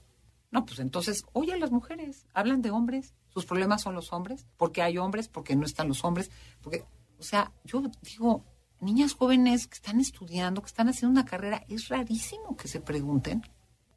No, 0.51 0.65
pues 0.65 0.79
entonces, 0.79 1.23
oye 1.31 1.57
las 1.57 1.71
mujeres, 1.71 2.27
hablan 2.33 2.61
de 2.61 2.71
hombres, 2.71 3.13
sus 3.29 3.45
problemas 3.45 3.81
son 3.81 3.95
los 3.95 4.11
hombres, 4.11 4.45
porque 4.57 4.81
hay 4.81 4.97
hombres, 4.97 5.29
porque 5.29 5.55
no 5.55 5.65
están 5.65 5.87
los 5.87 6.03
hombres, 6.03 6.31
porque, 6.59 6.83
o 7.17 7.23
sea, 7.23 7.53
yo 7.63 7.81
digo, 8.01 8.43
niñas 8.79 9.13
jóvenes 9.13 9.67
que 9.67 9.75
están 9.75 9.99
estudiando, 9.99 10.61
que 10.61 10.67
están 10.67 10.89
haciendo 10.89 11.19
una 11.19 11.25
carrera, 11.25 11.63
es 11.67 11.89
rarísimo 11.89 12.55
que 12.55 12.67
se 12.67 12.79
pregunten, 12.79 13.41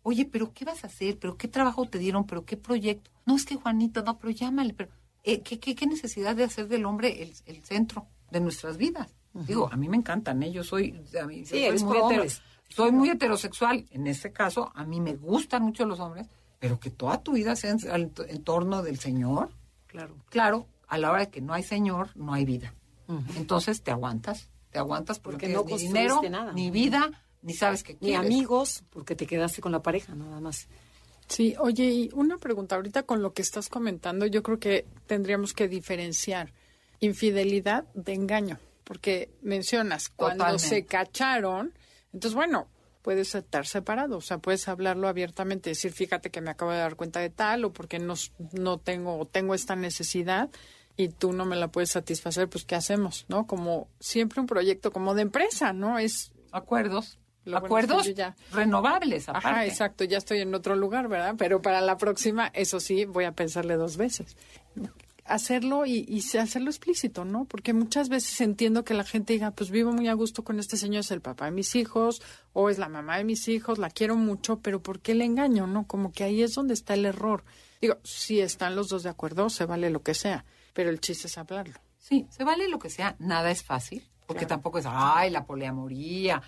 oye, 0.03 0.25
pero 0.25 0.53
¿qué 0.53 0.65
vas 0.65 0.85
a 0.85 0.87
hacer? 0.87 1.19
¿Pero 1.19 1.37
qué 1.37 1.49
trabajo 1.49 1.87
te 1.87 1.99
dieron? 1.99 2.27
¿Pero 2.27 2.45
qué 2.45 2.57
proyecto? 2.57 3.11
No 3.27 3.37
es 3.37 3.45
que 3.45 3.57
Juanito, 3.57 4.03
no, 4.03 4.19
pero 4.19 4.31
llámale, 4.31 4.75
pero 4.75 4.91
eh, 5.23 5.43
¿qué, 5.43 5.59
qué, 5.59 5.87
necesidad 5.87 6.35
de 6.35 6.45
hacer 6.45 6.69
del 6.69 6.87
hombre 6.87 7.23
el, 7.23 7.63
centro 7.63 8.07
de 8.31 8.41
nuestras 8.41 8.77
vidas? 8.77 9.15
Digo, 9.33 9.69
a 9.71 9.77
mí 9.77 9.89
me 9.89 9.97
encantan, 9.97 10.43
¿eh? 10.43 10.51
Yo 10.51 10.65
soy, 10.65 11.01
soy, 11.13 11.79
muy 11.85 12.29
soy 12.69 12.91
muy 12.91 13.11
heterosexual. 13.11 13.87
En 13.91 14.09
este 14.09 14.33
caso, 14.33 14.73
a 14.75 14.85
mí 14.85 15.01
me 15.01 15.15
gustan 15.15 15.63
mucho 15.63 15.85
los 15.87 16.01
hombres, 16.01 16.27
pero 16.59 16.81
que 16.81 16.91
toda 16.91 17.23
tu 17.23 17.33
vida 17.33 17.55
sea 17.55 17.71
en, 17.71 18.43
torno 18.43 18.83
del 18.83 18.99
Señor. 18.99 19.51
Claro. 19.87 20.17
Claro, 20.31 20.67
a 20.89 20.99
la 20.99 21.13
hora 21.13 21.21
de 21.27 21.31
que 21.31 21.41
no 21.41 21.53
hay 21.53 21.63
Señor, 21.63 22.11
no 22.17 22.33
hay 22.33 22.45
vida. 22.45 22.75
Entonces 23.37 23.83
te 23.83 23.91
aguantas 23.91 24.50
te 24.71 24.79
aguantas 24.79 25.19
porque, 25.19 25.49
no 25.49 25.65
ni 25.65 25.77
dinero, 25.77 26.21
nada. 26.31 26.53
ni 26.53 26.71
vida, 26.71 27.11
ni 27.43 27.55
sabes 27.55 27.83
qué 27.83 27.97
quieres. 27.97 28.21
Ni 28.21 28.27
amigos, 28.27 28.85
porque 28.91 29.15
te 29.15 29.27
quedaste 29.27 29.61
con 29.61 29.73
la 29.73 29.83
pareja, 29.83 30.15
nada 30.15 30.41
más. 30.41 30.69
Sí, 31.27 31.55
oye, 31.59 31.85
y 31.85 32.11
una 32.13 32.39
pregunta 32.39 32.77
ahorita 32.77 33.05
con 33.05 33.23
lo 33.23 33.33
que 33.33 33.43
estás 33.43 33.69
comentando, 33.69 34.27
yo 34.27 34.43
creo 34.43 34.59
que 34.59 34.87
tendríamos 35.07 35.53
que 35.53 35.69
diferenciar 35.69 36.53
infidelidad 36.99 37.85
de 37.95 38.15
engaño, 38.15 38.59
porque 38.85 39.31
mencionas 39.41 40.09
cuando 40.09 40.59
se 40.59 40.85
cacharon, 40.85 41.73
entonces 42.13 42.35
bueno, 42.35 42.69
puedes 43.03 43.35
estar 43.35 43.67
separado, 43.67 44.19
o 44.19 44.21
sea, 44.21 44.39
puedes 44.39 44.69
hablarlo 44.69 45.09
abiertamente, 45.09 45.71
decir, 45.71 45.93
fíjate 45.93 46.31
que 46.31 46.41
me 46.41 46.51
acabo 46.51 46.73
de 46.73 46.79
dar 46.79 46.97
cuenta 46.97 47.21
de 47.21 47.31
tal 47.31 47.65
o 47.65 47.73
porque 47.73 47.99
no, 47.99 48.15
no 48.53 48.79
tengo 48.79 49.25
tengo 49.27 49.55
esta 49.55 49.77
necesidad 49.77 50.51
y 50.97 51.09
tú 51.09 51.33
no 51.33 51.45
me 51.45 51.57
la 51.57 51.69
puedes 51.69 51.91
satisfacer, 51.91 52.49
pues 52.49 52.65
¿qué 52.65 52.75
hacemos? 52.75 53.25
¿No? 53.29 53.47
Como 53.47 53.89
siempre 54.01 54.41
un 54.41 54.47
proyecto 54.47 54.91
como 54.91 55.15
de 55.15 55.23
empresa, 55.23 55.73
¿no? 55.73 55.99
Es 55.99 56.33
acuerdos. 56.53 57.19
acuerdos 57.53 58.07
renovables, 58.53 59.29
aparte. 59.29 59.49
Ajá, 59.49 59.67
exacto, 59.67 60.05
ya 60.05 60.19
estoy 60.19 60.41
en 60.41 60.55
otro 60.55 60.77
lugar, 60.77 61.09
¿verdad? 61.09 61.35
Pero 61.39 61.63
para 61.63 61.81
la 61.81 61.97
próxima, 61.97 62.49
eso 62.49 62.81
sí, 62.81 63.05
voy 63.07 63.25
a 63.25 63.33
pensarle 63.33 63.77
dos 63.77 63.97
veces. 63.97 64.37
Hacerlo 65.25 65.87
y, 65.87 66.05
y 66.09 66.37
hacerlo 66.37 66.71
explícito, 66.71 67.25
¿no? 67.25 67.45
Porque 67.45 67.73
muchas 67.73 68.09
veces 68.09 68.41
entiendo 68.41 68.85
que 68.85 68.95
la 68.95 69.05
gente 69.05 69.33
diga, 69.33 69.53
pues 69.53 69.71
vivo 69.71 69.93
muy 69.93 70.09
a 70.09 70.15
gusto 70.15 70.43
con 70.43 70.59
este 70.59 70.77
señor, 70.77 71.01
es 71.01 71.11
el 71.13 71.21
papá 71.21 71.47
de 71.47 71.53
mis 71.53 71.77
hijos, 71.77 72.21
o 72.53 72.69
es 72.69 72.79
la 72.79 72.89
mamá 72.89 73.17
de 73.17 73.25
mis 73.25 73.49
hijos, 73.49 73.79
la 73.79 73.91
quiero 73.91 74.17
mucho, 74.17 74.59
pero 74.59 74.83
¿por 74.83 75.01
qué 75.01 75.15
le 75.15 75.25
engaño, 75.25 75.67
no? 75.67 75.87
Como 75.87 76.13
que 76.13 76.25
ahí 76.25 76.43
es 76.43 76.55
donde 76.55 76.75
está 76.75 76.95
el 76.95 77.07
error. 77.07 77.45
Digo, 77.81 77.97
si 78.03 78.41
están 78.41 78.77
los 78.77 78.89
dos 78.89 79.03
de 79.05 79.09
acuerdo, 79.09 79.49
se 79.49 79.65
vale 79.65 79.89
lo 79.89 80.03
que 80.03 80.13
sea 80.13 80.45
pero 80.73 80.91
el 80.91 81.01
chiste 81.01 81.27
es 81.27 81.39
hablarlo. 81.39 81.75
Sí, 81.99 82.27
se 82.31 82.45
vale 82.45 82.69
lo 82.69 82.79
que 82.79 82.91
sea, 82.91 83.17
nada 83.19 83.51
es 83.51 83.63
fácil, 83.63 84.09
porque 84.27 84.47
tampoco 84.47 84.79
es, 84.79 84.87
ay, 84.89 85.31
la 85.31 85.45
poliamoría, 85.45 86.43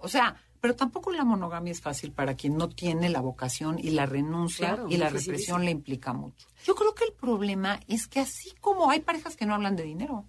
o 0.00 0.08
sea, 0.08 0.36
pero 0.60 0.76
tampoco 0.76 1.10
la 1.10 1.24
monogamia 1.24 1.72
es 1.72 1.80
fácil 1.80 2.12
para 2.12 2.36
quien 2.36 2.56
no 2.56 2.68
tiene 2.68 3.08
la 3.08 3.20
vocación 3.20 3.78
y 3.78 3.90
la 3.90 4.06
renuncia 4.06 4.78
y 4.88 4.96
la 4.96 5.08
represión 5.08 5.64
le 5.64 5.72
implica 5.72 6.12
mucho. 6.12 6.46
Yo 6.64 6.74
creo 6.76 6.94
que 6.94 7.04
el 7.04 7.12
problema 7.12 7.80
es 7.88 8.06
que 8.06 8.20
así 8.20 8.52
como 8.60 8.90
hay 8.90 9.00
parejas 9.00 9.36
que 9.36 9.44
no 9.44 9.54
hablan 9.54 9.74
de 9.74 9.82
dinero, 9.82 10.24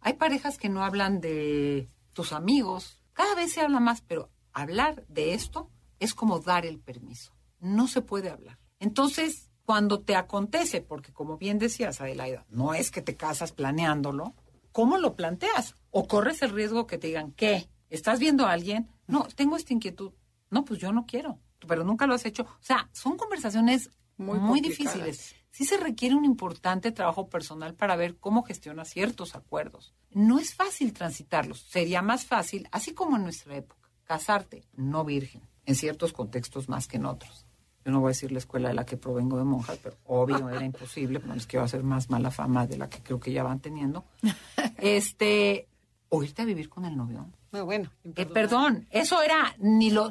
hay 0.00 0.14
parejas 0.14 0.58
que 0.58 0.68
no 0.68 0.84
hablan 0.84 1.20
de 1.20 1.88
tus 2.12 2.32
amigos, 2.32 3.00
cada 3.12 3.34
vez 3.36 3.52
se 3.52 3.60
habla 3.60 3.78
más, 3.78 4.00
pero 4.00 4.30
hablar 4.52 5.04
de 5.08 5.34
esto 5.34 5.70
es 6.00 6.14
como 6.14 6.40
dar 6.40 6.66
el 6.66 6.80
permiso. 6.80 7.32
No 7.60 7.86
se 7.86 8.02
puede 8.02 8.30
hablar. 8.30 8.58
Entonces, 8.80 9.47
cuando 9.68 10.00
te 10.00 10.16
acontece, 10.16 10.80
porque 10.80 11.12
como 11.12 11.36
bien 11.36 11.58
decías, 11.58 12.00
Adelaida, 12.00 12.46
no 12.48 12.72
es 12.72 12.90
que 12.90 13.02
te 13.02 13.16
casas 13.16 13.52
planeándolo, 13.52 14.32
¿cómo 14.72 14.96
lo 14.96 15.14
planteas? 15.14 15.74
O 15.90 16.08
corres 16.08 16.40
el 16.40 16.52
riesgo 16.52 16.86
que 16.86 16.96
te 16.96 17.08
digan, 17.08 17.32
¿qué? 17.32 17.68
¿Estás 17.90 18.18
viendo 18.18 18.46
a 18.46 18.52
alguien? 18.52 18.88
No, 19.06 19.28
tengo 19.36 19.58
esta 19.58 19.74
inquietud. 19.74 20.12
No, 20.48 20.64
pues 20.64 20.80
yo 20.80 20.90
no 20.90 21.04
quiero, 21.04 21.38
pero 21.66 21.84
nunca 21.84 22.06
lo 22.06 22.14
has 22.14 22.24
hecho. 22.24 22.44
O 22.44 22.62
sea, 22.62 22.88
son 22.94 23.18
conversaciones 23.18 23.90
muy, 24.16 24.38
muy 24.38 24.62
difíciles. 24.62 25.34
Sí 25.50 25.66
se 25.66 25.76
requiere 25.76 26.14
un 26.14 26.24
importante 26.24 26.90
trabajo 26.90 27.28
personal 27.28 27.74
para 27.74 27.94
ver 27.94 28.16
cómo 28.16 28.44
gestionas 28.44 28.88
ciertos 28.88 29.34
acuerdos. 29.34 29.94
No 30.12 30.38
es 30.38 30.54
fácil 30.54 30.94
transitarlos. 30.94 31.60
Sería 31.68 32.00
más 32.00 32.24
fácil, 32.24 32.66
así 32.72 32.94
como 32.94 33.18
en 33.18 33.24
nuestra 33.24 33.54
época, 33.54 33.90
casarte 34.04 34.64
no 34.72 35.04
virgen, 35.04 35.42
en 35.66 35.74
ciertos 35.74 36.14
contextos 36.14 36.70
más 36.70 36.88
que 36.88 36.96
en 36.96 37.04
otros 37.04 37.47
yo 37.88 37.92
no 37.92 38.00
voy 38.00 38.08
a 38.08 38.10
decir 38.10 38.30
la 38.32 38.38
escuela 38.38 38.68
de 38.68 38.74
la 38.74 38.84
que 38.84 38.98
provengo 38.98 39.38
de 39.38 39.44
monjas, 39.44 39.78
pero 39.82 39.96
obvio 40.04 40.50
era 40.50 40.62
imposible, 40.62 41.22
no 41.24 41.32
es 41.32 41.46
que 41.46 41.56
va 41.56 41.62
a 41.62 41.64
hacer 41.64 41.82
más 41.82 42.10
mala 42.10 42.30
fama 42.30 42.66
de 42.66 42.76
la 42.76 42.90
que 42.90 43.02
creo 43.02 43.18
que 43.18 43.32
ya 43.32 43.42
van 43.42 43.60
teniendo. 43.60 44.04
Este, 44.76 45.66
o 46.10 46.22
irte 46.22 46.42
a 46.42 46.44
vivir 46.44 46.68
con 46.68 46.84
el 46.84 46.94
novio. 46.94 47.26
No, 47.50 47.64
bueno, 47.64 47.90
eh, 48.14 48.26
perdón, 48.26 48.86
eso 48.90 49.22
era 49.22 49.54
ni 49.58 49.90
lo 49.90 50.10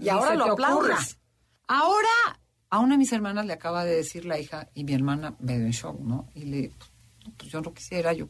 y 0.00 0.08
ahora 0.08 0.34
lo 0.34 0.46
aplaudas. 0.46 1.20
Ahora 1.68 2.08
a 2.70 2.80
una 2.80 2.94
de 2.94 2.98
mis 2.98 3.12
hermanas 3.12 3.46
le 3.46 3.52
acaba 3.52 3.84
de 3.84 3.94
decir 3.94 4.24
la 4.24 4.40
hija 4.40 4.68
y 4.74 4.82
mi 4.82 4.94
hermana 4.94 5.36
me 5.38 5.56
dio 5.56 5.66
en 5.66 5.70
shock, 5.70 6.00
¿no? 6.00 6.26
Y 6.34 6.46
le 6.46 6.72
pues 7.36 7.52
yo 7.52 7.60
no 7.60 7.72
quisiera 7.72 8.12
yo 8.14 8.26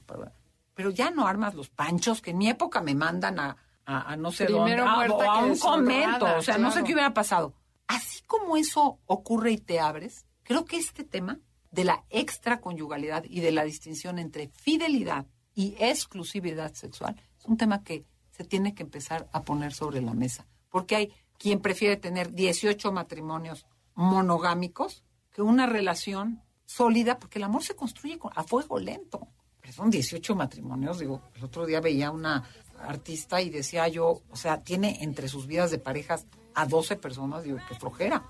pero 0.75 0.91
ya 0.91 1.11
no 1.11 1.27
armas 1.27 1.55
los 1.55 1.71
panchos 1.71 2.21
que 2.21 2.33
en 2.33 2.39
mi 2.39 2.51
época 2.51 2.83
me 2.83 2.95
mandan 2.95 3.41
a, 3.41 3.57
a, 3.87 4.17
no 4.17 4.31
sé 4.31 4.45
Primero 4.45 4.85
dónde, 4.85 5.27
a, 5.27 5.39
un 5.39 5.59
convento, 5.59 6.27
o 6.37 6.43
sea, 6.43 6.59
no 6.59 6.71
sé 6.71 6.85
qué 6.85 6.93
hubiera 6.93 7.15
pasado 7.15 7.55
así 7.87 8.23
como 8.27 8.57
eso 8.57 8.99
ocurre 9.07 9.53
y 9.53 9.59
te 9.59 9.81
abres, 9.81 10.27
creo 10.43 10.65
que 10.65 10.77
este 10.77 11.05
tema 11.05 11.41
de 11.71 11.85
la 11.85 12.05
extraconyugalidad 12.11 13.25
y 13.25 13.41
de 13.41 13.53
la 13.53 13.65
distinción 13.65 14.19
entre 14.19 14.49
fidelidad 14.49 15.27
y 15.55 15.75
exclusividad 15.79 16.75
sexual 16.75 17.21
es 17.39 17.47
un 17.47 17.57
tema 17.57 17.83
que 17.83 18.05
se 18.31 18.45
tiene 18.45 18.75
que 18.75 18.83
empezar 18.83 19.29
a 19.33 19.43
poner 19.43 19.73
sobre 19.73 20.01
la 20.01 20.15
mesa. 20.15 20.47
Porque 20.71 20.97
hay 20.97 21.13
quien 21.39 21.61
prefiere 21.61 21.97
tener 21.97 22.33
18 22.33 22.93
matrimonios 22.93 23.67
monogámicos 23.95 25.05
que 25.31 25.43
una 25.43 25.67
relación 25.67 26.43
sólida, 26.65 27.19
porque 27.19 27.39
el 27.39 27.45
amor 27.45 27.63
se 27.63 27.75
construye 27.75 28.19
a 28.35 28.45
fuego 28.45 28.79
lento. 28.79 29.29
Pero 29.61 29.73
son 29.73 29.91
18 29.91 30.35
matrimonios, 30.35 30.99
digo, 30.99 31.23
el 31.35 31.45
otro 31.45 31.67
día 31.67 31.81
veía 31.81 32.11
una 32.11 32.45
artista 32.79 33.41
y 33.41 33.51
decía 33.51 33.87
yo, 33.89 34.23
o 34.31 34.37
sea, 34.37 34.63
tiene 34.63 35.03
entre 35.03 35.29
sus 35.29 35.47
vidas 35.47 35.71
de 35.71 35.79
parejas 35.79 36.27
a 36.55 36.67
12 36.67 36.97
personas, 36.97 37.43
digo, 37.43 37.59
qué 37.69 37.75
flojera. 37.75 38.23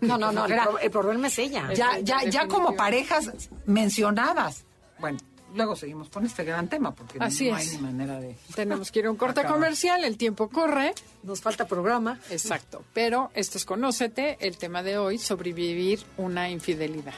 No, 0.00 0.18
no, 0.18 0.32
no, 0.32 0.46
el, 0.78 0.90
problema 0.90 1.28
es 1.28 1.38
ella. 1.38 1.72
Ya, 1.72 1.98
ya, 2.00 2.24
ya 2.24 2.46
como 2.46 2.76
parejas 2.76 3.48
mencionadas. 3.64 4.64
Bueno, 4.98 5.18
luego 5.54 5.76
seguimos 5.76 6.08
con 6.08 6.26
este 6.26 6.44
gran 6.44 6.68
tema 6.68 6.94
porque 6.94 7.18
no 7.18 7.24
hay 7.24 7.66
ni 7.68 7.78
manera 7.78 8.20
de. 8.20 8.36
Tenemos 8.54 8.90
que 8.90 9.00
ir 9.00 9.06
a 9.06 9.10
un 9.10 9.16
corte 9.16 9.44
comercial, 9.48 10.04
el 10.04 10.16
tiempo 10.16 10.48
corre. 10.48 10.94
Nos 11.22 11.40
falta 11.40 11.66
programa. 11.66 12.20
Exacto. 12.30 12.84
Pero 12.92 13.30
esto 13.34 13.58
es 13.58 13.64
Conócete, 13.64 14.36
el 14.40 14.58
tema 14.58 14.82
de 14.82 14.98
hoy, 14.98 15.18
sobrevivir 15.18 16.04
una 16.16 16.50
infidelidad. 16.50 17.14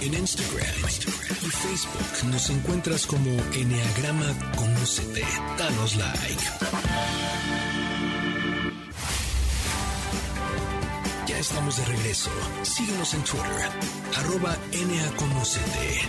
En 0.00 0.14
Instagram, 0.14 0.64
y 1.42 1.50
Facebook 1.50 2.30
nos 2.30 2.50
encuentras 2.50 3.06
como 3.06 3.30
Enneagrama 3.52 4.32
Conócete. 4.56 5.24
Danos 5.58 5.96
like. 5.96 6.44
Ya 11.38 11.42
estamos 11.42 11.76
de 11.76 11.84
regreso. 11.84 12.30
Síguenos 12.64 13.14
en 13.14 13.22
Twitter, 13.22 13.70
arroba 14.16 14.56
NAConocete. 14.72 16.00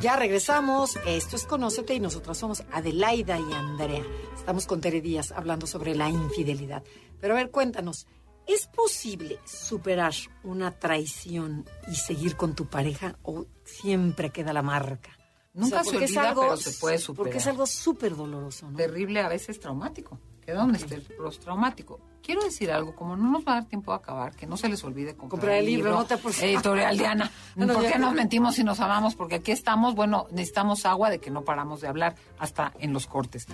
Ya 0.00 0.16
regresamos. 0.16 0.98
Esto 1.06 1.36
es 1.36 1.44
Conócete 1.46 1.94
y 1.94 2.00
nosotras 2.00 2.38
somos 2.38 2.64
Adelaida 2.72 3.38
y 3.38 3.52
Andrea. 3.52 4.02
Estamos 4.36 4.66
con 4.66 4.80
Tere 4.80 5.00
Díaz 5.00 5.30
hablando 5.30 5.68
sobre 5.68 5.94
la 5.94 6.08
infidelidad. 6.08 6.82
Pero 7.20 7.34
a 7.34 7.36
ver, 7.36 7.52
cuéntanos, 7.52 8.08
¿es 8.48 8.66
posible 8.66 9.38
superar 9.46 10.12
una 10.42 10.72
traición 10.72 11.64
y 11.86 11.94
seguir 11.94 12.34
con 12.36 12.56
tu 12.56 12.66
pareja 12.66 13.16
o 13.22 13.46
siempre 13.62 14.30
queda 14.30 14.52
la 14.52 14.62
marca? 14.62 15.16
Nunca 15.54 15.84
se 15.84 15.90
porque 15.92 16.06
es 16.06 16.10
olvida, 16.16 16.28
algo- 16.30 16.42
pero 16.42 16.56
se 16.56 16.72
puede 16.80 16.98
superar. 16.98 17.24
Porque 17.26 17.38
es 17.38 17.46
algo 17.46 17.64
súper 17.66 18.16
doloroso, 18.16 18.68
¿no? 18.72 18.76
terrible, 18.76 19.20
a 19.20 19.28
veces 19.28 19.60
traumático. 19.60 20.18
Queda 20.44 20.64
un 20.64 20.74
estrés 20.74 21.04
traumático. 21.40 22.00
Quiero 22.22 22.42
decir 22.42 22.70
algo, 22.70 22.94
como 22.94 23.16
no 23.16 23.30
nos 23.30 23.46
va 23.46 23.52
a 23.52 23.54
dar 23.56 23.64
tiempo 23.66 23.92
a 23.92 23.96
acabar, 23.96 24.34
que 24.34 24.46
no 24.46 24.56
se 24.56 24.68
les 24.68 24.82
olvide 24.84 25.14
comprar, 25.14 25.30
Comprar 25.30 25.56
el 25.56 25.66
libro, 25.66 25.90
no 25.90 26.04
te 26.04 26.14
apures. 26.14 26.42
Editorial 26.42 26.96
Diana. 26.96 27.30
Bueno, 27.56 27.74
¿Por 27.78 27.90
qué 27.90 27.98
nos 27.98 28.14
mentimos 28.14 28.54
si 28.54 28.64
nos 28.64 28.80
amamos? 28.80 29.14
Porque 29.14 29.36
aquí 29.36 29.52
estamos, 29.52 29.94
bueno, 29.94 30.26
necesitamos 30.30 30.86
agua 30.86 31.10
de 31.10 31.18
que 31.18 31.30
no 31.30 31.42
paramos 31.42 31.80
de 31.80 31.88
hablar 31.88 32.14
hasta 32.38 32.72
en 32.78 32.92
los 32.92 33.06
cortes. 33.06 33.46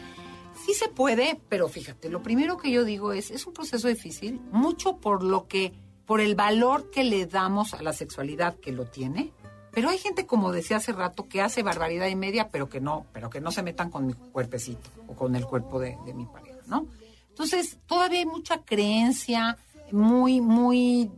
Sí 0.64 0.74
se 0.74 0.88
puede, 0.88 1.40
pero 1.48 1.68
fíjate, 1.68 2.08
lo 2.10 2.22
primero 2.22 2.56
que 2.56 2.70
yo 2.70 2.84
digo 2.84 3.12
es, 3.12 3.30
es 3.30 3.46
un 3.46 3.54
proceso 3.54 3.88
difícil, 3.88 4.40
mucho 4.50 4.96
por 4.98 5.22
lo 5.22 5.46
que, 5.46 5.72
por 6.04 6.20
el 6.20 6.34
valor 6.34 6.90
que 6.90 7.04
le 7.04 7.26
damos 7.26 7.74
a 7.74 7.82
la 7.82 7.92
sexualidad 7.92 8.56
que 8.56 8.72
lo 8.72 8.84
tiene. 8.86 9.32
Pero 9.72 9.90
hay 9.90 9.98
gente, 9.98 10.26
como 10.26 10.50
decía 10.50 10.78
hace 10.78 10.92
rato, 10.92 11.28
que 11.28 11.40
hace 11.40 11.62
barbaridad 11.62 12.08
y 12.08 12.16
media, 12.16 12.50
pero 12.50 12.68
que 12.68 12.80
no, 12.80 13.06
pero 13.12 13.30
que 13.30 13.40
no 13.40 13.52
se 13.52 13.62
metan 13.62 13.90
con 13.90 14.06
mi 14.06 14.14
cuerpecito 14.14 14.90
o 15.06 15.14
con 15.14 15.36
el 15.36 15.46
cuerpo 15.46 15.78
de, 15.78 15.96
de 16.04 16.14
mi 16.14 16.26
pareja, 16.26 16.47
¿no? 16.68 16.86
Entonces, 17.28 17.78
todavía 17.86 18.20
hay 18.20 18.26
mucha 18.26 18.64
creencia 18.64 19.56
muy, 19.92 20.40
muy 20.40 21.10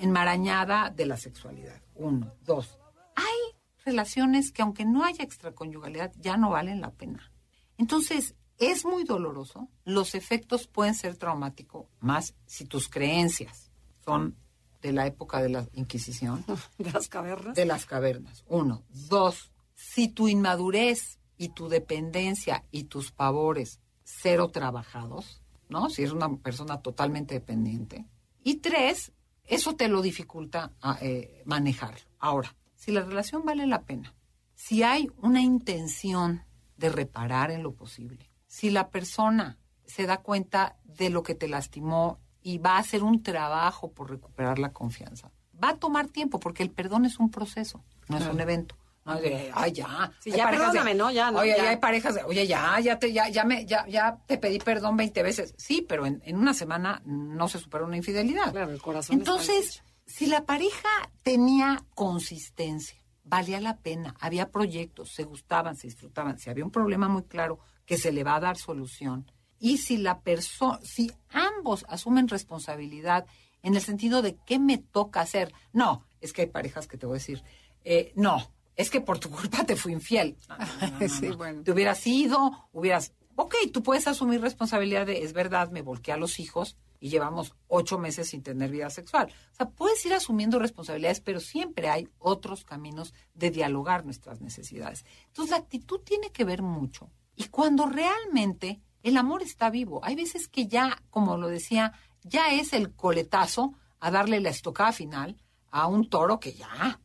enmarañada 0.00 0.90
de 0.90 1.06
la 1.06 1.16
sexualidad. 1.16 1.80
Uno. 1.94 2.32
Dos. 2.44 2.78
Hay 3.14 3.56
relaciones 3.84 4.52
que 4.52 4.62
aunque 4.62 4.84
no 4.84 5.04
haya 5.04 5.24
extraconyugalidad, 5.24 6.12
ya 6.18 6.36
no 6.36 6.50
valen 6.50 6.80
la 6.80 6.90
pena. 6.92 7.30
Entonces, 7.78 8.34
es 8.58 8.84
muy 8.84 9.04
doloroso. 9.04 9.68
Los 9.84 10.14
efectos 10.14 10.66
pueden 10.66 10.94
ser 10.94 11.16
traumáticos, 11.16 11.86
más 12.00 12.34
si 12.46 12.64
tus 12.64 12.88
creencias 12.88 13.70
son 14.04 14.36
de 14.82 14.92
la 14.92 15.06
época 15.06 15.42
de 15.42 15.48
la 15.50 15.68
Inquisición, 15.72 16.44
De 16.78 16.90
las 16.92 17.08
cavernas. 17.08 17.54
de 17.54 17.64
las 17.66 17.86
cavernas. 17.86 18.44
Uno. 18.48 18.82
Dos, 19.08 19.50
si 19.74 20.08
tu 20.08 20.28
inmadurez 20.28 21.18
y 21.36 21.50
tu 21.50 21.68
dependencia 21.68 22.64
y 22.70 22.84
tus 22.84 23.12
pavores 23.12 23.80
cero 24.06 24.50
trabajados, 24.50 25.42
¿no? 25.68 25.90
Si 25.90 26.02
eres 26.02 26.14
una 26.14 26.34
persona 26.36 26.80
totalmente 26.80 27.34
dependiente. 27.34 28.06
Y 28.44 28.56
tres, 28.56 29.12
eso 29.44 29.74
te 29.74 29.88
lo 29.88 30.00
dificulta 30.00 30.72
a, 30.80 30.98
eh, 31.00 31.42
manejar. 31.44 31.96
Ahora, 32.20 32.54
si 32.76 32.92
la 32.92 33.02
relación 33.02 33.44
vale 33.44 33.66
la 33.66 33.82
pena, 33.82 34.14
si 34.54 34.84
hay 34.84 35.10
una 35.22 35.42
intención 35.42 36.44
de 36.76 36.88
reparar 36.88 37.50
en 37.50 37.64
lo 37.64 37.74
posible, 37.74 38.30
si 38.46 38.70
la 38.70 38.90
persona 38.90 39.58
se 39.84 40.06
da 40.06 40.18
cuenta 40.18 40.76
de 40.84 41.10
lo 41.10 41.24
que 41.24 41.34
te 41.34 41.48
lastimó 41.48 42.20
y 42.42 42.58
va 42.58 42.76
a 42.76 42.78
hacer 42.78 43.02
un 43.02 43.24
trabajo 43.24 43.90
por 43.90 44.10
recuperar 44.10 44.60
la 44.60 44.72
confianza, 44.72 45.32
va 45.62 45.70
a 45.70 45.76
tomar 45.78 46.06
tiempo 46.08 46.38
porque 46.38 46.62
el 46.62 46.70
perdón 46.70 47.06
es 47.06 47.18
un 47.18 47.30
proceso, 47.30 47.84
no 48.08 48.18
es 48.18 48.26
un 48.26 48.40
evento. 48.40 48.76
De, 49.14 49.52
ay, 49.54 49.72
ya. 49.72 50.12
Sí, 50.18 50.32
ya 50.32 50.44
parejas 50.44 50.72
de, 50.72 50.78
perdóname, 50.78 50.94
¿no? 50.94 51.10
Ya, 51.12 51.30
no, 51.30 51.38
Oye, 51.38 51.54
ya. 51.56 51.62
ya 51.64 51.70
hay 51.70 51.76
parejas 51.76 52.14
de, 52.16 52.24
oye, 52.24 52.46
ya, 52.46 52.80
ya 52.80 52.98
te, 52.98 53.12
ya, 53.12 53.28
ya 53.28 53.44
me, 53.44 53.64
ya, 53.64 53.86
ya 53.86 54.18
te 54.26 54.36
pedí 54.36 54.58
perdón 54.58 54.96
20 54.96 55.22
veces. 55.22 55.54
Sí, 55.56 55.86
pero 55.88 56.06
en, 56.06 56.20
en 56.24 56.36
una 56.36 56.54
semana 56.54 57.02
no 57.04 57.46
se 57.48 57.58
supera 57.58 57.84
una 57.84 57.96
infidelidad. 57.96 58.50
Claro, 58.50 58.72
el 58.72 58.82
corazón 58.82 59.16
Entonces, 59.16 59.82
si 60.06 60.26
la 60.26 60.44
pareja 60.44 60.88
tenía 61.22 61.84
consistencia, 61.94 63.00
valía 63.22 63.60
la 63.60 63.76
pena, 63.78 64.14
había 64.20 64.50
proyectos, 64.50 65.12
se 65.12 65.24
gustaban, 65.24 65.76
se 65.76 65.88
disfrutaban, 65.88 66.38
si 66.38 66.50
había 66.50 66.64
un 66.64 66.70
problema 66.70 67.08
muy 67.08 67.24
claro 67.24 67.58
que 67.84 67.98
se 67.98 68.12
le 68.12 68.24
va 68.24 68.36
a 68.36 68.40
dar 68.40 68.56
solución, 68.56 69.30
y 69.58 69.78
si 69.78 69.98
la 69.98 70.20
persona, 70.20 70.78
si 70.82 71.12
ambos 71.30 71.84
asumen 71.88 72.28
responsabilidad 72.28 73.26
en 73.62 73.74
el 73.74 73.80
sentido 73.80 74.22
de 74.22 74.36
qué 74.46 74.58
me 74.58 74.78
toca 74.78 75.20
hacer, 75.20 75.52
no, 75.72 76.06
es 76.20 76.32
que 76.32 76.42
hay 76.42 76.48
parejas 76.48 76.86
que 76.86 76.98
te 76.98 77.06
voy 77.06 77.14
a 77.14 77.18
decir, 77.18 77.42
eh, 77.84 78.12
no, 78.16 78.38
es 78.76 78.90
que 78.90 79.00
por 79.00 79.18
tu 79.18 79.30
culpa 79.30 79.64
te 79.64 79.76
fui 79.76 79.92
infiel. 79.92 80.36
No, 80.48 80.56
no, 80.58 80.66
no, 80.90 80.98
no, 81.00 81.08
Sí, 81.08 81.28
no. 81.28 81.36
bueno. 81.36 81.62
Te 81.62 81.72
hubieras 81.72 82.06
ido, 82.06 82.68
hubieras, 82.72 83.12
ok, 83.34 83.54
tú 83.72 83.82
puedes 83.82 84.06
asumir 84.06 84.40
responsabilidad 84.40 85.06
de, 85.06 85.22
es 85.24 85.32
verdad, 85.32 85.70
me 85.70 85.82
volqué 85.82 86.12
a 86.12 86.16
los 86.16 86.38
hijos 86.38 86.76
y 86.98 87.08
llevamos 87.10 87.54
ocho 87.68 87.98
meses 87.98 88.28
sin 88.28 88.42
tener 88.42 88.70
vida 88.70 88.88
sexual. 88.90 89.32
O 89.52 89.54
sea, 89.54 89.68
puedes 89.68 90.04
ir 90.06 90.14
asumiendo 90.14 90.58
responsabilidades, 90.58 91.20
pero 91.20 91.40
siempre 91.40 91.88
hay 91.88 92.08
otros 92.18 92.64
caminos 92.64 93.12
de 93.34 93.50
dialogar 93.50 94.04
nuestras 94.04 94.40
necesidades. 94.40 95.04
Entonces, 95.26 95.50
la 95.50 95.58
actitud 95.58 96.00
tiene 96.00 96.30
que 96.30 96.44
ver 96.44 96.62
mucho. 96.62 97.10
Y 97.34 97.44
cuando 97.48 97.86
realmente 97.86 98.80
el 99.02 99.16
amor 99.18 99.42
está 99.42 99.68
vivo, 99.70 100.00
hay 100.02 100.14
veces 100.16 100.48
que 100.48 100.66
ya, 100.68 101.02
como 101.10 101.36
lo 101.36 101.48
decía, 101.48 101.92
ya 102.22 102.52
es 102.52 102.72
el 102.72 102.94
coletazo 102.94 103.74
a 104.00 104.10
darle 104.10 104.40
la 104.40 104.50
estocada 104.50 104.92
final 104.92 105.36
a 105.70 105.86
un 105.86 106.08
toro 106.08 106.40
que 106.40 106.54
ya, 106.54 107.00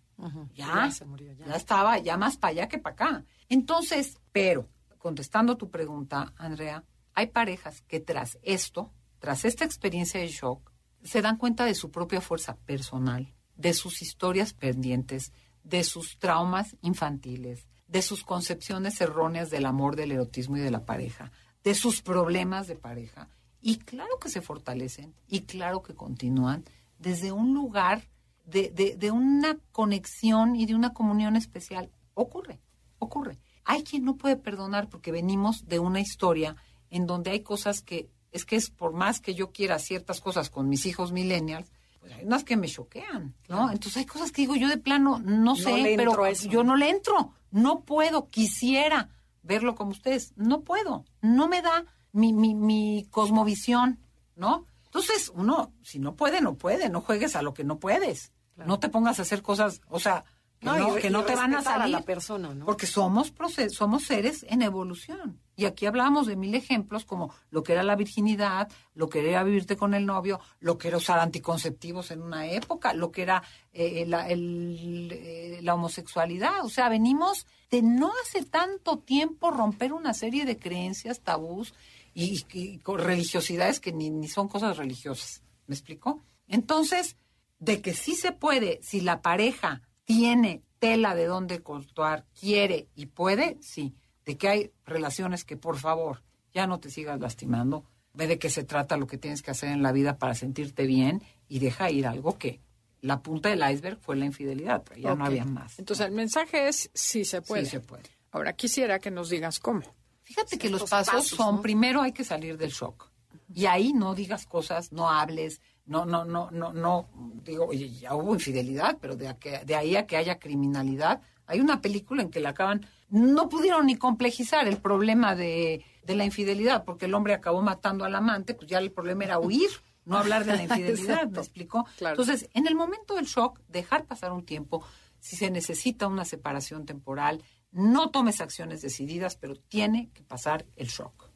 ya, 0.53 0.65
Ya 0.85 0.91
se 0.91 1.05
murió, 1.05 1.33
ya. 1.33 1.45
ya 1.47 1.55
estaba 1.55 1.97
ya 1.99 2.17
más 2.17 2.37
para 2.37 2.51
allá 2.51 2.67
que 2.67 2.77
para 2.77 2.93
acá. 2.93 3.25
Entonces, 3.49 4.19
pero, 4.31 4.67
contestando 4.97 5.57
tu 5.57 5.69
pregunta, 5.69 6.33
Andrea, 6.37 6.83
hay 7.13 7.27
parejas 7.27 7.81
que 7.81 7.99
tras 7.99 8.37
esto, 8.43 8.91
tras 9.19 9.45
esta 9.45 9.65
experiencia 9.65 10.19
de 10.19 10.27
shock, 10.27 10.71
se 11.03 11.21
dan 11.21 11.37
cuenta 11.37 11.65
de 11.65 11.75
su 11.75 11.91
propia 11.91 12.21
fuerza 12.21 12.55
personal, 12.57 13.33
de 13.55 13.73
sus 13.73 14.01
historias 14.01 14.53
pendientes, 14.53 15.33
de 15.63 15.83
sus 15.83 16.17
traumas 16.19 16.75
infantiles, 16.81 17.67
de 17.87 18.01
sus 18.01 18.23
concepciones 18.23 19.01
erróneas 19.01 19.49
del 19.49 19.65
amor, 19.65 19.95
del 19.95 20.11
erotismo 20.11 20.57
y 20.57 20.61
de 20.61 20.71
la 20.71 20.85
pareja, 20.85 21.31
de 21.63 21.75
sus 21.75 22.01
problemas 22.01 22.67
de 22.67 22.75
pareja. 22.75 23.27
Y 23.61 23.77
claro 23.79 24.17
que 24.19 24.29
se 24.29 24.41
fortalecen 24.41 25.13
y 25.27 25.41
claro 25.41 25.83
que 25.83 25.93
continúan 25.93 26.63
desde 26.97 27.31
un 27.31 27.53
lugar 27.53 28.07
de, 28.51 28.69
de- 28.69 28.95
de 28.95 29.11
una 29.11 29.57
conexión 29.71 30.55
y 30.55 30.65
de 30.65 30.75
una 30.75 30.93
comunión 30.93 31.35
especial. 31.35 31.89
Ocurre, 32.13 32.59
ocurre. 32.99 33.39
Hay 33.65 33.83
quien 33.83 34.03
no 34.05 34.17
puede 34.17 34.35
perdonar 34.37 34.89
porque 34.89 35.11
venimos 35.11 35.67
de 35.67 35.79
una 35.79 35.99
historia 35.99 36.55
en 36.89 37.05
donde 37.07 37.31
hay 37.31 37.41
cosas 37.41 37.81
que, 37.81 38.09
es 38.31 38.45
que 38.45 38.55
es 38.55 38.69
por 38.69 38.93
más 38.93 39.19
que 39.21 39.33
yo 39.33 39.51
quiera 39.51 39.79
ciertas 39.79 40.19
cosas 40.21 40.49
con 40.49 40.67
mis 40.69 40.85
hijos 40.85 41.11
millennials, 41.11 41.71
pues 41.99 42.13
hay 42.13 42.25
unas 42.25 42.43
que 42.43 42.57
me 42.57 42.67
choquean, 42.67 43.35
¿no? 43.47 43.71
Entonces 43.71 43.97
hay 43.97 44.05
cosas 44.05 44.31
que 44.31 44.41
digo 44.41 44.55
yo 44.55 44.67
de 44.67 44.77
plano, 44.77 45.19
no 45.19 45.55
sé, 45.55 45.69
entro 45.93 46.11
pero 46.11 46.25
eso. 46.25 46.49
yo 46.49 46.63
no 46.63 46.75
le 46.75 46.89
entro, 46.89 47.33
no 47.51 47.81
puedo, 47.81 48.29
quisiera 48.29 49.09
verlo 49.43 49.75
como 49.75 49.91
ustedes, 49.91 50.33
no 50.35 50.61
puedo, 50.61 51.05
no 51.21 51.47
me 51.47 51.61
da 51.61 51.85
mi, 52.11 52.33
mi, 52.33 52.55
mi 52.55 53.07
cosmovisión, 53.11 53.99
¿no? 54.35 54.65
Entonces, 54.85 55.31
uno, 55.33 55.71
si 55.83 55.99
no 55.99 56.15
puede, 56.15 56.41
no 56.41 56.55
puede, 56.55 56.89
no 56.89 56.99
juegues 57.01 57.35
a 57.37 57.41
lo 57.41 57.53
que 57.53 57.63
no 57.63 57.79
puedes, 57.79 58.31
no 58.65 58.79
te 58.79 58.89
pongas 58.89 59.19
a 59.19 59.23
hacer 59.23 59.41
cosas, 59.41 59.81
o 59.89 59.99
sea, 59.99 60.23
que 60.59 60.67
No, 60.67 60.77
no, 60.77 60.97
y- 60.97 61.01
que 61.01 61.07
y 61.07 61.09
no 61.09 61.23
te 61.23 61.35
van 61.35 61.53
a 61.53 61.57
respetar 61.57 61.77
a 61.79 61.81
salir. 61.81 61.95
la 61.95 62.01
persona, 62.01 62.53
¿no? 62.53 62.65
Porque 62.65 62.85
somos, 62.85 63.33
somos 63.71 64.03
seres 64.03 64.45
en 64.47 64.61
evolución. 64.61 65.39
Y 65.55 65.65
aquí 65.65 65.87
hablábamos 65.87 66.27
de 66.27 66.35
mil 66.35 66.53
ejemplos 66.53 67.03
como 67.03 67.33
lo 67.49 67.63
que 67.63 67.73
era 67.73 67.81
la 67.81 67.95
virginidad, 67.95 68.69
lo 68.93 69.09
que 69.09 69.27
era 69.27 69.43
vivirte 69.43 69.75
con 69.75 69.95
el 69.95 70.05
novio, 70.05 70.39
lo 70.59 70.77
que 70.77 70.87
era 70.89 70.97
usar 70.97 71.17
anticonceptivos 71.19 72.11
en 72.11 72.21
una 72.21 72.45
época, 72.47 72.93
lo 72.93 73.11
que 73.11 73.23
era 73.23 73.41
eh, 73.73 74.05
la, 74.07 74.27
el- 74.29 75.09
eh, 75.11 75.59
la 75.63 75.73
homosexualidad. 75.73 76.63
O 76.63 76.69
sea, 76.69 76.89
venimos 76.89 77.47
de 77.71 77.81
no 77.81 78.11
hace 78.23 78.43
tanto 78.45 78.99
tiempo 78.99 79.49
romper 79.49 79.93
una 79.93 80.13
serie 80.13 80.45
de 80.45 80.57
creencias, 80.59 81.21
tabús 81.21 81.73
y, 82.13 82.45
y 82.53 82.79
religiosidades 82.85 83.79
que 83.79 83.91
ni, 83.93 84.09
ni 84.11 84.27
son 84.27 84.47
cosas 84.47 84.77
religiosas. 84.77 85.41
¿Me 85.67 85.73
explico? 85.75 86.21
Entonces, 86.47 87.15
de 87.61 87.81
que 87.81 87.93
sí 87.93 88.15
se 88.15 88.31
puede, 88.33 88.79
si 88.81 89.01
la 89.01 89.21
pareja 89.21 89.81
tiene 90.03 90.63
tela 90.79 91.13
de 91.15 91.27
dónde 91.27 91.61
cortar, 91.61 92.25
quiere 92.37 92.89
y 92.95 93.05
puede, 93.05 93.57
sí. 93.61 93.95
De 94.25 94.35
que 94.35 94.49
hay 94.49 94.71
relaciones 94.83 95.45
que, 95.45 95.57
por 95.57 95.77
favor, 95.77 96.23
ya 96.53 96.67
no 96.67 96.79
te 96.79 96.89
sigas 96.89 97.19
lastimando. 97.19 97.85
Ve 98.13 98.27
de 98.27 98.39
qué 98.39 98.49
se 98.49 98.63
trata 98.63 98.97
lo 98.97 99.07
que 99.07 99.17
tienes 99.17 99.41
que 99.41 99.51
hacer 99.51 99.69
en 99.69 99.83
la 99.83 99.91
vida 99.91 100.17
para 100.17 100.33
sentirte 100.33 100.85
bien 100.85 101.23
y 101.47 101.59
deja 101.59 101.91
ir 101.91 102.07
algo 102.07 102.37
que 102.37 102.61
la 102.99 103.21
punta 103.21 103.49
del 103.49 103.63
iceberg 103.71 103.99
fue 103.99 104.15
la 104.15 104.25
infidelidad, 104.25 104.83
pero 104.83 104.99
ya 104.99 105.15
no 105.15 105.25
había 105.25 105.45
más. 105.45 105.77
Entonces, 105.79 106.07
el 106.07 106.11
mensaje 106.13 106.67
es 106.67 106.89
sí 106.93 107.25
se 107.25 107.41
puede. 107.41 107.65
Sí 107.65 107.71
se 107.71 107.79
puede. 107.79 108.03
Ahora, 108.31 108.53
quisiera 108.53 108.99
que 108.99 109.11
nos 109.11 109.29
digas 109.29 109.59
cómo. 109.59 109.81
Fíjate 110.23 110.57
que 110.57 110.69
los 110.69 110.89
pasos, 110.89 111.13
pasos, 111.13 111.27
son, 111.27 111.57
¿no? 111.57 111.61
primero 111.61 112.01
hay 112.01 112.11
que 112.11 112.23
salir 112.23 112.57
del 112.57 112.71
shock. 112.71 113.11
Y 113.53 113.65
ahí 113.65 113.93
no 113.93 114.15
digas 114.15 114.45
cosas, 114.45 114.91
no 114.91 115.09
hables, 115.09 115.61
no, 115.85 116.05
no, 116.05 116.23
no, 116.25 116.49
no, 116.51 116.71
no, 116.73 117.07
digo, 117.43 117.71
ya 117.73 118.15
hubo 118.15 118.33
infidelidad, 118.33 118.97
pero 119.01 119.15
de, 119.15 119.35
que- 119.39 119.59
de 119.65 119.75
ahí 119.75 119.95
a 119.95 120.05
que 120.07 120.17
haya 120.17 120.39
criminalidad, 120.39 121.21
Hay 121.47 121.59
una 121.59 121.81
película 121.81 122.21
en 122.21 122.29
que 122.29 122.39
la 122.39 122.49
acaban, 122.51 122.85
no 123.09 123.49
pudieron 123.49 123.85
ni 123.87 123.97
complejizar 123.97 124.69
el 124.69 124.77
problema 124.77 125.35
de, 125.35 125.83
de 126.05 126.15
la 126.15 126.23
infidelidad, 126.23 126.85
porque 126.85 127.07
el 127.07 127.13
hombre 127.13 127.33
acabó 127.33 127.61
matando 127.61 128.05
al 128.05 128.15
amante, 128.15 128.53
pues 128.53 128.67
ya 128.69 128.77
el 128.79 128.91
problema 128.91 129.25
era 129.25 129.37
huir, 129.37 129.69
no 130.05 130.17
hablar 130.17 130.45
de 130.45 130.55
la 130.55 130.63
infidelidad, 130.79 131.23
¿me 131.23 131.39
explicó? 131.41 131.85
Entonces, 132.21 132.49
en 132.53 132.67
el 132.67 132.75
momento 132.75 133.15
del 133.15 133.25
shock, 133.25 133.59
dejar 133.67 134.05
pasar 134.05 134.31
un 134.31 134.45
tiempo, 134.45 134.81
si 135.19 135.35
se 135.35 135.51
necesita 135.51 136.07
una 136.07 136.23
separación 136.23 136.85
temporal, 136.85 137.43
no 137.73 138.11
tomes 138.11 138.39
acciones 138.39 138.81
decididas, 138.81 139.35
pero 139.35 139.55
tiene 139.57 140.09
que 140.13 140.23
pasar 140.23 140.65
el 140.77 140.87
shock. 140.87 141.29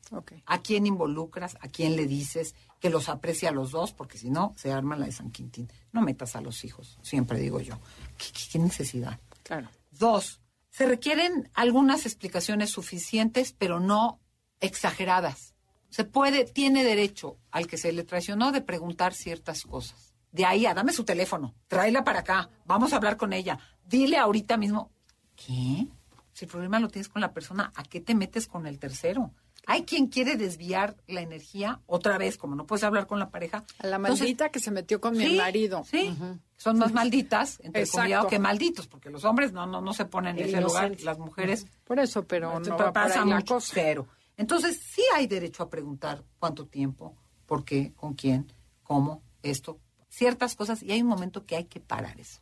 ¿A 0.46 0.60
quién 0.62 0.86
involucras? 0.86 1.58
¿A 1.60 1.68
quién 1.68 1.96
le 1.98 2.06
dices? 2.06 2.56
Que 2.80 2.90
los 2.90 3.10
aprecie 3.10 3.48
a 3.48 3.52
los 3.52 3.72
dos, 3.72 3.94
porque 3.94 4.18
si 4.18 4.30
no, 4.30 4.54
se 4.58 4.72
arma 4.72 4.96
la 4.96 5.06
de 5.06 5.12
San 5.12 5.32
Quintín. 5.32 5.72
No 5.92 6.02
metas 6.02 6.36
a 6.36 6.42
los 6.42 6.64
hijos, 6.64 7.00
siempre 7.02 7.40
digo 7.40 7.60
yo. 7.60 7.80
¿Qué, 8.18 8.60
necesidad? 8.60 9.20
Claro. 9.44 9.70
Dos, 9.92 10.42
se 10.70 10.86
requieren 10.86 11.50
algunas 11.54 12.06
explicaciones 12.06 12.70
suficientes, 12.70 13.54
pero 13.58 13.80
no 13.80 14.20
exageradas. 14.60 15.56
Se 15.90 16.04
puede, 16.04 16.44
tiene 16.46 16.84
derecho 16.84 17.38
al 17.52 17.68
que 17.68 17.78
se 17.78 17.94
le 17.94 18.04
traicionó 18.04 18.52
de 18.52 18.62
preguntar 18.62 19.14
ciertas 19.14 19.64
cosas. 19.64 20.14
De 20.32 20.46
ahí 20.46 20.66
a 20.66 20.74
dame 20.74 20.92
su 20.92 21.06
teléfono, 21.06 21.56
tráela 21.68 22.04
para 22.04 22.20
acá, 22.20 22.50
vamos 22.66 22.92
a 22.92 22.98
hablar 22.98 23.16
con 23.16 23.32
ella, 23.32 23.58
dile 23.86 24.18
ahorita 24.18 24.58
mismo. 24.58 24.92
¿Qué? 25.36 25.88
Si 26.34 26.44
el 26.44 26.52
problema 26.52 26.82
lo 26.82 26.90
tienes 26.90 27.08
con 27.08 27.22
la 27.22 27.32
persona, 27.32 27.72
¿a 27.74 27.84
qué 27.84 28.02
te 28.02 28.14
metes 28.14 28.46
con 28.46 28.68
el 28.68 28.78
tercero? 28.78 29.32
Hay 29.68 29.84
quien 29.84 30.08
quiere 30.08 30.36
desviar 30.36 30.96
la 31.08 31.22
energía 31.22 31.82
otra 31.86 32.18
vez, 32.18 32.38
como 32.38 32.56
no 32.56 32.66
puedes 32.66 32.84
hablar 32.84 33.08
con 33.08 33.20
la 33.20 33.30
pareja. 33.30 33.64
A 33.80 33.88
la 33.88 33.98
maldita 33.98 34.50
que 34.50 34.60
se 34.60 34.72
metió 34.72 35.02
con 35.02 35.18
mi 35.18 35.36
marido. 35.38 35.84
Sí, 35.90 36.16
son 36.58 36.78
más 36.78 36.94
malditas, 36.94 37.60
entre 37.62 37.88
comillas, 37.88 38.26
que 38.28 38.40
malditos, 38.40 38.88
porque 38.88 39.10
los 39.10 39.26
hombres 39.26 39.52
no 39.52 39.66
no 39.66 39.82
no 39.82 39.94
se 39.94 40.06
ponen 40.06 40.38
en 40.38 40.46
ese 40.46 40.62
lugar, 40.62 40.96
las 41.02 41.20
mujeres. 41.20 41.68
Por 41.84 42.00
eso, 42.00 42.26
pero 42.26 42.60
no, 42.60 42.78
va 42.78 42.94
pasa 42.94 43.26
mucho 43.26 43.60
cero. 43.60 44.08
Entonces, 44.38 44.82
sí 44.82 45.02
hay 45.16 45.28
derecho 45.28 45.64
a 45.64 45.70
preguntar 45.70 46.24
cuánto 46.40 46.66
tiempo, 46.66 47.16
por 47.46 47.64
qué, 47.64 47.94
con 47.94 48.14
quién, 48.14 48.52
cómo, 48.84 49.24
esto, 49.44 49.80
ciertas 50.10 50.56
cosas, 50.56 50.84
y 50.84 50.92
hay 50.92 51.02
un 51.02 51.08
momento 51.08 51.46
que 51.46 51.56
hay 51.56 51.66
que 51.66 51.80
parar 51.80 52.20
eso. 52.20 52.42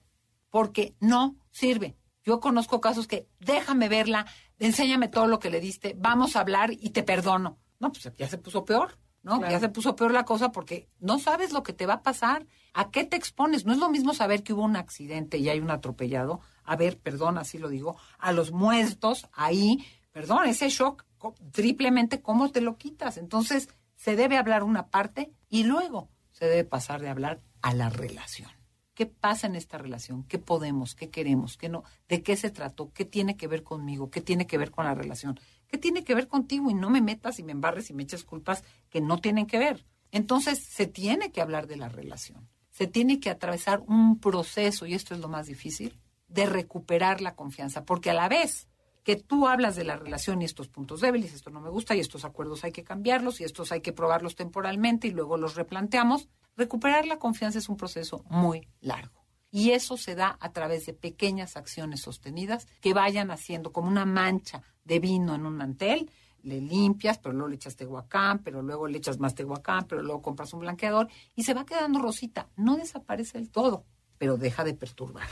Porque 0.49 0.95
no 0.99 1.35
sirve. 1.51 1.95
Yo 2.23 2.39
conozco 2.39 2.79
casos 2.79 3.07
que 3.07 3.27
déjame 3.39 3.89
verla, 3.89 4.25
enséñame 4.59 5.07
todo 5.07 5.27
lo 5.27 5.39
que 5.39 5.49
le 5.49 5.59
diste, 5.59 5.95
vamos 5.97 6.35
a 6.35 6.41
hablar 6.41 6.71
y 6.71 6.91
te 6.91 7.03
perdono. 7.03 7.59
No, 7.79 7.91
pues 7.91 8.09
ya 8.17 8.27
se 8.27 8.37
puso 8.37 8.63
peor, 8.63 8.97
¿no? 9.23 9.41
Ya 9.41 9.59
se 9.59 9.69
puso 9.69 9.95
peor 9.95 10.11
la 10.11 10.25
cosa 10.25 10.51
porque 10.51 10.89
no 10.99 11.19
sabes 11.19 11.51
lo 11.51 11.63
que 11.63 11.73
te 11.73 11.85
va 11.85 11.95
a 11.95 12.01
pasar, 12.01 12.45
a 12.73 12.91
qué 12.91 13.03
te 13.03 13.17
expones. 13.17 13.65
No 13.65 13.73
es 13.73 13.79
lo 13.79 13.89
mismo 13.89 14.13
saber 14.13 14.43
que 14.43 14.53
hubo 14.53 14.63
un 14.63 14.75
accidente 14.75 15.37
y 15.37 15.49
hay 15.49 15.59
un 15.59 15.71
atropellado, 15.71 16.41
a 16.63 16.75
ver, 16.75 16.97
perdón, 16.97 17.37
así 17.37 17.57
lo 17.57 17.69
digo, 17.69 17.97
a 18.19 18.31
los 18.31 18.51
muertos 18.51 19.27
ahí, 19.33 19.85
perdón, 20.11 20.45
ese 20.45 20.69
shock 20.69 21.05
triplemente, 21.51 22.21
¿cómo 22.21 22.51
te 22.51 22.61
lo 22.61 22.77
quitas? 22.77 23.17
Entonces, 23.17 23.69
se 23.95 24.15
debe 24.15 24.37
hablar 24.37 24.63
una 24.63 24.87
parte 24.87 25.31
y 25.49 25.63
luego 25.63 26.09
se 26.31 26.45
debe 26.45 26.65
pasar 26.65 27.01
de 27.01 27.09
hablar 27.09 27.41
a 27.61 27.73
la 27.73 27.89
relación. 27.89 28.49
¿Qué 28.93 29.07
pasa 29.07 29.47
en 29.47 29.55
esta 29.55 29.77
relación? 29.77 30.23
¿Qué 30.23 30.37
podemos? 30.37 30.93
¿Qué 30.93 31.09
queremos? 31.09 31.57
¿Qué 31.57 31.67
no? 31.67 31.83
¿De 32.07 32.21
qué 32.21 32.35
se 32.35 32.51
trató? 32.51 32.91
¿Qué 32.93 33.05
tiene 33.05 33.35
que 33.35 33.47
ver 33.47 33.63
conmigo? 33.63 34.11
¿Qué 34.11 34.21
tiene 34.21 34.45
que 34.45 34.57
ver 34.57 34.69
con 34.69 34.85
la 34.85 34.93
relación? 34.93 35.39
¿Qué 35.67 35.79
tiene 35.79 36.03
que 36.03 36.13
ver 36.13 36.27
contigo? 36.27 36.69
Y 36.69 36.75
no 36.75 36.91
me 36.91 37.01
metas 37.01 37.39
y 37.39 37.43
me 37.43 37.53
embarres 37.53 37.89
y 37.89 37.93
me 37.93 38.03
eches 38.03 38.23
culpas 38.23 38.63
que 38.89 39.01
no 39.01 39.17
tienen 39.17 39.47
que 39.47 39.57
ver. 39.57 39.85
Entonces, 40.11 40.59
se 40.59 40.85
tiene 40.85 41.31
que 41.31 41.41
hablar 41.41 41.65
de 41.65 41.77
la 41.77 41.89
relación. 41.89 42.47
Se 42.69 42.85
tiene 42.85 43.19
que 43.19 43.31
atravesar 43.31 43.81
un 43.87 44.19
proceso, 44.19 44.85
y 44.85 44.93
esto 44.93 45.15
es 45.15 45.19
lo 45.19 45.27
más 45.27 45.47
difícil, 45.47 45.99
de 46.27 46.45
recuperar 46.45 47.21
la 47.21 47.35
confianza. 47.35 47.85
Porque 47.85 48.11
a 48.11 48.13
la 48.13 48.29
vez 48.29 48.67
que 49.03 49.15
tú 49.15 49.47
hablas 49.47 49.75
de 49.75 49.83
la 49.83 49.97
relación 49.97 50.41
y 50.41 50.45
estos 50.45 50.69
puntos 50.69 51.01
débiles, 51.01 51.33
esto 51.33 51.49
no 51.49 51.61
me 51.61 51.69
gusta 51.69 51.95
y 51.95 51.99
estos 51.99 52.25
acuerdos 52.25 52.63
hay 52.63 52.71
que 52.71 52.83
cambiarlos 52.83 53.41
y 53.41 53.43
estos 53.43 53.71
hay 53.71 53.81
que 53.81 53.93
probarlos 53.93 54.35
temporalmente 54.35 55.07
y 55.07 55.11
luego 55.11 55.37
los 55.37 55.55
replanteamos, 55.55 56.29
Recuperar 56.55 57.07
la 57.07 57.17
confianza 57.17 57.59
es 57.59 57.69
un 57.69 57.77
proceso 57.77 58.23
muy 58.29 58.67
largo. 58.79 59.25
Y 59.49 59.71
eso 59.71 59.97
se 59.97 60.15
da 60.15 60.37
a 60.39 60.51
través 60.51 60.85
de 60.85 60.93
pequeñas 60.93 61.57
acciones 61.57 62.01
sostenidas 62.01 62.67
que 62.81 62.93
vayan 62.93 63.31
haciendo 63.31 63.71
como 63.71 63.87
una 63.87 64.05
mancha 64.05 64.61
de 64.83 64.99
vino 64.99 65.35
en 65.35 65.45
un 65.45 65.55
mantel. 65.55 66.09
Le 66.41 66.59
limpias, 66.59 67.19
pero 67.19 67.33
luego 67.33 67.49
le 67.49 67.55
echas 67.55 67.75
tehuacán, 67.75 68.39
pero 68.39 68.61
luego 68.61 68.87
le 68.87 68.97
echas 68.97 69.19
más 69.19 69.33
tehuacán, 69.33 69.85
pero 69.87 70.01
luego 70.01 70.21
compras 70.21 70.53
un 70.53 70.61
blanqueador 70.61 71.07
y 71.35 71.43
se 71.43 71.53
va 71.53 71.65
quedando 71.65 71.99
rosita. 71.99 72.49
No 72.55 72.75
desaparece 72.75 73.37
del 73.37 73.49
todo, 73.49 73.85
pero 74.17 74.37
deja 74.37 74.63
de 74.63 74.73
perturbar. 74.73 75.27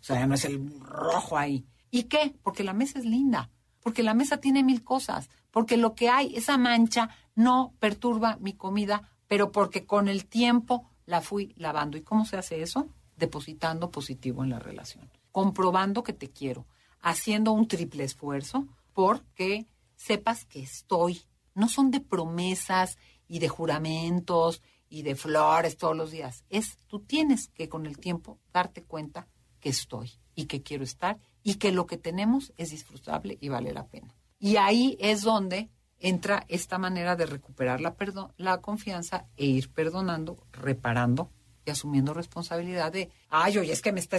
O 0.00 0.04
sea, 0.06 0.20
ya 0.20 0.26
no 0.26 0.34
es 0.34 0.44
el 0.44 0.80
rojo 0.80 1.36
ahí. 1.36 1.66
¿Y 1.96 2.04
qué? 2.04 2.34
Porque 2.42 2.64
la 2.64 2.74
mesa 2.74 2.98
es 2.98 3.04
linda, 3.04 3.50
porque 3.80 4.02
la 4.02 4.14
mesa 4.14 4.36
tiene 4.38 4.62
mil 4.62 4.84
cosas, 4.84 5.30
porque 5.50 5.76
lo 5.76 5.94
que 5.94 6.08
hay, 6.08 6.36
esa 6.36 6.58
mancha, 6.58 7.08
no 7.34 7.74
perturba 7.78 8.36
mi 8.40 8.52
comida 8.52 9.10
pero 9.28 9.52
porque 9.52 9.86
con 9.86 10.08
el 10.08 10.26
tiempo 10.26 10.88
la 11.04 11.20
fui 11.20 11.54
lavando. 11.56 11.96
¿Y 11.96 12.02
cómo 12.02 12.24
se 12.24 12.36
hace 12.36 12.62
eso? 12.62 12.88
Depositando 13.16 13.90
positivo 13.90 14.44
en 14.44 14.50
la 14.50 14.58
relación, 14.58 15.10
comprobando 15.32 16.02
que 16.02 16.12
te 16.12 16.30
quiero, 16.30 16.66
haciendo 17.00 17.52
un 17.52 17.68
triple 17.68 18.04
esfuerzo 18.04 18.66
porque 18.92 19.66
sepas 19.96 20.44
que 20.44 20.60
estoy. 20.60 21.22
No 21.54 21.68
son 21.68 21.90
de 21.90 22.00
promesas 22.00 22.98
y 23.26 23.38
de 23.38 23.48
juramentos 23.48 24.62
y 24.88 25.02
de 25.02 25.16
flores 25.16 25.76
todos 25.76 25.96
los 25.96 26.10
días. 26.10 26.44
Es 26.50 26.76
tú 26.86 27.00
tienes 27.00 27.48
que 27.48 27.68
con 27.68 27.86
el 27.86 27.98
tiempo 27.98 28.38
darte 28.52 28.82
cuenta 28.82 29.26
que 29.60 29.70
estoy 29.70 30.12
y 30.34 30.44
que 30.44 30.62
quiero 30.62 30.84
estar 30.84 31.18
y 31.46 31.54
que 31.54 31.70
lo 31.70 31.86
que 31.86 31.96
tenemos 31.96 32.52
es 32.56 32.70
disfrutable 32.70 33.38
y 33.40 33.48
vale 33.50 33.72
la 33.72 33.86
pena. 33.86 34.12
Y 34.40 34.56
ahí 34.56 34.96
es 34.98 35.22
donde 35.22 35.70
entra 36.00 36.44
esta 36.48 36.76
manera 36.76 37.14
de 37.14 37.24
recuperar 37.24 37.80
la, 37.80 37.94
la 38.36 38.60
confianza 38.60 39.26
e 39.36 39.44
ir 39.46 39.70
perdonando, 39.72 40.44
reparando 40.50 41.30
y 41.64 41.70
asumiendo 41.70 42.12
responsabilidad 42.12 42.90
de, 42.90 43.12
ay, 43.30 43.58
oye, 43.58 43.72
es 43.72 43.80
que 43.80 43.92
me 43.92 44.00
está... 44.00 44.18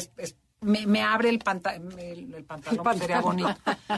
me, 0.61 1.01
abre 1.01 1.27
el, 1.27 1.35
el, 1.35 2.45
pantalón, 2.45 2.97
sería 2.97 3.19
bonito. 3.19 3.53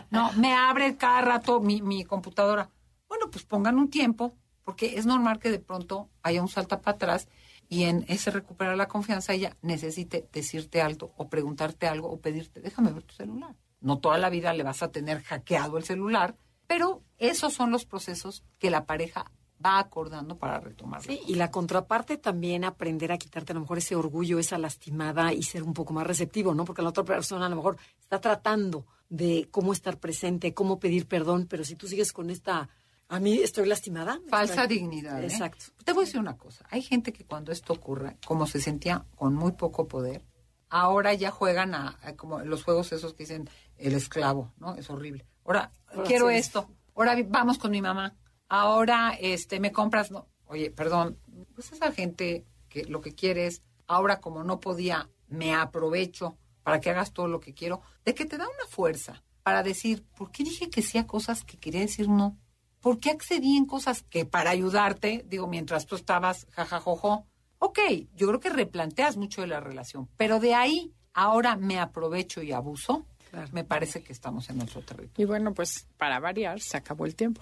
No, 0.09 0.33
me 0.33 0.55
abre 0.55 0.97
cada 0.97 1.21
rato 1.21 1.59
mi, 1.59 1.83
mi 1.83 2.05
computadora. 2.05 2.67
Bueno, 3.07 3.29
pues 3.29 3.45
pongan 3.45 3.77
un 3.77 3.91
tiempo, 3.91 4.33
porque 4.63 4.97
es 4.97 5.05
normal 5.05 5.37
que 5.37 5.51
de 5.51 5.59
pronto 5.59 6.09
haya 6.23 6.41
un 6.41 6.49
salto 6.49 6.81
para 6.81 6.95
atrás 6.95 7.27
y 7.69 7.83
en 7.83 8.03
ese 8.07 8.31
recuperar 8.31 8.75
la 8.75 8.87
confianza 8.87 9.33
ella 9.33 9.55
necesite 9.61 10.27
decirte 10.33 10.81
algo 10.81 11.13
o 11.17 11.29
preguntarte 11.29 11.87
algo 11.87 12.09
o 12.09 12.19
pedirte, 12.19 12.59
déjame 12.59 12.91
ver 12.91 13.03
tu 13.03 13.13
celular. 13.13 13.55
No 13.79 13.99
toda 13.99 14.17
la 14.17 14.29
vida 14.29 14.53
le 14.53 14.63
vas 14.63 14.81
a 14.83 14.91
tener 14.91 15.21
hackeado 15.23 15.77
el 15.77 15.83
celular, 15.83 16.35
pero 16.67 17.03
esos 17.17 17.53
son 17.53 17.71
los 17.71 17.85
procesos 17.85 18.43
que 18.57 18.71
la 18.71 18.85
pareja 18.85 19.31
va 19.63 19.79
acordando 19.79 20.37
para 20.37 20.59
retomar. 20.59 21.01
Sí, 21.01 21.21
y 21.27 21.35
la 21.35 21.51
contraparte 21.51 22.17
también 22.17 22.63
aprender 22.63 23.11
a 23.11 23.17
quitarte 23.17 23.51
a 23.51 23.55
lo 23.55 23.61
mejor 23.61 23.77
ese 23.77 23.95
orgullo, 23.95 24.39
esa 24.39 24.57
lastimada 24.57 25.33
y 25.33 25.43
ser 25.43 25.63
un 25.63 25.73
poco 25.73 25.93
más 25.93 26.07
receptivo, 26.07 26.53
¿no? 26.53 26.65
Porque 26.65 26.81
la 26.81 26.89
otra 26.89 27.03
persona 27.03 27.45
a 27.45 27.49
lo 27.49 27.57
mejor 27.57 27.77
está 27.99 28.19
tratando 28.19 28.85
de 29.09 29.47
cómo 29.51 29.73
estar 29.73 29.97
presente, 29.99 30.53
cómo 30.53 30.79
pedir 30.79 31.07
perdón, 31.07 31.47
pero 31.49 31.63
si 31.63 31.75
tú 31.75 31.87
sigues 31.87 32.13
con 32.13 32.29
esta, 32.29 32.69
a 33.09 33.19
mí 33.19 33.39
estoy 33.39 33.67
lastimada. 33.67 34.19
Falsa 34.29 34.67
dignidad. 34.67 35.21
¿eh? 35.21 35.25
Exacto. 35.25 35.65
Te 35.83 35.93
voy 35.93 36.03
a 36.03 36.05
decir 36.05 36.19
una 36.19 36.37
cosa, 36.37 36.65
hay 36.69 36.81
gente 36.81 37.11
que 37.11 37.25
cuando 37.25 37.51
esto 37.51 37.73
ocurra, 37.73 38.15
como 38.25 38.47
se 38.47 38.61
sentía 38.61 39.05
con 39.15 39.33
muy 39.33 39.53
poco 39.53 39.87
poder, 39.87 40.23
ahora 40.69 41.13
ya 41.15 41.31
juegan 41.31 41.73
a, 41.73 41.97
como 42.15 42.39
los 42.41 42.63
juegos 42.63 42.91
esos 42.91 43.13
que 43.13 43.23
dicen 43.23 43.49
el 43.77 43.93
esclavo, 43.93 44.53
¿no? 44.57 44.75
Es 44.75 44.89
horrible. 44.89 45.25
Ahora, 45.43 45.71
quiero 46.05 46.29
esto. 46.29 46.69
Ahora 46.95 47.17
vamos 47.27 47.57
con 47.57 47.71
mi 47.71 47.81
mamá. 47.81 48.15
Ahora 48.47 49.17
este 49.19 49.59
me 49.59 49.71
compras, 49.71 50.11
no. 50.11 50.27
Oye, 50.45 50.69
perdón, 50.69 51.17
pues 51.55 51.71
esa 51.71 51.91
gente 51.91 52.45
que 52.69 52.85
lo 52.85 53.01
que 53.01 53.13
quiere 53.13 53.47
es 53.47 53.63
ahora 53.87 54.19
como 54.19 54.43
no 54.43 54.59
podía, 54.59 55.09
me 55.27 55.55
aprovecho 55.55 56.37
para 56.61 56.79
que 56.79 56.91
hagas 56.91 57.13
todo 57.13 57.27
lo 57.27 57.39
que 57.39 57.55
quiero, 57.55 57.81
de 58.05 58.13
que 58.13 58.25
te 58.25 58.37
da 58.37 58.45
una 58.45 58.67
fuerza 58.69 59.23
para 59.41 59.63
decir, 59.63 60.05
¿por 60.15 60.31
qué 60.31 60.43
dije 60.43 60.69
que 60.69 60.83
sí 60.83 60.99
a 60.99 61.07
cosas 61.07 61.43
que 61.43 61.57
quería 61.57 61.81
decir 61.81 62.07
no? 62.07 62.37
¿Por 62.81 62.99
qué 62.99 63.11
accedí 63.11 63.57
en 63.57 63.65
cosas 63.65 64.03
que 64.03 64.25
para 64.25 64.51
ayudarte, 64.51 65.25
digo, 65.27 65.47
mientras 65.47 65.85
tú 65.85 65.95
estabas 65.95 66.47
jajajojo? 66.51 67.25
Ok, 67.59 67.79
yo 68.15 68.27
creo 68.27 68.39
que 68.39 68.49
replanteas 68.49 69.17
mucho 69.17 69.41
de 69.41 69.47
la 69.47 69.59
relación, 69.59 70.07
pero 70.15 70.39
de 70.39 70.55
ahí 70.55 70.93
ahora 71.13 71.57
me 71.57 71.79
aprovecho 71.79 72.41
y 72.41 72.53
abuso, 72.53 73.05
me 73.51 73.63
parece 73.63 74.01
que 74.01 74.13
estamos 74.13 74.49
en 74.49 74.61
otro 74.61 74.81
territorio. 74.81 75.11
Y 75.17 75.25
bueno, 75.25 75.53
pues 75.53 75.87
para 75.97 76.19
variar, 76.19 76.61
se 76.61 76.77
acabó 76.77 77.05
el 77.05 77.15
tiempo. 77.15 77.41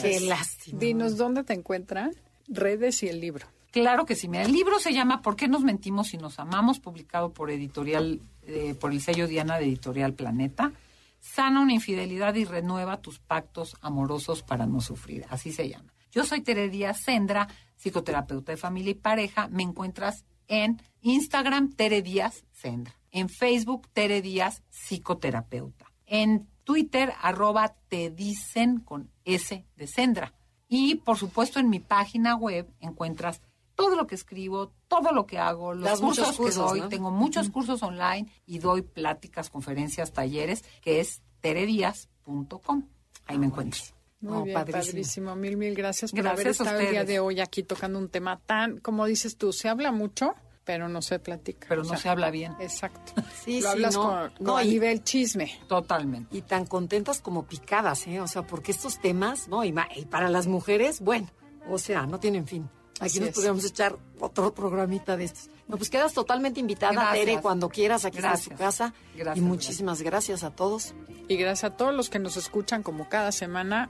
qué 0.00 0.20
lástima. 0.20 0.78
Dinos 0.78 1.16
dónde 1.16 1.42
te 1.42 1.54
encuentran 1.54 2.12
redes 2.48 3.02
y 3.02 3.08
el 3.08 3.20
libro. 3.20 3.46
Claro 3.70 4.04
que 4.04 4.16
sí. 4.16 4.28
Mira, 4.28 4.42
el 4.44 4.52
libro 4.52 4.78
se 4.78 4.92
llama 4.92 5.22
¿Por 5.22 5.36
qué 5.36 5.48
nos 5.48 5.62
mentimos 5.62 6.08
si 6.08 6.18
nos 6.18 6.38
amamos? 6.38 6.80
publicado 6.80 7.32
por 7.32 7.50
editorial, 7.50 8.20
eh, 8.46 8.74
por 8.74 8.92
el 8.92 9.00
sello 9.00 9.28
Diana 9.28 9.58
de 9.58 9.66
Editorial 9.66 10.12
Planeta. 10.12 10.72
Sana 11.20 11.60
una 11.60 11.74
infidelidad 11.74 12.34
y 12.34 12.44
renueva 12.44 13.00
tus 13.00 13.18
pactos 13.18 13.76
amorosos 13.80 14.42
para 14.42 14.66
no 14.66 14.80
sufrir. 14.80 15.26
Así 15.28 15.52
se 15.52 15.68
llama. 15.68 15.92
Yo 16.10 16.24
soy 16.24 16.40
Tere 16.40 16.68
Díaz 16.68 17.02
Sendra, 17.04 17.46
psicoterapeuta 17.76 18.52
de 18.52 18.58
familia 18.58 18.90
y 18.90 18.94
pareja. 18.94 19.48
Me 19.48 19.62
encuentras 19.62 20.24
en 20.48 20.82
Instagram 21.02 21.72
Tere 21.72 22.02
Díaz 22.02 22.44
Sendra. 22.50 22.94
En 23.12 23.28
Facebook, 23.28 23.88
Tere 23.92 24.22
Díaz, 24.22 24.62
psicoterapeuta. 24.70 25.92
En 26.06 26.48
Twitter, 26.64 27.12
arroba 27.20 27.76
te 27.88 28.10
dicen 28.10 28.80
con 28.80 29.10
S 29.24 29.64
de 29.76 29.86
Sendra. 29.86 30.34
Y 30.68 30.96
por 30.96 31.16
supuesto 31.16 31.58
en 31.58 31.68
mi 31.68 31.80
página 31.80 32.36
web 32.36 32.72
encuentras 32.80 33.40
todo 33.80 33.96
lo 33.96 34.06
que 34.06 34.14
escribo, 34.14 34.72
todo 34.88 35.12
lo 35.12 35.26
que 35.26 35.38
hago, 35.38 35.74
los 35.74 36.00
cursos, 36.00 36.36
que 36.36 36.50
doy. 36.50 36.82
Tengo 36.88 37.10
muchos 37.10 37.50
cursos 37.50 37.82
online 37.82 38.30
y 38.46 38.58
doy 38.58 38.82
pláticas, 38.82 39.50
conferencias, 39.50 40.12
talleres, 40.12 40.64
que 40.82 41.00
es 41.00 41.22
teredias.com. 41.40 42.84
Ahí 43.26 43.38
me 43.38 43.46
encuentras. 43.46 43.94
Muy 44.20 44.44
bien, 44.44 44.54
padrísimo. 44.54 45.34
Mil, 45.34 45.56
mil 45.56 45.74
gracias 45.74 46.12
por 46.12 46.26
haber 46.26 46.48
estado 46.48 46.78
el 46.78 46.90
día 46.90 47.04
de 47.04 47.20
hoy 47.20 47.40
aquí 47.40 47.62
tocando 47.62 47.98
un 47.98 48.10
tema 48.10 48.38
tan, 48.38 48.78
como 48.78 49.06
dices 49.06 49.38
tú, 49.38 49.52
se 49.52 49.68
habla 49.68 49.92
mucho, 49.92 50.34
pero 50.64 50.88
no 50.88 51.00
se 51.00 51.18
platica. 51.18 51.66
Pero 51.68 51.84
no 51.84 51.96
se 51.96 52.08
habla 52.08 52.30
bien. 52.30 52.54
Exacto. 52.60 53.12
Sí, 53.44 53.62
Lo 53.62 53.70
hablas 53.70 53.96
con, 53.96 54.32
no, 54.40 54.58
a 54.58 54.64
nivel 54.64 55.02
chisme. 55.02 55.58
Totalmente. 55.66 56.36
Y 56.36 56.42
tan 56.42 56.66
contentas 56.66 57.22
como 57.22 57.46
picadas, 57.46 58.06
¿eh? 58.06 58.20
O 58.20 58.26
sea, 58.26 58.42
porque 58.42 58.72
estos 58.72 59.00
temas, 59.00 59.48
¿no? 59.48 59.64
Y, 59.64 59.72
para 60.10 60.28
las 60.28 60.46
mujeres, 60.46 61.00
bueno, 61.00 61.28
o 61.70 61.78
sea, 61.78 62.04
no 62.04 62.20
tienen 62.20 62.46
fin. 62.46 62.68
Aquí 63.00 63.18
nos 63.18 63.30
podríamos 63.30 63.64
echar 63.64 63.96
otro 64.20 64.54
programita 64.54 65.16
de 65.16 65.24
estos. 65.24 65.48
No, 65.66 65.76
pues 65.76 65.88
quedas 65.88 66.12
totalmente 66.12 66.60
invitada, 66.60 67.12
Tere, 67.12 67.40
cuando 67.40 67.68
quieras, 67.68 68.04
aquí 68.04 68.18
en 68.18 68.36
su 68.38 68.50
casa. 68.50 68.92
Gracias, 69.16 69.38
y 69.38 69.40
muchísimas 69.40 70.02
gracias. 70.02 70.44
a 70.44 70.50
todos. 70.50 70.94
Y 71.28 71.36
gracias 71.36 71.72
a 71.72 71.76
todos 71.76 71.94
los 71.94 72.10
que 72.10 72.18
nos 72.18 72.36
escuchan 72.36 72.82
como 72.82 73.08
cada 73.08 73.32
semana. 73.32 73.88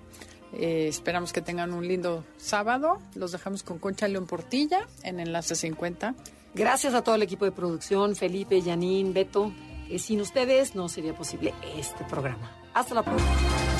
Eh, 0.52 0.88
esperamos 0.88 1.32
que 1.32 1.42
tengan 1.42 1.72
un 1.72 1.86
lindo 1.86 2.24
sábado. 2.36 2.98
Los 3.14 3.32
dejamos 3.32 3.62
con 3.62 3.78
Concha 3.78 4.08
León 4.08 4.26
Portilla 4.26 4.86
en 5.02 5.20
Enlace 5.20 5.56
50. 5.56 6.14
Gracias 6.54 6.94
a 6.94 7.02
todo 7.02 7.14
el 7.14 7.22
equipo 7.22 7.44
de 7.44 7.52
producción, 7.52 8.16
Felipe, 8.16 8.60
Yanín, 8.60 9.12
Beto. 9.12 9.52
sin 9.98 10.20
ustedes 10.20 10.74
no 10.74 10.88
sería 10.88 11.14
posible 11.14 11.54
este 11.76 12.04
programa. 12.04 12.50
Hasta 12.74 12.94
la 12.94 13.02
próxima. 13.02 13.79